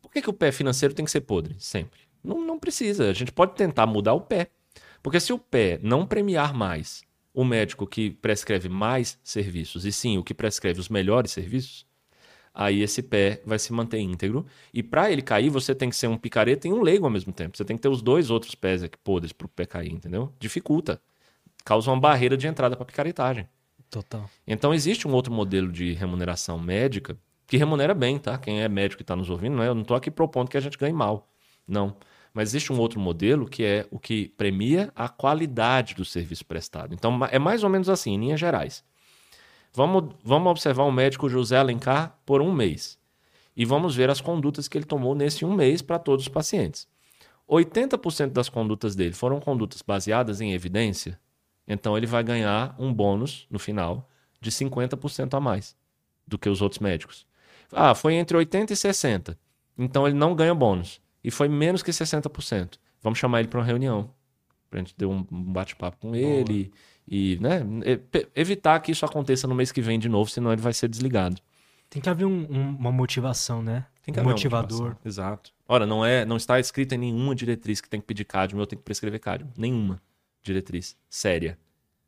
[0.02, 1.54] por que, que o pé financeiro tem que ser podre?
[1.60, 2.00] Sempre.
[2.24, 3.10] Não, não precisa.
[3.10, 4.50] A gente pode tentar mudar o pé.
[5.04, 7.04] Porque se o pé não premiar mais
[7.34, 11.86] o médico que prescreve mais serviços, e sim o que prescreve os melhores serviços,
[12.58, 14.44] aí esse pé vai se manter íntegro.
[14.74, 17.32] E para ele cair, você tem que ser um picareta e um leigo ao mesmo
[17.32, 17.56] tempo.
[17.56, 20.34] Você tem que ter os dois outros pés aqui podres para o pé cair, entendeu?
[20.40, 21.00] Dificulta.
[21.64, 23.48] Causa uma barreira de entrada para picaretagem.
[23.92, 24.28] Total.
[24.46, 27.16] Então existe um outro modelo de remuneração médica
[27.46, 28.38] que remunera bem, tá?
[28.40, 29.68] Quem é médico e está nos ouvindo, não é?
[29.68, 31.30] eu não estou aqui propondo que a gente ganhe mal.
[31.68, 31.96] Não.
[32.34, 36.94] Mas existe um outro modelo que é o que premia a qualidade do serviço prestado.
[36.94, 38.84] Então é mais ou menos assim, em linhas gerais.
[39.78, 42.98] Vamos, vamos observar o médico José Alencar por um mês.
[43.56, 46.88] E vamos ver as condutas que ele tomou nesse um mês para todos os pacientes.
[47.48, 51.20] 80% das condutas dele foram condutas baseadas em evidência,
[51.68, 54.10] então ele vai ganhar um bônus no final
[54.42, 55.76] de 50% a mais
[56.26, 57.28] do que os outros médicos.
[57.72, 59.38] Ah, foi entre 80 e 60.
[59.78, 61.00] Então ele não ganha bônus.
[61.24, 62.80] E foi menos que 60%.
[63.00, 64.10] Vamos chamar ele para uma reunião.
[64.72, 66.72] Para a gente ter um bate-papo com ele
[67.08, 67.62] e né,
[68.36, 71.42] evitar que isso aconteça no mês que vem de novo, senão ele vai ser desligado.
[71.90, 73.86] Tem que haver um, um, uma motivação, né?
[74.04, 74.98] Tem que um haver motivador.
[75.06, 75.54] Exato.
[75.68, 78.68] Ora, não é, não está escrita em nenhuma diretriz que tem que pedir cádmio ou
[78.68, 79.54] tem que prescrever cádmio.
[79.58, 80.02] Nenhuma
[80.44, 81.58] diretriz séria.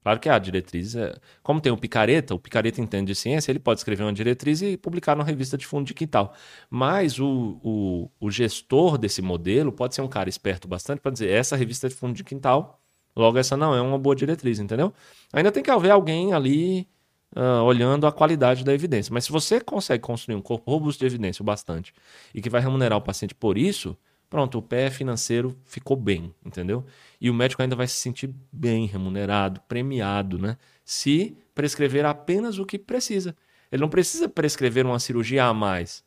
[0.01, 1.13] Claro que a diretriz é...
[1.43, 4.77] Como tem o picareta, o picareta entende de ciência, ele pode escrever uma diretriz e
[4.77, 6.33] publicar numa revista de fundo de quintal.
[6.69, 11.29] Mas o, o, o gestor desse modelo pode ser um cara esperto bastante para dizer:
[11.29, 12.81] essa revista de fundo de quintal
[13.15, 14.93] Logo, essa não é uma boa diretriz, entendeu?
[15.33, 16.87] Ainda tem que haver alguém ali
[17.35, 19.13] uh, olhando a qualidade da evidência.
[19.13, 21.93] Mas se você consegue construir um corpo robusto de evidência o bastante
[22.33, 23.97] e que vai remunerar o paciente por isso,
[24.29, 26.85] pronto, o pé financeiro ficou bem, entendeu?
[27.19, 30.57] E o médico ainda vai se sentir bem remunerado, premiado, né?
[30.85, 33.35] Se prescrever apenas o que precisa.
[33.71, 36.03] Ele não precisa prescrever uma cirurgia a mais.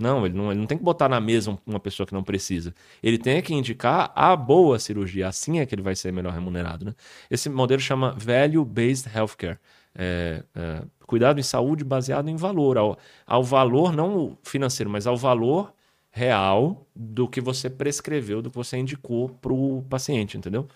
[0.00, 2.74] Não ele, não, ele não tem que botar na mesa uma pessoa que não precisa.
[3.02, 5.28] Ele tem que indicar a boa cirurgia.
[5.28, 6.86] Assim é que ele vai ser melhor remunerado.
[6.86, 6.94] Né?
[7.30, 9.58] Esse modelo chama Value-Based Healthcare.
[9.94, 12.78] É, é, cuidado em saúde baseado em valor.
[12.78, 15.72] Ao, ao valor, não financeiro, mas ao valor
[16.10, 20.66] real do que você prescreveu, do que você indicou para o paciente, entendeu?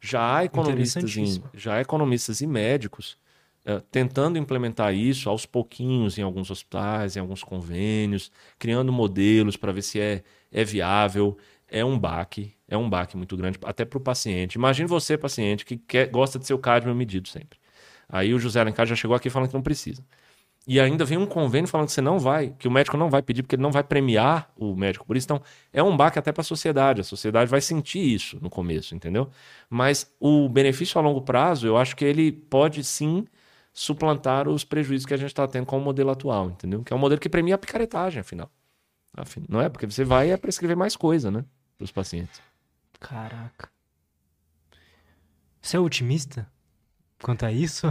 [0.00, 3.18] Já há economistas, em, já há economistas e médicos
[3.64, 9.72] eh, tentando implementar isso aos pouquinhos em alguns hospitais, em alguns convênios, criando modelos para
[9.72, 11.36] ver se é, é viável,
[11.68, 14.54] é um baque, é um baque muito grande, até para o paciente.
[14.54, 17.58] Imagine você, paciente, que quer, gosta de seu cádmio medido sempre.
[18.08, 20.04] Aí o José Alencar já chegou aqui falando que não precisa.
[20.66, 23.22] E ainda vem um convênio falando que você não vai, que o médico não vai
[23.22, 25.26] pedir, porque ele não vai premiar o médico por isso.
[25.26, 25.42] Então,
[25.72, 27.00] é um baque até para a sociedade.
[27.00, 29.30] A sociedade vai sentir isso no começo, entendeu?
[29.68, 33.26] Mas o benefício a longo prazo, eu acho que ele pode sim
[33.72, 36.82] suplantar os prejuízos que a gente está tendo com o modelo atual, entendeu?
[36.82, 38.50] Que é um modelo que premia a picaretagem, afinal.
[39.48, 39.68] Não é?
[39.68, 41.44] Porque você vai é prescrever mais coisa, né?
[41.76, 42.40] Para os pacientes.
[42.98, 43.70] Caraca.
[45.60, 46.46] Você é otimista
[47.22, 47.86] quanto a isso?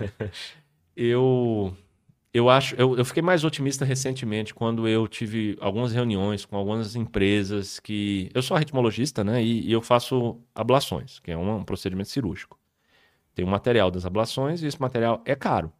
[0.96, 1.76] eu
[2.32, 6.96] eu acho eu, eu fiquei mais otimista recentemente quando eu tive algumas reuniões com algumas
[6.96, 11.64] empresas que eu sou arritmologista né e, e eu faço ablações que é um, um,
[11.64, 12.58] procedimento cirúrgico
[13.34, 15.72] tem um material das ablações e esse material é caro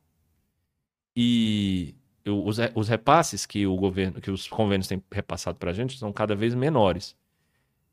[1.16, 1.94] e
[2.24, 5.98] eu, os, os repasses que o governo que os convênios têm repassado para a gente
[5.98, 7.16] são cada vez menores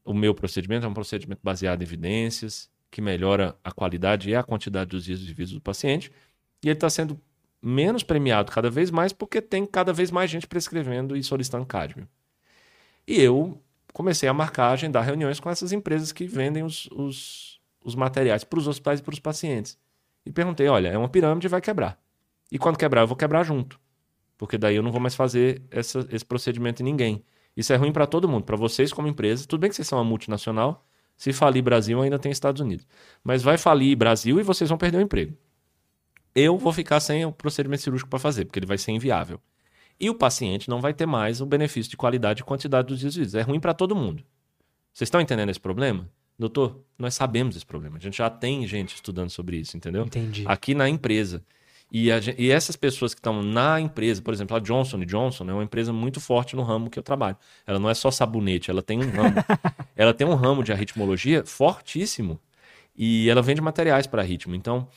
[0.04, 4.44] o meu procedimento é um procedimento baseado em evidências que melhora a qualidade e a
[4.44, 6.12] quantidade dos dias de do paciente
[6.64, 7.20] e ele está sendo
[7.62, 12.08] menos premiado cada vez mais porque tem cada vez mais gente prescrevendo e solicitando cádmio.
[13.08, 13.62] E eu
[13.94, 18.60] comecei a marcar, agendar reuniões com essas empresas que vendem os, os, os materiais para
[18.60, 19.78] os hospitais e para os pacientes.
[20.26, 22.00] E perguntei: olha, é uma pirâmide vai quebrar.
[22.52, 23.80] E quando quebrar, eu vou quebrar junto.
[24.38, 27.24] Porque daí eu não vou mais fazer essa, esse procedimento em ninguém.
[27.56, 29.46] Isso é ruim para todo mundo, para vocês como empresa.
[29.48, 30.86] Tudo bem que vocês são uma multinacional.
[31.16, 32.88] Se falir Brasil, ainda tem Estados Unidos.
[33.24, 35.38] Mas vai falir Brasil e vocês vão perder o emprego
[36.34, 39.40] eu vou ficar sem o procedimento cirúrgico para fazer, porque ele vai ser inviável.
[40.00, 43.36] E o paciente não vai ter mais o benefício de qualidade e quantidade dos desvios.
[43.36, 44.24] É ruim para todo mundo.
[44.92, 46.10] Vocês estão entendendo esse problema?
[46.42, 47.98] Doutor, nós sabemos esse problema.
[47.98, 50.06] A gente já tem gente estudando sobre isso, entendeu?
[50.06, 50.44] Entendi.
[50.48, 51.44] Aqui na empresa.
[51.92, 55.54] E, a, e essas pessoas que estão na empresa, por exemplo, a Johnson Johnson é
[55.54, 57.38] uma empresa muito forte no ramo que eu trabalho.
[57.68, 59.36] Ela não é só sabonete, ela tem um ramo.
[59.96, 62.40] ela tem um ramo de arritmologia fortíssimo.
[62.98, 64.56] E ela vende materiais para ritmo.
[64.56, 64.88] Então,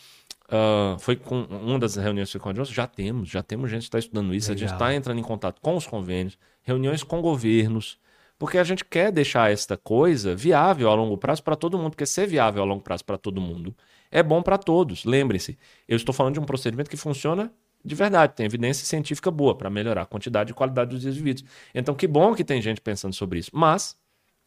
[0.46, 3.80] Uh, foi com uma das reuniões foi com a Johnson, já temos, já temos gente
[3.80, 4.56] que está estudando isso, Legal.
[4.56, 7.98] a gente está entrando em contato com os convênios, reuniões com governos,
[8.44, 12.04] porque a gente quer deixar esta coisa viável a longo prazo para todo mundo, porque
[12.04, 13.74] ser viável a longo prazo para todo mundo
[14.10, 15.06] é bom para todos.
[15.06, 15.58] Lembrem-se,
[15.88, 17.50] eu estou falando de um procedimento que funciona
[17.82, 21.48] de verdade, tem evidência científica boa para melhorar a quantidade e qualidade dos indivíduos.
[21.74, 23.96] Então, que bom que tem gente pensando sobre isso, mas,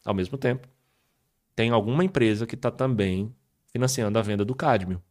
[0.04, 0.68] ao mesmo tempo,
[1.56, 3.34] tem alguma empresa que está também
[3.72, 5.02] financiando a venda do cádmio.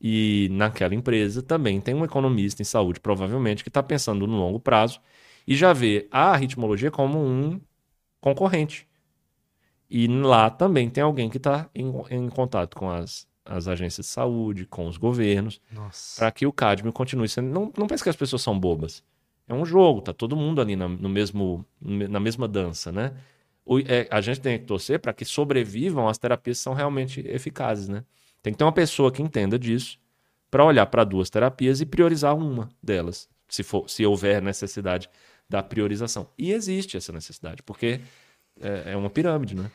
[0.00, 4.60] E naquela empresa também tem um economista em saúde, provavelmente, que está pensando no longo
[4.60, 5.00] prazo
[5.44, 7.60] e já vê a ritmologia como um
[8.20, 8.86] concorrente.
[9.88, 14.12] E lá também tem alguém que está em, em, contato com as, as agências de
[14.12, 15.60] saúde, com os governos,
[16.16, 17.48] para que o cádmio continue sendo.
[17.48, 19.02] Não, não pense que as pessoas são bobas.
[19.48, 23.14] É um jogo, tá todo mundo ali na, no mesmo, na mesma dança, né?
[23.64, 27.20] O, é, a gente tem que torcer para que sobrevivam as terapias que são realmente
[27.26, 28.04] eficazes, né?
[28.42, 29.98] Tem que ter uma pessoa que entenda disso
[30.50, 35.10] para olhar para duas terapias e priorizar uma delas, se, for, se houver necessidade
[35.50, 36.30] da priorização.
[36.38, 38.00] E existe essa necessidade, porque
[38.60, 39.70] é, é uma pirâmide, né?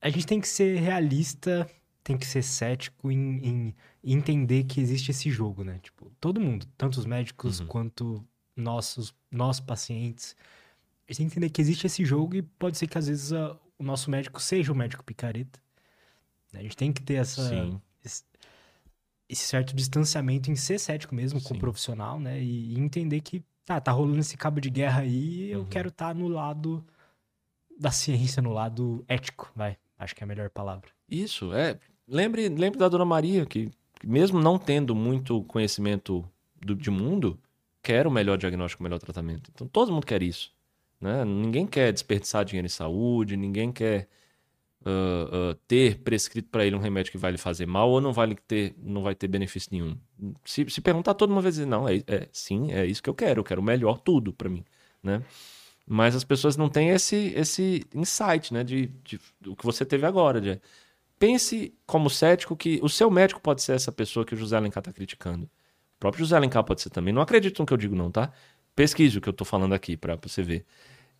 [0.00, 1.68] A gente tem que ser realista,
[2.04, 3.74] tem que ser cético em, em
[4.04, 5.80] entender que existe esse jogo, né?
[5.82, 7.66] Tipo, todo mundo, tanto os médicos uhum.
[7.66, 8.24] quanto
[8.54, 10.36] nossos, nós pacientes,
[11.08, 13.32] a gente tem que entender que existe esse jogo e pode ser que às vezes
[13.32, 15.58] a, o nosso médico seja o médico picareta.
[16.52, 17.42] A gente tem que ter essa,
[18.04, 18.22] esse,
[19.28, 21.48] esse, certo distanciamento em ser cético mesmo Sim.
[21.48, 22.40] com o profissional, né?
[22.40, 25.66] E, e, entender que tá, tá rolando esse cabo de guerra aí, eu uhum.
[25.66, 26.84] quero estar tá no lado
[27.78, 29.76] da ciência, no lado ético, vai.
[29.98, 30.88] Acho que é a melhor palavra.
[31.08, 31.78] Isso, é.
[32.06, 33.70] Lembre, lembre da Dona Maria, que
[34.04, 36.24] mesmo não tendo muito conhecimento
[36.60, 37.38] do, de mundo,
[37.82, 39.50] quer o melhor diagnóstico, o melhor tratamento.
[39.54, 40.52] Então todo mundo quer isso.
[41.00, 41.24] Né?
[41.24, 44.08] Ninguém quer desperdiçar dinheiro em saúde, ninguém quer
[44.84, 48.12] uh, uh, ter prescrito para ele um remédio que vai lhe fazer mal ou não
[48.12, 49.98] vai ter, não vai ter benefício nenhum.
[50.44, 53.40] Se, se perguntar toda uma vez, não, é, é sim, é isso que eu quero,
[53.40, 54.64] eu quero melhor tudo para mim,
[55.02, 55.22] né?
[55.86, 60.06] Mas as pessoas não têm esse, esse insight, né, de, de o que você teve
[60.06, 60.58] agora, de,
[61.18, 64.80] pense como cético que o seu médico pode ser essa pessoa que o José Alencar
[64.80, 65.44] está criticando.
[65.44, 67.12] O próprio José Alencar pode ser também.
[67.12, 68.32] Não acredito no que eu digo, não, tá?
[68.74, 70.64] Pesquise o que eu estou falando aqui para você ver.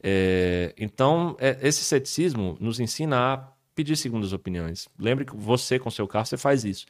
[0.06, 4.88] É, então, é, esse ceticismo nos ensina a pedir segundas opiniões.
[4.98, 6.86] Lembre que você, com seu carro, você faz isso.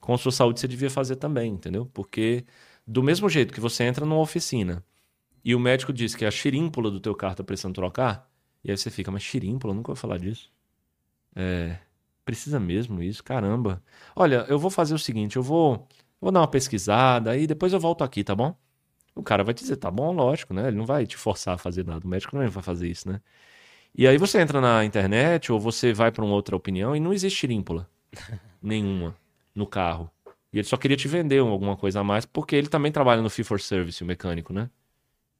[0.00, 1.86] Com sua saúde, você devia fazer também, entendeu?
[1.92, 2.44] Porque,
[2.86, 4.84] do mesmo jeito que você entra numa oficina
[5.44, 8.30] e o médico diz que a xirímpola do teu carro está precisando trocar,
[8.64, 9.74] e aí você fica, mas xirímpola?
[9.74, 10.50] Nunca vou falar disso.
[11.34, 11.78] É,
[12.24, 13.24] precisa mesmo isso?
[13.24, 13.82] Caramba.
[14.14, 15.86] Olha, eu vou fazer o seguinte, eu vou,
[16.20, 18.54] vou dar uma pesquisada e depois eu volto aqui, tá bom?
[19.14, 20.68] O cara vai dizer, tá bom, lógico, né?
[20.68, 22.06] Ele não vai te forçar a fazer nada.
[22.06, 23.20] O médico não vai fazer isso, né?
[23.94, 27.12] E aí você entra na internet ou você vai para uma outra opinião e não
[27.12, 27.88] existe rímpola
[28.62, 29.16] nenhuma
[29.54, 30.10] no carro.
[30.52, 33.30] E ele só queria te vender alguma coisa a mais, porque ele também trabalha no
[33.30, 34.68] fee for service, o mecânico, né?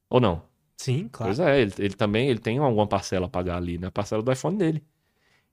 [0.08, 0.42] Ou não?
[0.76, 1.34] Sim, claro.
[1.34, 3.88] Pois é, ele, ele também ele tem alguma parcela a pagar ali, né?
[3.88, 4.84] A parcela do iPhone dele.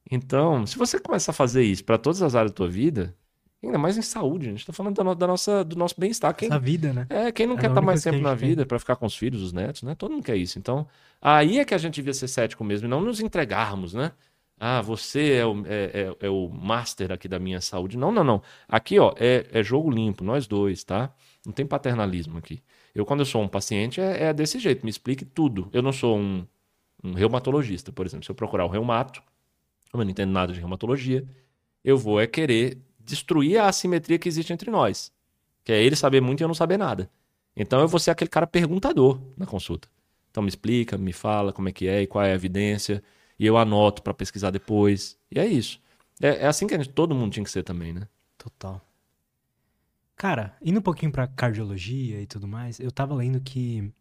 [0.10, 3.16] Então, se você começar a fazer isso para todas as áreas da tua vida,
[3.64, 6.34] ainda mais em saúde, a gente tá falando da, no- da nossa, do nosso bem-estar.
[6.36, 7.06] Quem, Essa vida, né?
[7.10, 9.16] é, quem não É quer estar única mais tempo na vida para ficar com os
[9.16, 9.96] filhos, os netos, né?
[9.96, 10.60] Todo mundo quer isso.
[10.60, 10.88] Então,
[11.22, 14.12] aí é que a gente devia ser cético mesmo e não nos entregarmos, né?
[14.60, 17.96] Ah, você é o, é, é- é o master aqui da minha saúde.
[17.98, 18.42] Não, não, não.
[18.68, 21.14] Aqui, ó, é, é jogo limpo, nós dois, tá?
[21.46, 22.62] Não tem paternalismo aqui.
[22.96, 25.70] Eu, quando eu sou um paciente, é, é desse jeito, me explique tudo.
[25.72, 26.46] Eu não sou um,
[27.04, 28.26] um reumatologista, por exemplo.
[28.26, 29.22] Se eu procurar o reumato,
[29.94, 31.28] eu não entendo nada de reumatologia,
[31.84, 35.12] eu vou é querer destruir a assimetria que existe entre nós.
[35.64, 37.10] Que é ele saber muito e eu não saber nada.
[37.56, 39.88] Então eu vou ser aquele cara perguntador na consulta.
[40.30, 43.04] Então me explica, me fala como é que é e qual é a evidência.
[43.40, 45.18] E eu anoto para pesquisar depois.
[45.32, 45.82] E é isso.
[46.22, 48.08] É, é assim que gente, todo mundo tinha que ser também, né?
[48.38, 48.82] Total.
[50.16, 53.92] Cara, indo um pouquinho pra cardiologia e tudo mais, eu tava lendo que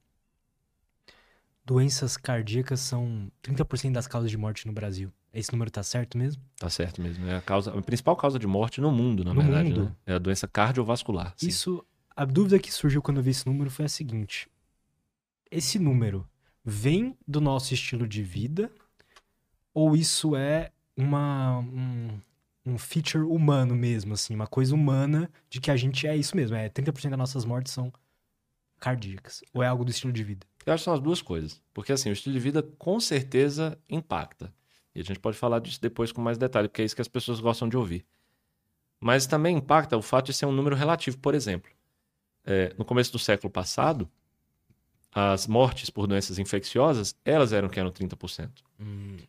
[1.64, 5.12] doenças cardíacas são 30% das causas de morte no Brasil.
[5.38, 6.42] Esse número tá certo mesmo?
[6.58, 7.26] Tá certo mesmo.
[7.26, 9.68] É a, causa, a principal causa de morte no mundo, na No verdade.
[9.68, 9.84] mundo?
[9.84, 9.96] né?
[10.06, 11.34] É a doença cardiovascular.
[11.36, 11.48] sim.
[11.48, 11.84] Isso,
[12.14, 14.48] a dúvida que surgiu quando eu vi esse número foi a seguinte:
[15.50, 16.26] esse número
[16.64, 18.70] vem do nosso estilo de vida
[19.74, 22.18] ou isso é uma um,
[22.64, 26.56] um feature humano mesmo, assim, uma coisa humana de que a gente é isso mesmo,
[26.56, 27.92] é 30% das nossas mortes são
[28.80, 30.46] cardíacas ou é algo do estilo de vida?
[30.64, 31.62] Eu acho que são as duas coisas.
[31.72, 34.52] Porque assim, o estilo de vida com certeza impacta.
[34.96, 37.08] E a gente pode falar disso depois com mais detalhe, porque é isso que as
[37.08, 38.04] pessoas gostam de ouvir.
[39.00, 41.18] Mas também impacta o fato de ser um número relativo.
[41.18, 41.70] Por exemplo,
[42.44, 44.08] é, no começo do século passado,
[45.12, 48.62] as mortes por doenças infecciosas, elas eram que eram 30%.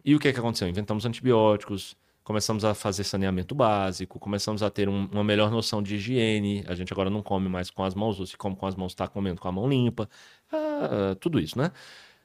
[0.03, 0.67] E o que, é que aconteceu?
[0.67, 5.95] Inventamos antibióticos, começamos a fazer saneamento básico, começamos a ter um- uma melhor noção de
[5.95, 6.63] higiene.
[6.67, 8.91] A gente agora não come mais com as mãos, ou se come com as mãos,
[8.91, 10.09] está comendo com a mão limpa.
[10.51, 11.71] Ah, tudo isso, né?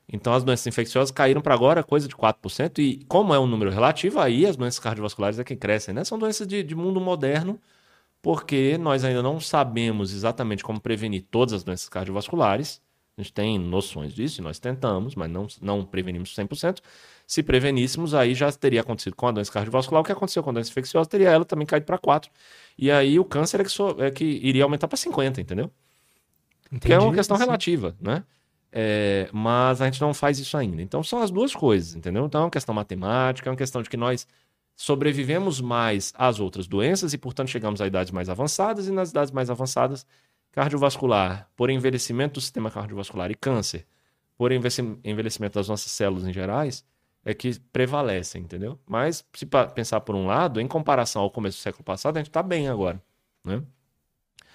[0.08, 3.70] Então as doenças infecciosas caíram para agora coisa de 4%, e como é um número
[3.70, 6.04] relativo, aí as doenças cardiovasculares é que crescem, né?
[6.04, 7.60] São doenças de, de mundo moderno,
[8.20, 12.80] porque nós ainda não sabemos exatamente como prevenir todas as doenças cardiovasculares.
[13.16, 16.80] A gente tem noções disso, e nós tentamos, mas não, não prevenimos 100%.
[17.26, 20.00] Se preveníssemos, aí já teria acontecido com a doença cardiovascular.
[20.02, 22.30] O que aconteceu com a doença infecciosa teria ela também caído para 4%.
[22.78, 25.70] E aí o câncer é que, so- é que iria aumentar para 50%, entendeu?
[26.82, 27.44] Que é uma Entendi, questão sim.
[27.44, 28.24] relativa, né?
[28.74, 30.80] É, mas a gente não faz isso ainda.
[30.80, 32.24] Então são as duas coisas, entendeu?
[32.24, 34.26] Então é uma questão matemática, é uma questão de que nós
[34.74, 39.30] sobrevivemos mais às outras doenças e, portanto, chegamos a idades mais avançadas, e nas idades
[39.30, 40.06] mais avançadas,
[40.50, 43.86] cardiovascular, por envelhecimento do sistema cardiovascular e câncer,
[44.36, 46.84] por envelhecimento das nossas células em gerais,
[47.24, 48.78] é que prevalecem, entendeu?
[48.86, 52.30] Mas se pensar por um lado, em comparação ao começo do século passado, a gente
[52.30, 53.00] está bem agora,
[53.44, 53.62] né?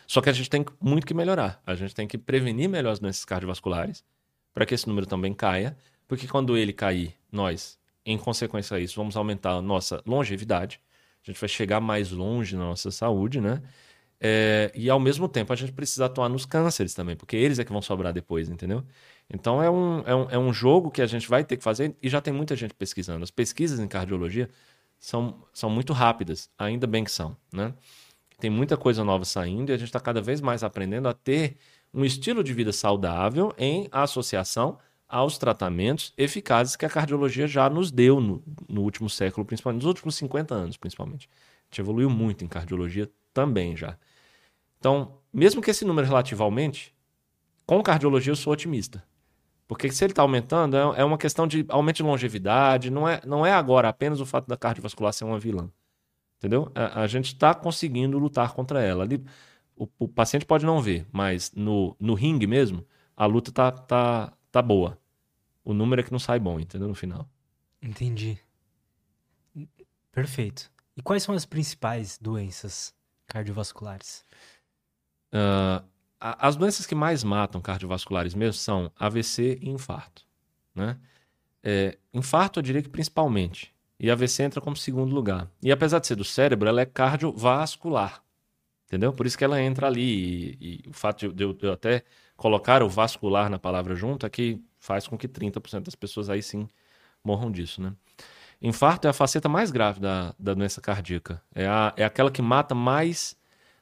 [0.08, 1.62] Só que a gente tem muito que melhorar.
[1.66, 4.04] A gente tem que prevenir melhor as doenças cardiovasculares
[4.54, 5.78] para que esse número também caia,
[6.08, 10.80] porque quando ele cair, nós, em consequência a isso, vamos aumentar a nossa longevidade.
[11.24, 13.62] A gente vai chegar mais longe na nossa saúde, né?
[14.20, 17.64] É, e ao mesmo tempo a gente precisa atuar nos cânceres também, porque eles é
[17.64, 18.84] que vão sobrar depois, entendeu?
[19.30, 21.96] Então é um, é um, é um jogo que a gente vai ter que fazer
[22.02, 23.24] e já tem muita gente pesquisando.
[23.24, 24.50] As pesquisas em cardiologia
[24.98, 27.74] são, são muito rápidas, ainda bem que são, né?
[28.40, 31.58] Tem muita coisa nova saindo e a gente está cada vez mais aprendendo a ter
[31.94, 34.78] um estilo de vida saudável em associação
[35.10, 39.88] aos tratamentos eficazes que a cardiologia já nos deu no, no último século, principalmente nos
[39.88, 41.28] últimos 50 anos, principalmente.
[41.30, 43.98] A gente evoluiu muito em cardiologia também já.
[44.78, 46.94] Então, mesmo que esse número relativo aumente,
[47.66, 49.04] com cardiologia eu sou otimista.
[49.68, 53.20] Porque se ele está aumentando, é é uma questão de aumento de longevidade, não é,
[53.26, 55.70] não é agora apenas o fato da cardiovascular ser uma vilã.
[56.38, 56.72] Entendeu?
[56.76, 59.04] A, a gente está conseguindo lutar contra ela.
[59.04, 59.24] Ali,
[59.76, 62.86] o, o paciente pode não ver, mas no, no ringue mesmo,
[63.16, 64.98] a luta tá, tá, tá boa.
[65.64, 66.88] O número é que não sai bom, entendeu?
[66.88, 67.28] No final.
[67.82, 68.40] Entendi.
[70.12, 70.72] Perfeito.
[70.96, 72.94] E quais são as principais doenças
[73.28, 74.26] cardiovasculares?
[76.20, 80.26] A- as doenças que mais matam cardiovasculares mesmo são AVC e infarto.
[80.74, 80.98] Né?
[81.64, 83.76] É, infarto, eu diria que principalmente.
[84.00, 85.50] E AVC entra como segundo lugar.
[85.62, 88.22] E apesar de ser do cérebro, ela é cardiovascular.
[88.86, 89.12] Entendeu?
[89.12, 90.58] Por isso que ela entra ali.
[90.62, 92.04] E, e o fato de eu, de eu até
[92.36, 96.42] colocar o vascular na palavra junto é que faz com que 30% das pessoas aí
[96.42, 96.68] sim
[97.24, 97.94] morram disso, né?
[98.62, 101.42] Infarto é a faceta mais grave da, da doença cardíaca.
[101.54, 103.36] É, a, é aquela que mata mais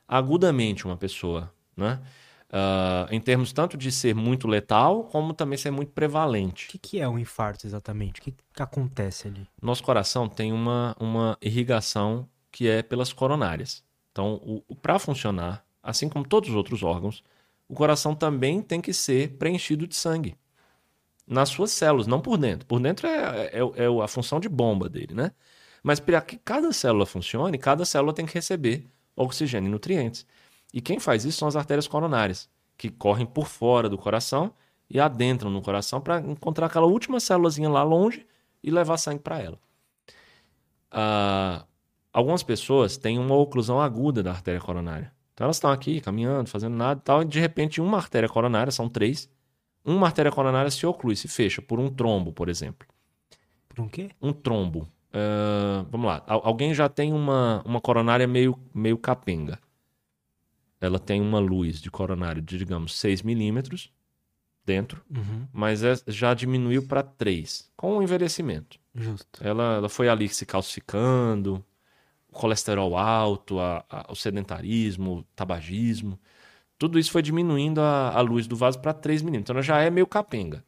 [0.07, 2.01] agudamente uma pessoa, né?
[2.47, 6.67] Uh, em termos tanto de ser muito letal, como também ser muito prevalente.
[6.67, 8.22] O que, que é um infarto exatamente?
[8.22, 9.47] O que, que acontece ali?
[9.61, 13.84] Nosso coração tem uma, uma irrigação que é pelas coronárias.
[14.11, 17.23] Então, para funcionar, assim como todos os outros órgãos,
[17.67, 20.38] o coração também tem que ser preenchido de sangue.
[21.27, 22.65] Nas suas células, não por dentro.
[22.65, 25.31] Por dentro é, é, é a função de bomba dele, né?
[25.84, 28.85] Mas para que cada célula funcione, cada célula tem que receber
[29.15, 30.26] oxigênio e nutrientes.
[30.76, 34.52] E quem faz isso são as artérias coronárias, que correm por fora do coração
[34.89, 38.27] e adentram no coração para encontrar aquela última célulazinha lá longe
[38.61, 39.57] e levar sangue para ela.
[40.91, 41.65] Ah,
[42.11, 45.14] algumas pessoas têm uma oclusão aguda da artéria coronária.
[45.34, 48.69] Então elas estão aqui caminhando, fazendo nada e tal, e de repente uma artéria coronária,
[48.69, 49.30] são três,
[49.84, 52.85] uma artéria coronária se oclui, se fecha por um trombo, por exemplo.
[53.69, 54.10] Por um quê?
[54.22, 54.89] Um trombo.
[55.14, 56.22] Uh, vamos lá.
[56.27, 59.57] Alguém já tem uma, uma coronária meio, meio capenga
[60.85, 63.91] ela tem uma luz de coronário de, digamos, 6 milímetros
[64.65, 65.47] dentro, uhum.
[65.53, 68.79] mas é, já diminuiu para 3, com o envelhecimento.
[68.93, 69.43] Justo.
[69.43, 71.63] Ela, ela foi ali se calcificando,
[72.27, 76.19] o colesterol alto, a, a, o sedentarismo, o tabagismo,
[76.77, 79.45] tudo isso foi diminuindo a, a luz do vaso para 3 milímetros.
[79.45, 80.63] Então ela já é meio capenga.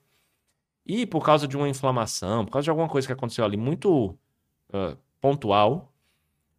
[0.85, 4.17] E por causa de uma inflamação, por causa de alguma coisa que aconteceu ali muito
[4.69, 5.93] uh, pontual,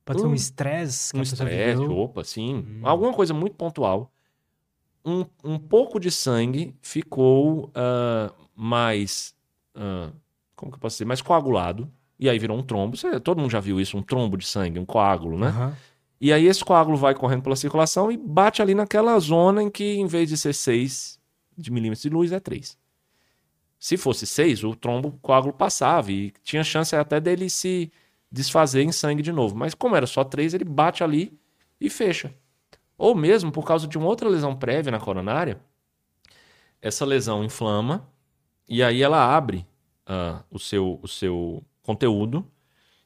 [0.09, 1.17] Pode ser um estresse.
[1.17, 2.65] Um estresse, opa, sim.
[2.67, 2.81] Hum.
[2.83, 4.11] Alguma coisa muito pontual.
[5.05, 9.35] Um, um pouco de sangue ficou uh, mais.
[9.77, 10.13] Uh,
[10.57, 11.05] como que eu posso dizer?
[11.05, 11.91] Mais coagulado.
[12.19, 12.97] E aí virou um trombo.
[12.97, 15.51] Você, todo mundo já viu isso, um trombo de sangue, um coágulo, né?
[15.51, 15.73] Uhum.
[16.21, 19.85] E aí esse coágulo vai correndo pela circulação e bate ali naquela zona em que,
[19.85, 21.21] em vez de ser 6
[21.57, 22.77] de milímetros de luz, é 3.
[23.79, 27.93] Se fosse 6, o trombo, o coágulo passava e tinha chance até dele se
[28.31, 29.57] desfazer em sangue de novo.
[29.57, 31.39] Mas como era só três, ele bate ali
[31.81, 32.35] e fecha.
[32.97, 35.61] Ou mesmo por causa de uma outra lesão prévia na coronária,
[36.81, 38.09] essa lesão inflama
[38.69, 39.67] e aí ela abre
[40.09, 42.47] uh, o, seu, o seu conteúdo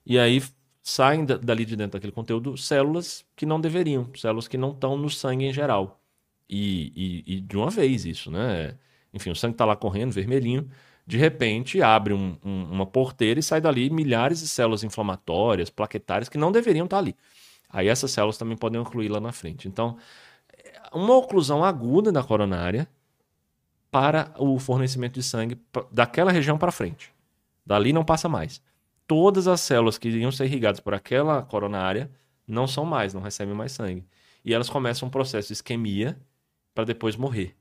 [0.05, 0.43] e aí
[0.83, 5.09] saem dali de dentro daquele conteúdo células que não deveriam, células que não estão no
[5.09, 6.01] sangue em geral.
[6.49, 6.93] E,
[7.27, 8.77] e, e de uma vez isso, né?
[9.15, 10.69] Enfim, o sangue está lá correndo, vermelhinho,
[11.07, 16.29] de repente abre um, um, uma porteira e sai dali milhares de células inflamatórias, plaquetárias,
[16.29, 17.17] que não deveriam estar ali.
[17.69, 19.67] Aí essas células também podem ocluir lá na frente.
[19.67, 19.97] Então,
[20.93, 22.89] uma oclusão aguda da coronária
[23.91, 25.61] para o fornecimento de sangue
[25.91, 27.13] daquela região para frente.
[27.65, 28.63] Dali não passa mais.
[29.07, 32.11] Todas as células que iam ser irrigadas por aquela coronária
[32.47, 34.05] não são mais, não recebem mais sangue.
[34.45, 36.19] E elas começam um processo de isquemia
[36.75, 37.55] para depois morrer.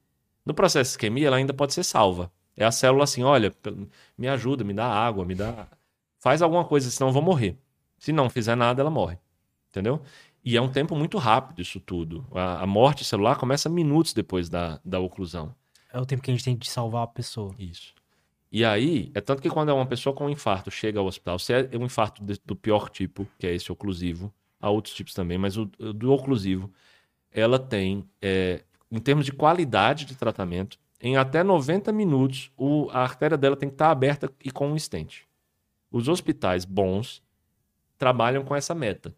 [0.45, 2.31] No processo de isquemia, ela ainda pode ser salva.
[2.55, 3.53] É a célula assim, olha,
[4.17, 5.67] me ajuda, me dá água, me dá.
[6.19, 7.57] Faz alguma coisa, senão eu vou morrer.
[7.97, 9.17] Se não fizer nada, ela morre.
[9.69, 10.01] Entendeu?
[10.43, 12.25] E é um tempo muito rápido isso tudo.
[12.33, 15.55] A, a morte celular começa minutos depois da, da oclusão.
[15.93, 17.53] É o tempo que a gente tem de salvar a pessoa.
[17.57, 17.93] Isso.
[18.51, 21.39] E aí, é tanto que quando é uma pessoa com um infarto chega ao hospital,
[21.39, 25.37] se é um infarto do pior tipo, que é esse oclusivo, há outros tipos também,
[25.37, 26.69] mas o, do oclusivo,
[27.31, 32.99] ela tem, é, em termos de qualidade de tratamento, em até 90 minutos, o, a
[32.99, 35.27] artéria dela tem que estar aberta e com um estente.
[35.91, 37.23] Os hospitais bons
[37.97, 39.15] trabalham com essa meta.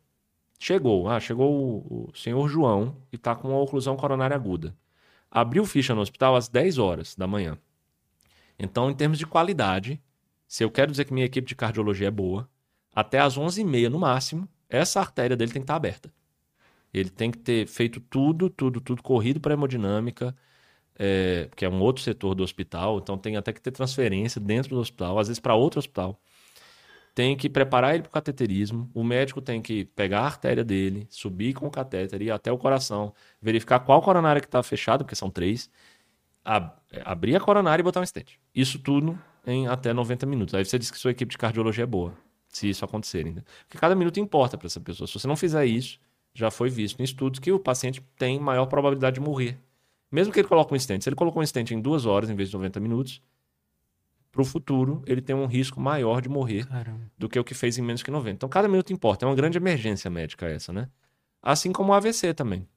[0.58, 4.74] Chegou, ah, chegou o, o senhor João e está com uma oclusão coronária aguda.
[5.30, 7.58] Abriu ficha no hospital às 10 horas da manhã.
[8.58, 10.02] Então, em termos de qualidade,
[10.48, 12.50] se eu quero dizer que minha equipe de cardiologia é boa,
[12.96, 16.14] até às 11h30 no máximo, essa artéria dele tem que estar aberta.
[16.94, 20.34] Ele tem que ter feito tudo, tudo, tudo corrido para hemodinâmica,
[20.98, 24.76] é, que é um outro setor do hospital, então tem até que ter transferência dentro
[24.76, 26.20] do hospital, às vezes para outro hospital.
[27.16, 31.06] Tem que preparar ele para o cateterismo, o médico tem que pegar a artéria dele,
[31.10, 35.16] subir com o catéter, ir até o coração, verificar qual coronária que está fechada, porque
[35.16, 35.70] são três,
[36.44, 36.72] ab
[37.06, 38.40] abrir a coronária e botar um estente.
[38.54, 40.56] Isso tudo em até 90 minutos.
[40.56, 42.14] Aí você diz que sua equipe de cardiologia é boa,
[42.50, 43.44] se isso acontecer ainda.
[43.68, 45.08] Porque cada minuto importa para essa pessoa.
[45.08, 46.00] Se você não fizer isso,
[46.34, 49.60] já foi visto em estudos que o paciente tem maior probabilidade de morrer
[50.14, 52.36] mesmo que ele coloque um stent, se ele colocou um stent em duas horas em
[52.36, 53.20] vez de 90 minutos,
[54.32, 57.00] para o futuro ele tem um risco maior de morrer Caramba.
[57.18, 58.36] do que o que fez em menos que 90.
[58.36, 60.88] Então cada minuto importa, é uma grande emergência médica essa, né?
[61.42, 62.68] Assim como o AVC também.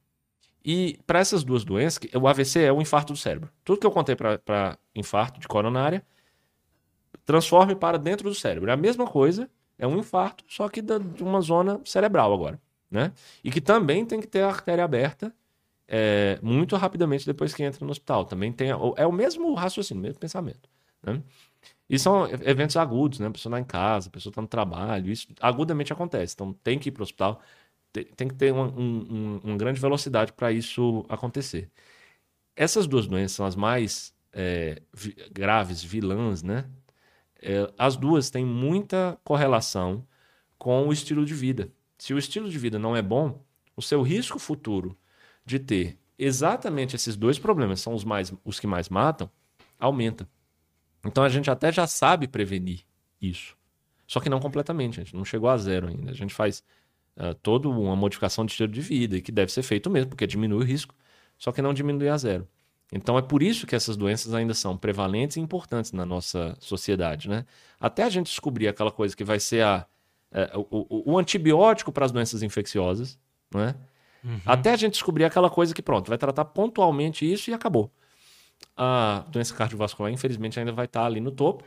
[0.65, 3.51] E para essas duas doenças, o AVC é o infarto do cérebro.
[3.63, 6.03] Tudo que eu contei para infarto de coronária,
[7.27, 8.71] transforme para dentro do cérebro.
[8.71, 9.49] É a mesma coisa,
[9.79, 12.59] é um infarto, só que de uma zona cerebral agora,
[12.91, 13.13] né?
[13.45, 15.35] E que também tem que ter a artéria aberta
[15.89, 18.25] é, muito rapidamente depois que entra no hospital.
[18.25, 18.71] Também tem.
[18.97, 20.69] É o mesmo raciocínio, o mesmo pensamento.
[21.03, 21.23] Né?
[21.89, 23.29] E são eventos agudos, né?
[23.29, 26.35] A pessoa está em casa, a pessoa está no trabalho, isso agudamente acontece.
[26.35, 27.41] Então tem que ir para o hospital,
[28.17, 31.71] tem, que ter uma, um, uma grande velocidade para isso acontecer.
[32.57, 36.69] essas duas doenças são as mais é, vi- graves, vilãs, né?
[37.43, 40.07] É, as duas têm muita correlação
[40.59, 41.71] com o estilo de vida.
[41.99, 43.45] Se o estilo de vida não é bom,
[43.77, 44.97] o seu risco futuro
[45.47, 49.31] de ter exatamente esses dois problemas, são os, mais, os que mais matam,
[49.79, 50.29] aumenta.
[51.05, 52.81] Então a gente até já sabe prevenir
[53.23, 53.57] isso.
[54.07, 56.11] Só que não completamente, a gente não chegou a zero ainda.
[56.11, 56.63] A gente faz
[57.17, 60.59] ah, toda uma modificação de estilo de vida, que deve ser feito mesmo, porque diminui
[60.59, 60.95] o risco,
[61.39, 62.47] só que não diminui a zero.
[62.93, 67.29] Então é por isso que essas doenças ainda são prevalentes e importantes na nossa sociedade,
[67.29, 67.45] né?
[67.81, 69.87] Até a gente descobrir aquela coisa que vai ser a,
[70.31, 73.19] é, o- o antibiótico para as doenças infecciosas,
[73.53, 73.75] né?
[74.45, 77.91] Até a gente descobrir aquela coisa que, pronto, vai tratar pontualmente isso e acabou.
[78.77, 81.65] A doença cardiovascular, infelizmente, ainda vai estar ali no topo,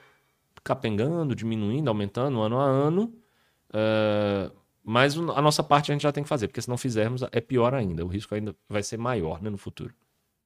[0.64, 3.14] capengando, diminuindo, aumentando ano a ano.
[3.74, 4.52] é,
[4.84, 7.40] mas a nossa parte a gente já tem que fazer, porque se não fizermos, é
[7.40, 8.04] pior ainda.
[8.04, 9.94] O risco ainda vai ser maior né, no futuro.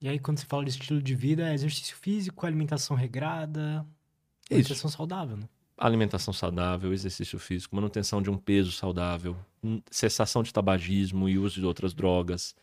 [0.02, 3.86] E aí, quando você fala de estilo de vida, é exercício físico, alimentação regrada,
[4.50, 4.54] Isso.
[4.54, 5.48] alimentação saudável, né?
[5.78, 9.36] alimentação saudável, exercício físico, manutenção de um peso saudável,
[9.90, 12.56] cessação de tabagismo e uso de outras drogas,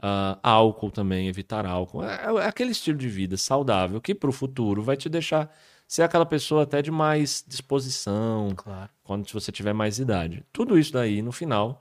[0.00, 2.04] ah, álcool também, evitar álcool.
[2.04, 5.54] É, é aquele estilo de vida saudável que para o futuro vai te deixar
[5.86, 8.90] ser aquela pessoa até de mais disposição, Claro.
[9.02, 10.44] quando você tiver mais idade.
[10.52, 11.80] Tudo isso daí, no final,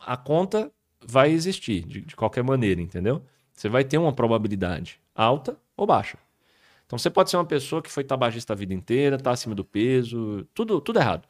[0.00, 0.70] a conta
[1.00, 3.22] vai existir de, de qualquer maneira, entendeu?
[3.52, 6.18] Você vai ter uma probabilidade alta ou baixa.
[6.86, 9.64] Então você pode ser uma pessoa que foi tabagista a vida inteira, tá acima do
[9.64, 11.26] peso, tudo, tudo errado.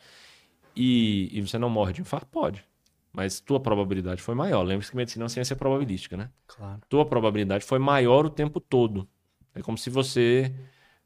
[0.77, 2.27] E, e você não morre de infarto?
[2.27, 2.65] Pode.
[3.13, 4.63] Mas tua probabilidade foi maior.
[4.63, 6.31] Lembre-se que medicina é uma ciência probabilística, né?
[6.47, 6.83] Claro.
[6.89, 9.09] tua probabilidade foi maior o tempo todo.
[9.55, 10.55] É como se você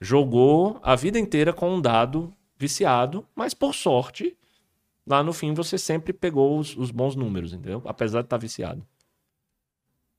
[0.01, 4.37] jogou a vida inteira com um dado viciado, mas por sorte,
[5.07, 7.81] lá no fim você sempre pegou os, os bons números, entendeu?
[7.87, 8.85] Apesar de estar viciado.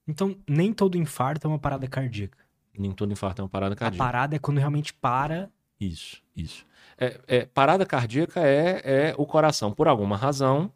[0.07, 2.37] Então, nem todo infarto é uma parada cardíaca.
[2.77, 4.03] Nem todo infarto é uma parada A cardíaca.
[4.03, 5.51] parada é quando realmente para.
[5.79, 6.65] Isso, isso.
[7.03, 10.71] É, é, parada cardíaca é, é o coração, por alguma razão,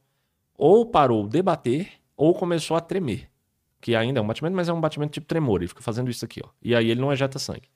[0.57, 3.29] ou parou de bater, ou começou a tremer.
[3.79, 5.59] Que ainda é um batimento, mas é um batimento tipo tremor.
[5.61, 6.49] Ele fica fazendo isso aqui, ó.
[6.63, 7.69] E aí ele não ejeta sangue.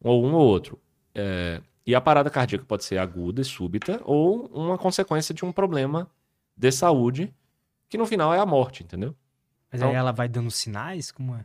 [0.00, 0.80] Ou um ou outro.
[1.12, 5.50] É, e a parada cardíaca pode ser aguda e súbita, ou uma consequência de um
[5.50, 6.08] problema
[6.56, 7.34] de saúde,
[7.88, 9.16] que no final é a morte, entendeu?
[9.72, 11.10] Mas Então- aí ela vai dando sinais?
[11.10, 11.44] Como é?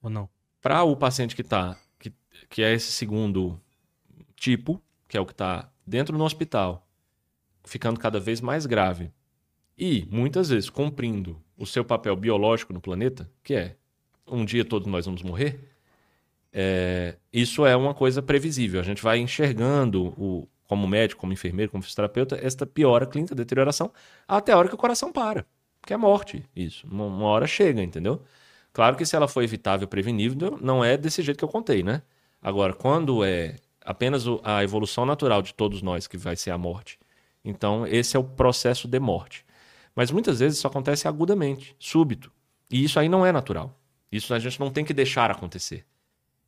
[0.00, 0.26] Ou não?
[0.62, 2.10] Para o paciente que tá, que,
[2.48, 3.60] que é esse segundo
[4.34, 6.86] tipo, que é o que está dentro do hospital,
[7.64, 9.10] ficando cada vez mais grave
[9.78, 13.76] e muitas vezes cumprindo o seu papel biológico no planeta, que é
[14.26, 15.60] um dia todos nós vamos morrer,
[16.52, 18.80] é, isso é uma coisa previsível.
[18.80, 23.92] A gente vai enxergando, o, como médico, como enfermeiro, como fisioterapeuta, esta piora clínica, deterioração,
[24.26, 25.46] até a hora que o coração para.
[25.82, 26.86] Que é morte, isso.
[26.90, 28.22] Uma, uma hora chega, entendeu?
[28.72, 32.02] Claro que se ela for evitável, prevenível, não é desse jeito que eu contei, né?
[32.42, 33.56] Agora, quando é
[33.86, 36.98] apenas a evolução natural de todos nós que vai ser a morte,
[37.44, 39.44] então esse é o processo de morte.
[39.94, 42.30] Mas muitas vezes isso acontece agudamente, súbito.
[42.70, 43.78] E isso aí não é natural.
[44.12, 45.86] Isso a gente não tem que deixar acontecer.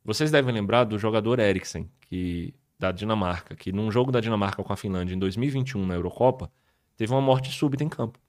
[0.03, 4.71] Vocês devem lembrar do jogador Eriksen, que, da Dinamarca, que num jogo da Dinamarca com
[4.71, 6.51] a Finlândia em 2021 na Eurocopa,
[6.95, 8.19] teve uma morte súbita em campo.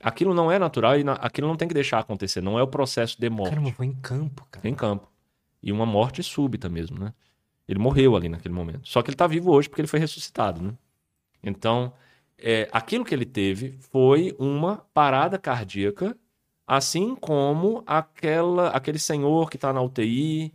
[0.00, 2.66] Aquilo não é natural e na- aquilo não tem que deixar acontecer, não é o
[2.66, 4.68] processo de morte Caramba, foi em campo, cara.
[4.68, 5.10] em campo.
[5.62, 7.12] E uma morte súbita mesmo, né?
[7.68, 8.88] Ele morreu ali naquele momento.
[8.88, 10.72] Só que ele tá vivo hoje porque ele foi ressuscitado, né?
[11.42, 11.92] Então,
[12.38, 16.16] é, aquilo que ele teve foi uma parada cardíaca,
[16.66, 20.52] assim como aquela, aquele senhor que está na UTI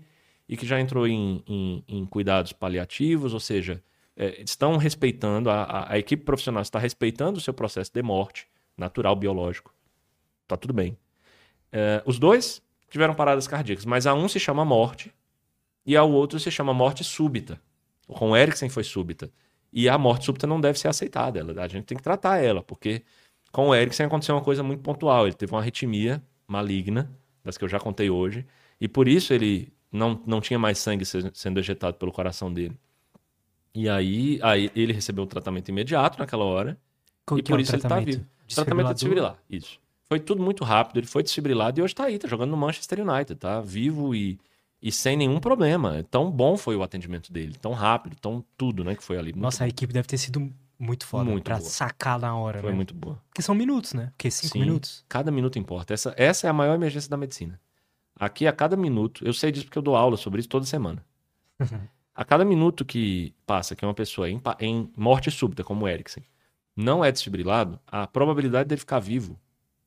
[0.47, 3.83] e que já entrou em, em- em cuidados paliativos, ou seja,
[4.17, 8.47] é, estão respeitando, a, a- a equipe profissional está respeitando o seu processo de morte
[8.77, 9.73] natural, biológico.
[10.47, 10.97] Tá tudo bem.
[11.71, 15.13] É, os dois tiveram paradas cardíacas, mas a um se chama morte
[15.91, 17.59] e ao outro se chama morte súbita.
[18.07, 19.31] Com o Eriksen foi súbita.
[19.71, 21.39] E a morte súbita não deve ser aceitada.
[21.39, 23.03] Ela, a gente tem que tratar ela, porque
[23.51, 25.25] com o Eriksen aconteceu uma coisa muito pontual.
[25.27, 27.11] Ele teve uma arritmia maligna,
[27.43, 28.45] das que eu já contei hoje,
[28.79, 32.75] e por isso ele não, não tinha mais sangue se- sendo ejetado pelo coração dele.
[33.73, 36.77] E aí, aí ele recebeu um tratamento imediato naquela hora,
[37.25, 38.05] Qual e que é por o isso ele tá tratamento?
[38.17, 38.25] vivo.
[38.55, 38.93] Tratamento é Desfibrilador?
[38.93, 39.79] desfibrilar, isso.
[40.07, 43.07] Foi tudo muito rápido, ele foi desfibrilado e hoje tá aí, tá jogando no Manchester
[43.07, 44.39] United, tá vivo e,
[44.81, 46.03] e sem nenhum problema.
[46.09, 49.31] Tão bom foi o atendimento dele, tão rápido, tão tudo, né, que foi ali.
[49.33, 51.69] Muito Nossa, a equipe deve ter sido muito foda Muito pra boa.
[51.69, 52.75] sacar na hora, Foi né?
[52.75, 53.21] muito boa.
[53.27, 54.07] Porque são minutos, né?
[54.17, 54.59] Porque cinco Sim.
[54.61, 55.03] minutos.
[55.09, 55.93] Cada minuto importa.
[55.93, 57.59] Essa, essa é a maior emergência da medicina.
[58.15, 61.05] Aqui, a cada minuto, eu sei disso porque eu dou aula sobre isso toda semana.
[62.15, 65.87] A cada minuto que passa que uma pessoa é em, em morte súbita, como o
[65.87, 66.25] Eriksen,
[66.75, 69.39] não é desfibrilado, a probabilidade dele ficar vivo,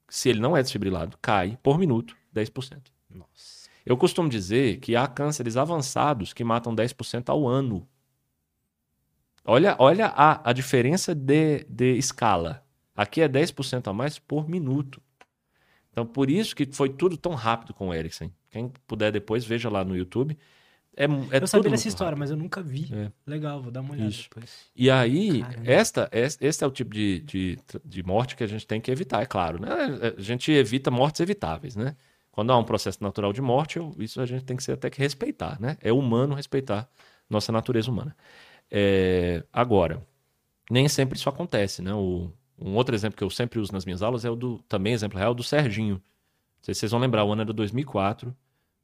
[0.08, 2.80] se ele não é desfibrilado, cai por minuto 10%.
[3.10, 3.61] Nossa.
[3.84, 7.86] Eu costumo dizer que há cânceres avançados que matam 10% ao ano.
[9.44, 12.64] Olha, olha a, a diferença de, de escala.
[12.94, 15.02] Aqui é 10% a mais por minuto.
[15.90, 18.30] Então, por isso que foi tudo tão rápido com o Ericsson.
[18.50, 20.38] Quem puder depois, veja lá no YouTube.
[20.96, 22.20] É, é eu sabia dessa história, rápido.
[22.20, 22.88] mas eu nunca vi.
[22.92, 23.10] É.
[23.26, 24.28] Legal, vou dar uma olhada isso.
[24.28, 24.70] depois.
[24.76, 28.80] E aí, esta, este é o tipo de, de, de morte que a gente tem
[28.80, 29.60] que evitar, é claro.
[29.60, 29.68] Né?
[30.18, 31.96] A gente evita mortes evitáveis, né?
[32.32, 34.98] Quando há um processo natural de morte, isso a gente tem que ser até que
[34.98, 35.76] respeitar, né?
[35.82, 36.88] É humano respeitar
[37.28, 38.16] nossa natureza humana.
[38.70, 40.02] É, agora,
[40.70, 41.92] nem sempre isso acontece, né?
[41.92, 44.94] O, um outro exemplo que eu sempre uso nas minhas aulas é o do, também
[44.94, 45.96] exemplo real, do Serginho.
[45.96, 48.34] Não sei se vocês vão lembrar, o ano era 2004,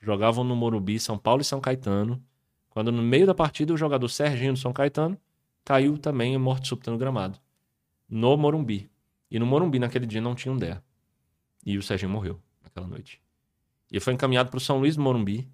[0.00, 2.22] jogavam no Morumbi, São Paulo e São Caetano,
[2.68, 5.18] quando no meio da partida o jogador Serginho do São Caetano
[5.64, 7.38] caiu também em morte súbita no gramado,
[8.08, 8.90] no Morumbi.
[9.30, 10.82] E no Morumbi naquele dia não tinha um DEA.
[11.64, 13.20] E o Serginho morreu naquela noite.
[13.90, 15.48] E foi encaminhado para o São Luís do Morumbi,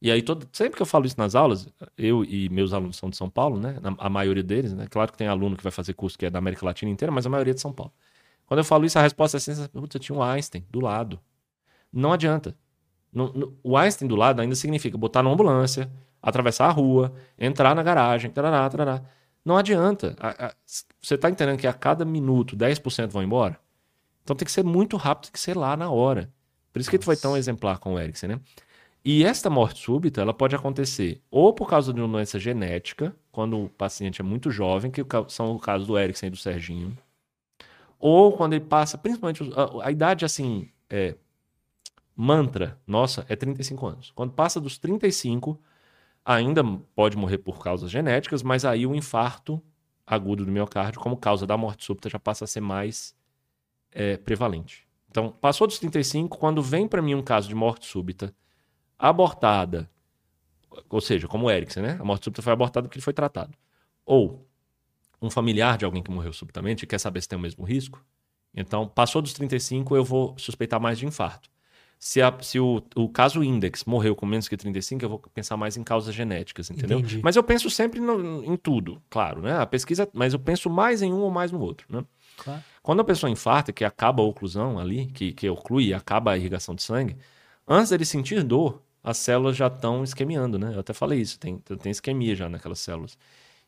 [0.00, 3.10] e aí, todo, sempre que eu falo isso nas aulas, eu e meus alunos são
[3.10, 3.76] de São Paulo, né?
[3.98, 4.86] A maioria deles, né?
[4.88, 7.26] Claro que tem aluno que vai fazer curso que é da América Latina inteira, mas
[7.26, 7.92] a maioria é de São Paulo.
[8.46, 11.20] Quando eu falo isso, a resposta é assim: putz, tinha um Einstein do lado.
[11.92, 12.56] Não adianta.
[13.12, 15.90] No, no, o Einstein do lado ainda significa botar numa ambulância,
[16.22, 19.02] atravessar a rua, entrar na garagem, tarará, tarará.
[19.44, 20.14] Não adianta.
[20.20, 20.54] A, a,
[21.00, 23.58] você está entendendo que a cada minuto 10% vão embora?
[24.22, 26.32] Então tem que ser muito rápido, tem que ser lá na hora.
[26.78, 27.06] Por isso que Nossa.
[27.06, 28.40] foi tão exemplar com o Erickson, né?
[29.04, 33.64] E esta morte súbita, ela pode acontecer ou por causa de uma doença genética, quando
[33.64, 36.96] o paciente é muito jovem, que são o caso do Erickson e do Serginho,
[37.98, 41.16] ou quando ele passa, principalmente a, a idade assim, é,
[42.14, 44.12] mantra, nossa, é 35 anos.
[44.14, 45.60] Quando passa dos 35,
[46.24, 46.62] ainda
[46.94, 49.60] pode morrer por causas genéticas, mas aí o infarto
[50.06, 53.16] agudo do miocárdio, como causa da morte súbita, já passa a ser mais
[53.90, 54.87] é, prevalente.
[55.10, 58.34] Então, passou dos 35, quando vem para mim um caso de morte súbita,
[58.98, 59.88] abortada,
[60.88, 61.96] ou seja, como o Erickson, né?
[62.00, 63.54] A morte súbita foi abortada porque ele foi tratado.
[64.04, 64.46] Ou
[65.20, 68.04] um familiar de alguém que morreu subitamente e quer saber se tem o mesmo risco.
[68.54, 71.50] Então, passou dos 35, eu vou suspeitar mais de infarto.
[71.98, 75.56] Se, a, se o, o caso index morreu com menos que 35, eu vou pensar
[75.56, 77.00] mais em causas genéticas, entendeu?
[77.00, 77.20] Entendi.
[77.24, 79.58] Mas eu penso sempre no, em tudo, claro, né?
[79.58, 82.04] A pesquisa, mas eu penso mais em um ou mais no outro, né?
[82.36, 82.62] Claro.
[82.88, 86.38] Quando a pessoa infarta, que acaba a oclusão ali, que, que oclui e acaba a
[86.38, 87.18] irrigação de sangue,
[87.66, 90.74] antes dele sentir dor, as células já estão esquemiando, né?
[90.74, 93.18] Eu até falei isso, tem, tem isquemia já naquelas células.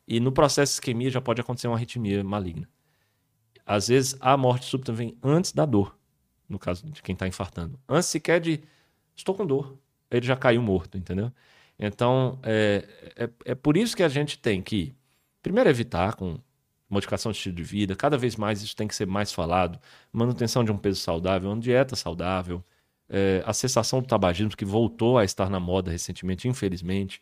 [0.09, 2.67] E no processo de isquemia já pode acontecer uma arritmia maligna.
[3.67, 5.95] Às vezes a morte súbita vem antes da dor,
[6.49, 7.79] no caso de quem está infartando.
[7.87, 8.63] Antes sequer de
[9.15, 9.77] estou com dor,
[10.11, 11.31] ele já caiu morto, entendeu?
[11.79, 14.95] Então é, é, é por isso que a gente tem que,
[15.43, 16.39] primeiro, evitar com
[16.91, 19.79] modificação de estilo de vida, cada vez mais isso tem que ser mais falado,
[20.13, 22.63] manutenção de um peso saudável, uma dieta saudável,
[23.09, 27.21] é, a cessação do tabagismo, que voltou a estar na moda recentemente, infelizmente,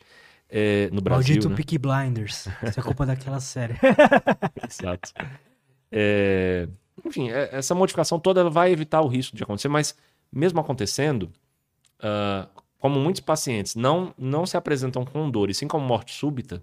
[0.49, 1.35] é, no Brasil.
[1.35, 1.57] Maldito né?
[1.57, 2.49] Peaky Blinders.
[2.63, 3.75] Isso é culpa daquela série.
[4.69, 5.13] Exato.
[5.93, 6.69] É,
[7.05, 9.95] enfim, essa modificação toda vai evitar o risco de acontecer, mas
[10.33, 11.31] mesmo acontecendo,
[12.01, 16.63] uh, como muitos pacientes não, não se apresentam com dor, e sim como morte súbita,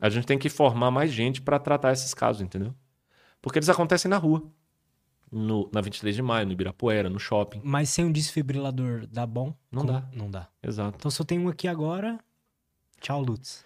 [0.00, 2.74] a gente tem que formar mais gente para tratar esses casos, entendeu?
[3.42, 4.42] Porque eles acontecem na rua
[5.30, 7.60] no, na 23 de maio, no Ibirapuera, no shopping.
[7.62, 9.54] Mas sem um desfibrilador dá bom?
[9.70, 9.92] Não Como?
[9.92, 10.08] dá.
[10.12, 10.48] Não dá.
[10.62, 10.96] Exato.
[10.98, 12.18] Então se eu tenho um aqui agora,
[13.00, 13.64] tchau, Lutz.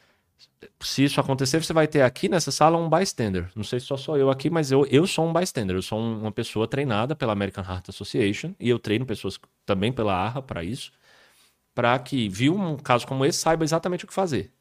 [0.81, 3.51] Se isso acontecer, você vai ter aqui nessa sala um bystander.
[3.55, 5.77] Não sei se só sou eu aqui, mas eu, eu sou um bystander.
[5.77, 10.15] Eu sou uma pessoa treinada pela American Heart Association e eu treino pessoas também pela
[10.15, 10.93] ARRA para isso,
[11.75, 14.53] para que, viu um caso como esse, saiba exatamente o que fazer.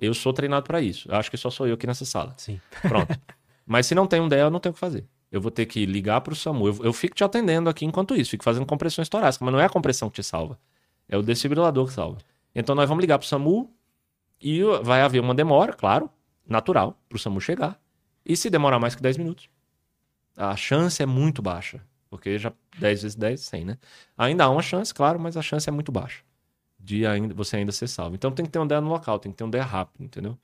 [0.00, 1.10] Eu sou treinado para isso.
[1.10, 2.34] Eu acho que só sou eu aqui nessa sala.
[2.36, 2.60] Sim.
[2.82, 3.18] Pronto.
[3.66, 5.66] mas se não tem um DEA, eu não tenho o que fazer eu vou ter
[5.66, 6.68] que ligar para o SAMU.
[6.68, 9.66] Eu, eu, fico te atendendo aqui enquanto isso, fico fazendo compressões torácicas, mas não é
[9.66, 10.58] a compressão que te salva.
[11.08, 12.18] É o desfibrilador que salva.
[12.54, 13.70] Então nós vamos ligar para o SAMU
[14.40, 16.10] e vai haver uma demora, claro,
[16.46, 17.78] natural, para o SAMU chegar.
[18.24, 19.48] E se demorar mais que 10 minutos,
[20.36, 21.82] a chance é muito baixa.
[22.10, 23.78] Porque já 10 vezes 10, 100, né?
[24.16, 26.22] Ainda há uma chance, claro, mas a chance é muito baixa
[26.78, 28.14] de ainda, você ainda ser salvo.
[28.14, 30.38] Então tem que ter um DEA no local, tem que ter um DEA rápido, entendeu?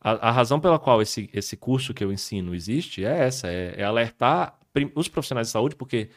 [0.00, 3.74] A, a, razão pela qual esse, esse curso que eu ensino existe é essa: é,
[3.76, 4.58] é alertar
[4.94, 6.10] os profissionais de saúde, porque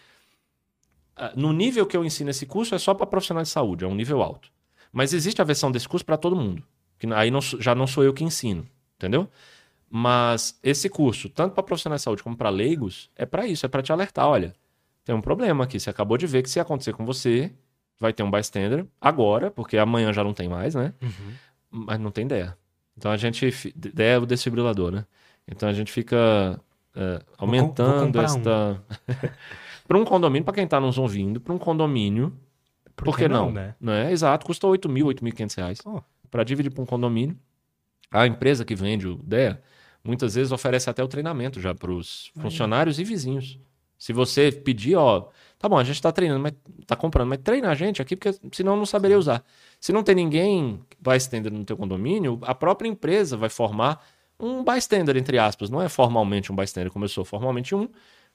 [1.17, 3.87] uh, no nível que eu ensino esse curso é só para profissionais de saúde, é
[3.87, 4.51] um nível alto.
[4.91, 6.63] Mas existe a versão desse curso para todo mundo.
[6.99, 8.65] Que aí não, já não sou eu que ensino,
[8.95, 9.27] entendeu?
[9.89, 13.69] Mas esse curso, tanto para profissionais de saúde como para leigos, é para isso, é
[13.69, 14.55] para te alertar: olha,
[15.03, 15.79] tem um problema aqui.
[15.79, 17.51] Você acabou de ver que se acontecer com você,
[17.99, 20.93] vai ter um bystander agora, porque amanhã já não tem mais, né?
[21.01, 21.33] Uhum.
[21.85, 22.57] Mas não tem ideia.
[22.97, 23.73] Então a gente.
[23.97, 25.05] É o desfibrilador, né?
[25.47, 26.59] Então a gente fica
[26.95, 28.81] é, aumentando vou, vou esta.
[29.09, 29.27] Um.
[29.87, 32.37] para um condomínio, para quem está nos ouvindo, para um condomínio,
[32.95, 33.51] Por, que, não?
[33.51, 33.75] né?
[33.79, 34.11] não é?
[34.11, 35.79] Exato, custou 8 mil, 8.500 reais.
[35.85, 36.01] Oh.
[36.29, 37.37] Para dividir para um condomínio.
[38.11, 39.61] A empresa que vende o DEA,
[40.03, 43.59] muitas vezes oferece até o treinamento já para os funcionários e vizinhos.
[44.03, 46.51] Se você pedir, ó, tá bom, a gente está treinando, mas
[46.85, 49.41] tá comprando, mas treina a gente aqui, porque senão não saberia usar.
[49.79, 54.05] Se não tem ninguém bystander no teu condomínio, a própria empresa vai formar
[54.37, 55.69] um bystander, entre aspas.
[55.69, 57.87] Não é formalmente um bystander, como eu sou formalmente um,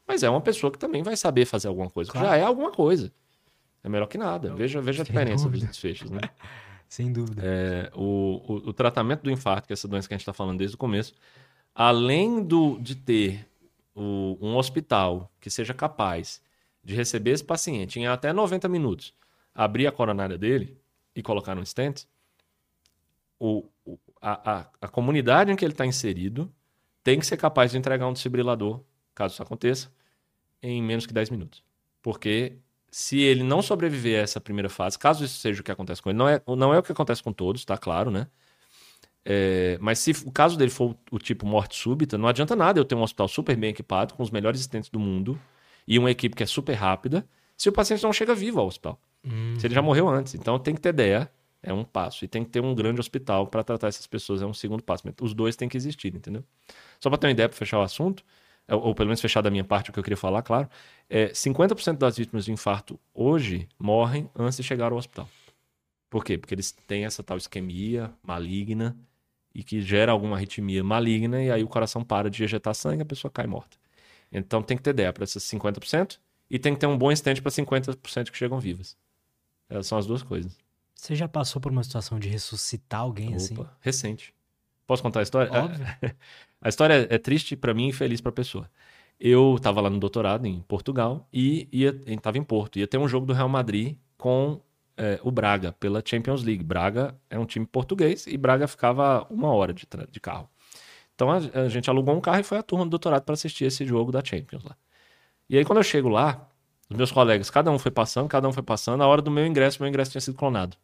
[0.07, 2.11] mas é uma pessoa que também vai saber fazer alguma coisa.
[2.11, 2.29] Claro.
[2.29, 3.13] Já é alguma coisa.
[3.85, 4.55] É melhor que nada.
[4.55, 6.23] Veja, veja a diferença dos desfechos, né?
[6.89, 7.43] Sem dúvida.
[7.45, 10.33] É, o, o, o, tratamento do infarto, que é essa doença que a gente está
[10.33, 11.13] falando desde o começo,
[11.75, 13.47] além do, de ter
[13.99, 16.41] o, um hospital que seja capaz
[16.85, 19.13] de receber esse paciente em até 90 minutos,
[19.53, 20.81] abrir a coronária dele
[21.15, 22.05] e colocar no stent,
[23.41, 23.69] o,
[24.21, 26.53] a, a, a comunidade em que ele está inserido
[27.03, 28.81] tem que ser capaz de entregar um desfibrilador,
[29.15, 29.93] caso isso aconteça,
[30.63, 31.65] em menos que 10 minutos.
[32.01, 32.59] Porque
[32.91, 36.11] se ele não sobreviver a essa primeira fase, caso isso seja o que acontece com
[36.11, 38.29] ele, não é, não é o que acontece com todos, tá claro, né?
[39.31, 42.85] É, mas se o caso dele for o, tipo morte súbita, não adianta nada eu
[42.85, 45.39] ter um hospital super bem equipado, com os melhores assistentes do mundo,
[45.87, 48.99] e uma equipe que é super rápida, se o paciente não chega vivo ao hospital.
[49.59, 50.35] Se ele já morreu antes.
[50.35, 51.31] Então tem que ter ideia,
[51.63, 52.25] é um passo.
[52.25, 55.05] E tem que ter um grande hospital para tratar essas pessoas, é um segundo passo.
[55.21, 56.43] Os dois têm que existir, entendeu?
[56.99, 58.25] Só para ter uma ideia, para fechar o assunto,
[58.67, 60.71] é, ou pelo menos fechar da minha parte o que eu queria falar, claro,
[61.11, 65.29] é 50% das vítimas de infarto hoje morrem antes de chegar ao hospital.
[66.09, 66.39] Por quê?
[66.39, 68.97] Porque eles têm essa tal isquemia maligna
[69.59, 73.03] e que gera alguma arritmia maligna e aí o coração para de ejetar sangue e
[73.03, 73.77] a pessoa cai morta.
[74.31, 76.17] Então tem que ter ideia para esses 50%
[76.49, 78.97] e tem que ter um bom estende para 50% que chegam vivas.
[79.83, 80.57] São as duas coisas.
[80.95, 83.57] Você já passou por uma situação de ressuscitar alguém Opa, assim?
[83.81, 84.33] recente.
[84.87, 85.53] Posso contar a história?
[85.53, 85.85] Óbvio.
[86.61, 88.69] A história é triste para mim e feliz para a pessoa.
[89.21, 91.69] Eu estava lá no doutorado em Portugal e
[92.05, 92.81] estava em Porto.
[92.81, 94.61] Ia ter um jogo do Real Madrid com
[94.99, 96.63] é, o Braga pela Champions League.
[96.63, 100.51] Braga é um time português e Braga ficava uma hora de, de carro.
[101.15, 103.65] Então a, a, gente alugou um carro e foi a turma do doutorado para assistir
[103.65, 104.77] esse jogo da Champions lá.
[105.49, 106.49] E aí quando eu chego lá,
[106.91, 109.03] os meus colegas, cada um foi passando, cada um foi passando.
[109.03, 110.77] A hora do meu ingresso, meu ingresso tinha sido clonado.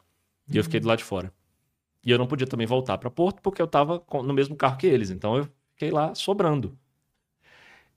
[0.48, 1.32] E eu fiquei do lado de fora.
[2.04, 4.86] E eu não podia também voltar para Porto porque eu estava no mesmo carro que
[4.86, 5.10] eles.
[5.10, 6.78] Então eu fiquei lá sobrando.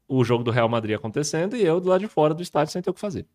[0.07, 2.81] O jogo do Real Madrid acontecendo e eu do lado de fora do estádio sem
[2.81, 3.26] ter o que fazer.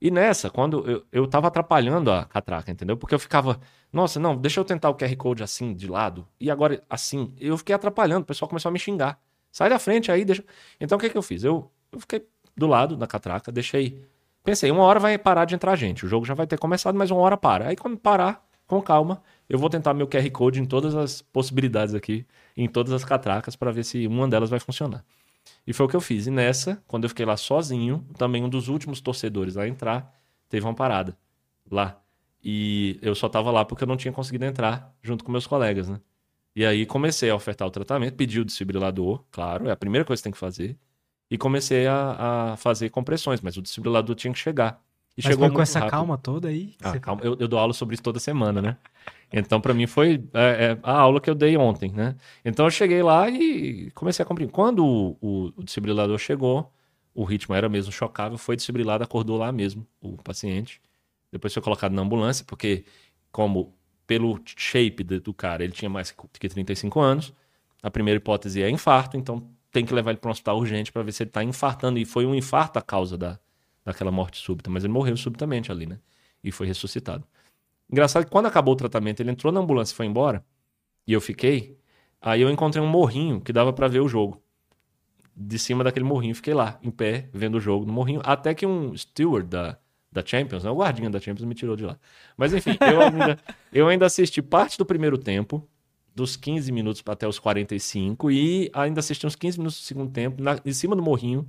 [0.00, 2.96] E nessa, quando eu, eu tava atrapalhando a catraca, entendeu?
[2.96, 3.58] Porque eu ficava,
[3.92, 7.34] nossa, não, deixa eu tentar o QR Code assim, de lado, e agora assim.
[7.40, 9.18] Eu fiquei atrapalhando, o pessoal começou a me xingar.
[9.50, 10.44] Sai da frente aí, deixa.
[10.80, 11.44] Então o que, que eu fiz?
[11.44, 12.26] Eu, eu fiquei
[12.56, 14.04] do lado da catraca, deixei.
[14.42, 16.04] Pensei, uma hora vai parar de entrar gente.
[16.04, 17.68] O jogo já vai ter começado, mas uma hora para.
[17.68, 21.94] Aí quando parar, com calma, eu vou tentar meu QR Code em todas as possibilidades
[21.94, 22.26] aqui,
[22.56, 25.04] em todas as catracas, para ver se uma delas vai funcionar.
[25.66, 26.26] E foi o que eu fiz.
[26.26, 30.14] E nessa, quando eu fiquei lá sozinho, também um dos últimos torcedores a entrar,
[30.48, 31.16] teve uma parada
[31.70, 32.00] lá.
[32.42, 35.88] E eu só tava lá porque eu não tinha conseguido entrar junto com meus colegas,
[35.88, 36.00] né?
[36.54, 40.20] E aí comecei a ofertar o tratamento, pedi o desfibrilador, claro, é a primeira coisa
[40.20, 40.78] que você tem que fazer.
[41.30, 44.80] E comecei a, a fazer compressões, mas o desfibrilador tinha que chegar.
[45.16, 45.90] E mas chegou foi com essa rápido.
[45.90, 46.76] calma toda aí?
[46.82, 47.22] Ah, calma.
[47.24, 48.76] Eu, eu, dou aula sobre isso toda semana, né?
[49.32, 52.16] Então, para mim, foi é, é, a aula que eu dei ontem, né?
[52.44, 54.52] Então, eu cheguei lá e comecei a compreender.
[54.52, 56.72] Quando o, o, o desfibrilador chegou,
[57.14, 60.80] o ritmo era mesmo chocável, foi desfibrilado, acordou lá mesmo o paciente.
[61.32, 62.84] Depois foi colocado na ambulância, porque,
[63.32, 63.74] como
[64.06, 67.32] pelo shape do cara, ele tinha mais que 35 anos,
[67.82, 71.02] a primeira hipótese é infarto, então tem que levar ele para um hospital urgente para
[71.02, 71.98] ver se ele está infartando.
[71.98, 73.38] E foi um infarto a causa da,
[73.84, 75.98] daquela morte súbita, mas ele morreu subitamente ali, né?
[76.42, 77.24] E foi ressuscitado.
[77.90, 80.44] Engraçado que quando acabou o tratamento, ele entrou na ambulância e foi embora,
[81.06, 81.78] e eu fiquei.
[82.20, 84.42] Aí eu encontrei um morrinho que dava para ver o jogo.
[85.36, 88.64] De cima daquele morrinho, fiquei lá, em pé, vendo o jogo no morrinho, até que
[88.64, 89.78] um steward da,
[90.10, 90.70] da Champions, né?
[90.70, 91.98] o guardinha da Champions, me tirou de lá.
[92.36, 93.38] Mas enfim, eu ainda,
[93.72, 95.68] eu ainda assisti parte do primeiro tempo,
[96.14, 100.40] dos 15 minutos até os 45, e ainda assisti uns 15 minutos do segundo tempo,
[100.40, 101.46] na, em cima do morrinho,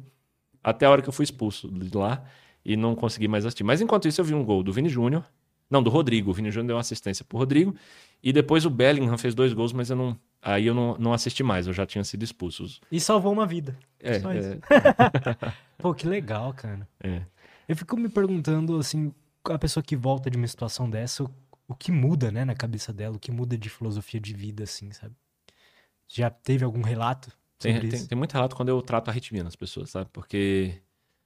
[0.64, 2.24] até a hora que eu fui expulso de lá
[2.66, 3.64] e não consegui mais assistir.
[3.64, 5.24] Mas enquanto isso, eu vi um gol do Vini Júnior.
[5.70, 6.32] Não, do Rodrigo.
[6.32, 7.76] O Vini Júnior deu uma assistência pro Rodrigo.
[8.24, 10.20] E depois o Bellingham fez dois gols, mas eu não.
[10.42, 12.80] Aí eu não, não assisti mais, eu já tinha sido expulso.
[12.92, 13.78] E salvou uma vida.
[14.00, 14.20] É.
[14.20, 14.50] Só isso.
[14.50, 14.60] É...
[15.80, 16.88] Pô, que legal, cara.
[17.04, 17.24] É.
[17.68, 19.12] Eu fico me perguntando, assim,
[19.44, 21.30] a pessoa que volta de uma situação dessa, o,
[21.68, 24.92] o que muda, né, na cabeça dela, o que muda de filosofia de vida, assim,
[24.92, 25.16] sabe?
[26.08, 29.90] Já teve algum relato tem, tem, tem, muito relato quando eu trato arritmia nas pessoas,
[29.90, 30.10] sabe?
[30.12, 30.82] Porque.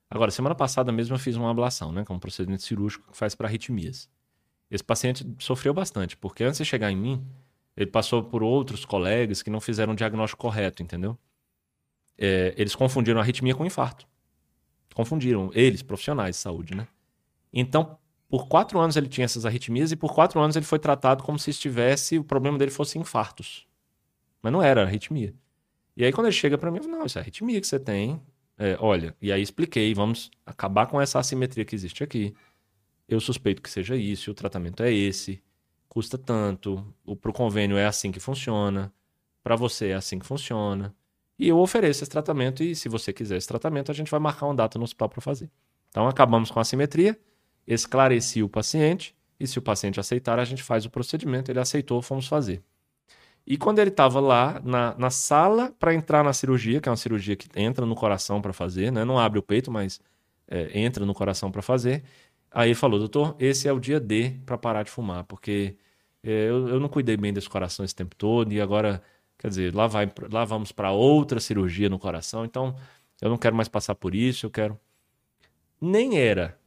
[0.10, 2.04] Agora, semana passada mesmo eu fiz uma ablação, né?
[2.04, 4.10] Que é um procedimento cirúrgico que faz para arritmias.
[4.72, 7.26] Esse paciente sofreu bastante, porque antes de chegar em mim,
[7.76, 11.18] ele passou por outros colegas que não fizeram o diagnóstico correto, entendeu?
[12.18, 14.08] É, eles confundiram arritmia com infarto.
[14.94, 16.88] Confundiram, eles, profissionais de saúde, né?
[17.54, 17.98] Então,
[18.30, 21.40] Por quatro anos ele tinha essas arritmias e por quatro anos ele foi tratado como
[21.40, 23.68] se estivesse, o problema dele fosse infartos.
[24.42, 25.34] Mas não era arritmia.
[25.98, 27.80] E aí quando ele chega para mim, eu falo, não, isso é arritmia que você
[27.80, 28.22] tem.
[28.58, 32.36] É, olha, e aí expliquei, vamos acabar com essa assimetria que existe aqui.
[33.10, 35.42] Eu suspeito que seja isso, o tratamento é esse,
[35.88, 38.94] custa tanto, o convênio é assim que funciona,
[39.44, 40.96] para você é assim que funciona.
[41.38, 44.46] E eu ofereço esse tratamento e se você quiser esse tratamento, a gente vai marcar
[44.46, 45.50] uma data no hospital para fazer.
[45.90, 47.20] Então acabamos com a assimetria,
[47.66, 51.50] esclareci o paciente e se o paciente aceitar, a gente faz o procedimento.
[51.50, 52.62] Ele aceitou, fomos fazer.
[53.48, 56.98] E quando ele estava lá na, na sala para entrar na cirurgia, que é uma
[56.98, 59.04] cirurgia que entra no coração para fazer, né?
[59.04, 60.00] não abre o peito, mas
[60.48, 62.04] é, entra no coração para fazer,
[62.52, 65.76] Aí ele falou, doutor, esse é o dia D para parar de fumar, porque
[66.24, 69.02] é, eu, eu não cuidei bem desse coração esse tempo todo e agora,
[69.38, 72.76] quer dizer, lá, vai, lá vamos para outra cirurgia no coração, então
[73.22, 74.80] eu não quero mais passar por isso, eu quero.
[75.80, 76.58] Nem era.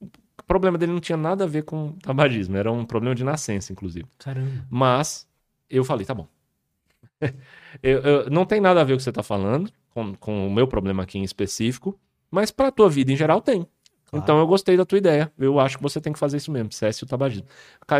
[0.00, 3.72] O problema dele não tinha nada a ver com tabagismo, era um problema de nascença,
[3.72, 4.06] inclusive.
[4.18, 4.66] Caramba.
[4.70, 5.28] Mas
[5.68, 6.28] eu falei, tá bom.
[7.82, 10.46] eu, eu, não tem nada a ver com o que você está falando, com, com
[10.46, 11.98] o meu problema aqui em específico,
[12.30, 13.66] mas para a tua vida em geral tem.
[14.16, 15.32] Então eu gostei da tua ideia.
[15.38, 17.46] Eu acho que você tem que fazer isso mesmo, cesse o tabagismo.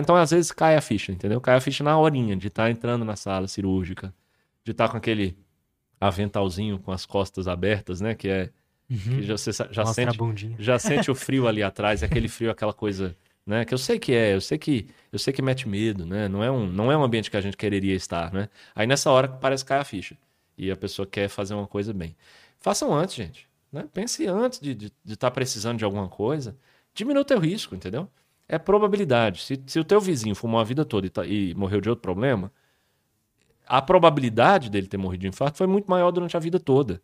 [0.01, 1.41] Então às vezes cai a ficha, entendeu?
[1.41, 4.13] Cai a ficha na horinha de estar tá entrando na sala cirúrgica,
[4.65, 5.37] de estar tá com aquele
[6.01, 8.15] aventalzinho com as costas abertas, né?
[8.15, 8.51] Que é.
[8.91, 8.99] Uhum.
[8.99, 10.19] Que já, você já sente,
[10.59, 13.17] já sente o frio ali atrás, aquele frio, aquela coisa,
[13.47, 13.65] né?
[13.65, 16.29] Que eu sei que é, eu sei que eu sei que mete medo, né?
[16.29, 18.49] Não é um, não é um ambiente que a gente quereria estar, né?
[18.75, 20.17] Aí nessa hora parece cair a ficha
[20.57, 22.15] e a pessoa quer fazer uma coisa bem.
[22.61, 23.49] Façam antes, gente.
[23.75, 23.89] Né?
[23.93, 26.57] Pense antes de estar tá precisando de alguma coisa.
[26.95, 28.09] Diminua o teu risco, entendeu?
[28.47, 29.43] É probabilidade.
[29.43, 32.01] Se, se o teu vizinho fumou a vida toda e, tá, e morreu de outro
[32.01, 32.53] problema,
[33.67, 37.03] a probabilidade dele ter morrido de infarto foi muito maior durante a vida toda.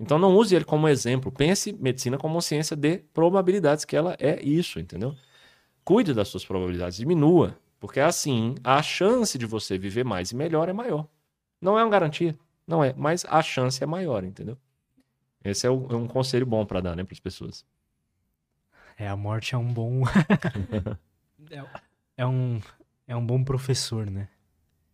[0.00, 1.30] Então não use ele como exemplo.
[1.30, 5.14] Pense medicina como uma ciência de probabilidades, que ela é isso, entendeu?
[5.84, 7.56] Cuide das suas probabilidades, diminua.
[7.78, 11.06] Porque assim, a chance de você viver mais e melhor é maior.
[11.60, 14.58] Não é uma garantia, não é, mas a chance é maior, entendeu?
[15.44, 17.64] Esse é, um conselho bom para dar, né, para as pessoas.
[18.98, 20.02] É, a morte é um bom.
[21.50, 21.64] é,
[22.18, 22.60] é, um,
[23.08, 24.28] é um bom professor, né?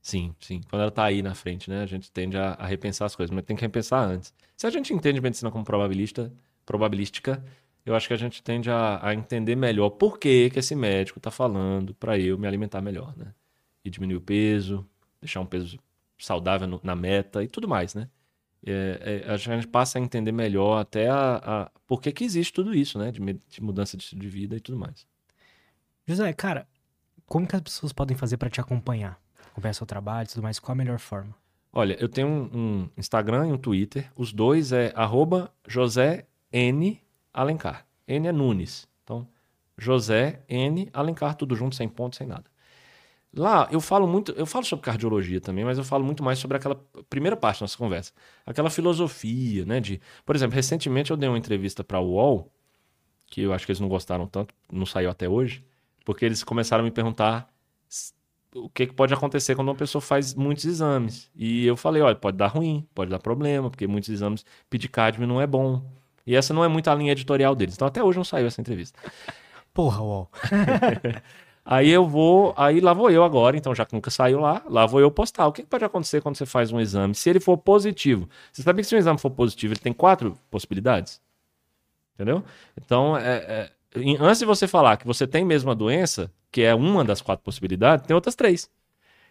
[0.00, 0.60] Sim, sim.
[0.70, 3.34] Quando ela tá aí na frente, né, a gente tende a, a repensar as coisas,
[3.34, 4.32] mas tem que repensar antes.
[4.56, 6.32] Se a gente entende medicina como probabilista,
[6.64, 7.44] probabilística,
[7.84, 11.18] eu acho que a gente tende a, a entender melhor por que, que esse médico
[11.18, 13.34] está falando para eu me alimentar melhor, né?
[13.84, 14.86] E diminuir o peso,
[15.20, 15.78] deixar um peso
[16.18, 18.08] saudável no, na meta e tudo mais, né?
[18.66, 22.52] É, é, a gente passa a entender melhor até a, a por que, que existe
[22.52, 23.12] tudo isso, né?
[23.12, 25.06] De, de mudança de estilo de vida e tudo mais.
[26.06, 26.66] José, cara,
[27.26, 29.20] como que as pessoas podem fazer para te acompanhar?
[29.50, 30.58] Acompanhar seu trabalho e tudo mais?
[30.58, 31.34] Qual a melhor forma?
[31.72, 34.10] Olha, eu tenho um, um Instagram e um Twitter.
[34.16, 37.00] Os dois é arroba José N
[37.32, 37.86] Alencar.
[38.06, 38.88] N é Nunes.
[39.04, 39.28] Então,
[39.76, 42.44] José N Alencar, tudo junto, sem ponto, sem nada.
[43.36, 46.56] Lá eu falo muito, eu falo sobre cardiologia também, mas eu falo muito mais sobre
[46.56, 46.74] aquela
[47.10, 48.12] primeira parte da nossa conversa,
[48.46, 49.78] aquela filosofia, né?
[49.78, 52.50] De, por exemplo, recentemente eu dei uma entrevista para o UOL,
[53.26, 55.62] que eu acho que eles não gostaram tanto, não saiu até hoje,
[56.04, 57.46] porque eles começaram a me perguntar
[58.54, 61.30] o que, que pode acontecer quando uma pessoa faz muitos exames.
[61.34, 65.26] E eu falei, olha, pode dar ruim, pode dar problema, porque muitos exames pedir cadmio
[65.28, 65.84] não é bom.
[66.26, 67.74] E essa não é muito a linha editorial deles.
[67.74, 68.98] Então até hoje não saiu essa entrevista.
[69.74, 70.30] Porra, UOL.
[71.68, 74.86] Aí eu vou, aí lá vou eu agora, então já que nunca saiu lá, lá
[74.86, 75.48] vou eu postar.
[75.48, 77.12] O que pode acontecer quando você faz um exame?
[77.12, 80.38] Se ele for positivo, você sabe que se um exame for positivo, ele tem quatro
[80.48, 81.20] possibilidades?
[82.14, 82.44] Entendeu?
[82.76, 83.70] Então, é, é,
[84.20, 87.44] antes de você falar que você tem mesmo a doença, que é uma das quatro
[87.44, 88.70] possibilidades, tem outras três.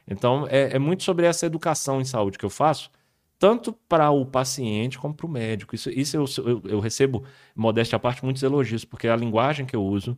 [0.05, 2.91] Então, é, é muito sobre essa educação em saúde que eu faço,
[3.39, 5.73] tanto para o paciente como para o médico.
[5.73, 7.23] Isso, isso eu, eu, eu recebo,
[7.55, 10.17] modéstia à parte, muitos elogios, porque a linguagem que eu uso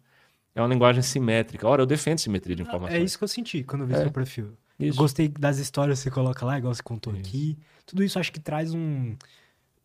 [0.57, 1.67] é uma linguagem simétrica.
[1.67, 2.99] Ora, eu defendo simetria de informações.
[2.99, 4.01] É isso que eu senti quando eu vi é.
[4.01, 4.57] seu perfil.
[4.95, 7.21] Gostei das histórias que você coloca lá, igual você contou isso.
[7.21, 7.57] aqui.
[7.85, 9.15] Tudo isso acho que traz um.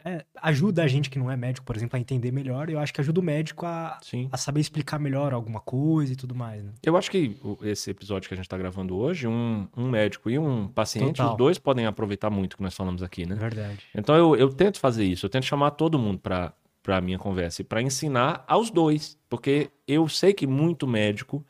[0.05, 2.69] É, ajuda a gente que não é médico, por exemplo, a entender melhor.
[2.71, 4.01] Eu acho que ajuda o médico a,
[4.33, 6.65] a saber explicar melhor alguma coisa e tudo mais.
[6.65, 6.73] Né?
[6.83, 10.39] Eu acho que esse episódio que a gente está gravando hoje, um, um, médico e
[10.39, 11.33] um paciente, Total.
[11.33, 13.37] os dois podem aproveitar muito o que nós falamos aqui, né?
[13.37, 13.79] Verdade.
[13.95, 16.53] Então eu, eu tento fazer isso, eu tento chamar todo mundo para
[16.83, 21.45] para a minha conversa e para ensinar aos dois, porque eu sei que muito médico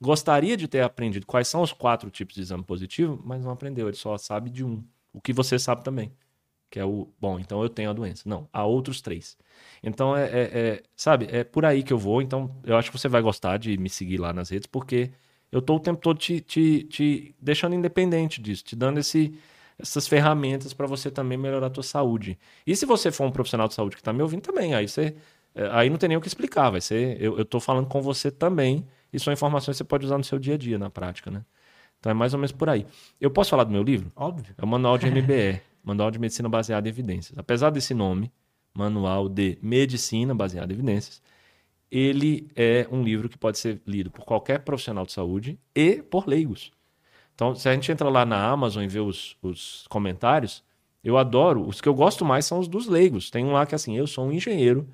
[0.00, 3.88] gostaria de ter aprendido quais são os quatro tipos de exame positivo, mas não aprendeu,
[3.88, 4.82] ele só sabe de um.
[5.12, 6.12] O que você sabe também,
[6.70, 8.22] que é o bom, então eu tenho a doença.
[8.26, 9.36] Não, há outros três.
[9.82, 12.22] Então é, é, é sabe, é por aí que eu vou.
[12.22, 15.10] Então eu acho que você vai gostar de me seguir lá nas redes, porque
[15.50, 19.38] eu estou o tempo todo te, te, te deixando independente disso, te dando esse
[19.78, 22.38] essas ferramentas para você também melhorar a tua saúde.
[22.66, 25.14] E se você for um profissional de saúde que está me ouvindo também, aí você
[25.54, 28.30] é, aí não tem nem o que explicar, vai ser eu, estou falando com você
[28.30, 31.30] também e são informações que você pode usar no seu dia a dia, na prática,
[31.30, 31.44] né?
[31.98, 32.86] Então é mais ou menos por aí.
[33.20, 34.12] Eu posso falar do meu livro?
[34.14, 34.54] Óbvio.
[34.56, 37.36] É o Manual de MBE, Manual de Medicina Baseada em Evidências.
[37.36, 38.30] Apesar desse nome,
[38.72, 41.20] Manual de Medicina Baseada em Evidências,
[41.90, 46.28] ele é um livro que pode ser lido por qualquer profissional de saúde e por
[46.28, 46.70] leigos.
[47.38, 50.64] Então, se a gente entra lá na Amazon e vê os, os comentários,
[51.04, 51.64] eu adoro.
[51.64, 53.30] Os que eu gosto mais são os dos leigos.
[53.30, 54.88] Tem um lá que assim, eu sou um engenheiro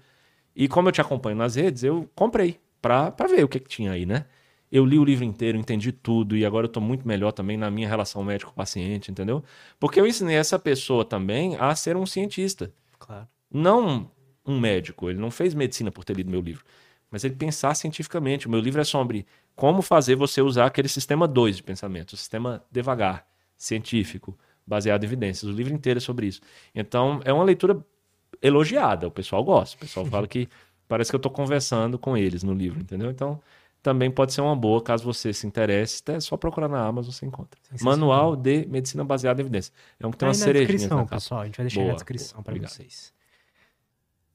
[0.55, 3.93] e como eu te acompanho nas redes, eu comprei para ver o que, que tinha
[3.93, 4.27] aí, né?
[4.71, 7.71] Eu li o livro inteiro, entendi tudo e agora eu estou muito melhor também na
[7.71, 9.43] minha relação médico-paciente, entendeu?
[9.81, 12.71] Porque eu ensinei essa pessoa também a ser um cientista.
[12.99, 13.27] Claro.
[13.51, 14.11] Não
[14.45, 15.09] um médico.
[15.09, 16.63] Ele não fez medicina por ter lido meu livro.
[17.15, 18.49] Mas ele pensar cientificamente.
[18.49, 19.25] O meu livro é sobre
[19.55, 23.25] como fazer você usar aquele sistema 2 de pensamento, o sistema devagar,
[23.57, 24.37] científico,
[24.67, 25.49] baseado em evidências.
[25.49, 26.41] O livro inteiro é sobre isso.
[26.75, 27.79] Então, é uma leitura
[28.43, 29.07] elogiada.
[29.07, 29.77] O pessoal gosta.
[29.77, 30.49] O pessoal fala que
[30.89, 33.09] parece que eu estou conversando com eles no livro, entendeu?
[33.13, 33.41] Então,
[33.81, 36.03] também pode ser uma boa, caso você se interesse.
[36.09, 37.61] É só procurar na Amazon, você encontra.
[37.81, 39.73] Manual de Medicina Baseada em Evidências.
[40.01, 41.43] É um que tem Aí uma na cerejinha descrição, na pessoal.
[41.43, 42.59] A gente vai deixar aí na Boa, descrição boa.
[42.59, 43.15] para vocês.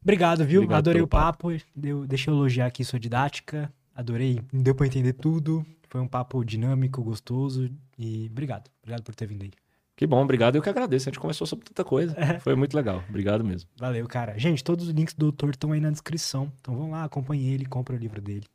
[0.01, 0.61] Obrigado, viu?
[0.61, 1.49] Obrigado Adorei o papo.
[1.75, 3.71] Deu, deixa eu elogiar aqui sua didática.
[3.93, 4.39] Adorei.
[4.53, 5.65] Deu para entender tudo.
[5.89, 7.69] Foi um papo dinâmico, gostoso.
[7.97, 8.69] E obrigado.
[8.81, 9.51] Obrigado por ter vindo aí.
[9.95, 10.55] Que bom, obrigado.
[10.55, 11.09] Eu que agradeço.
[11.09, 12.15] A gente conversou sobre tanta coisa.
[12.39, 13.03] Foi muito legal.
[13.09, 13.69] Obrigado mesmo.
[13.75, 14.37] Valeu, cara.
[14.37, 16.49] Gente, todos os links do doutor estão aí na descrição.
[16.61, 18.45] Então vão lá, acompanhe ele, compre o livro dele.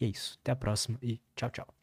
[0.00, 0.38] E é isso.
[0.40, 1.77] Até a próxima e tchau, tchau.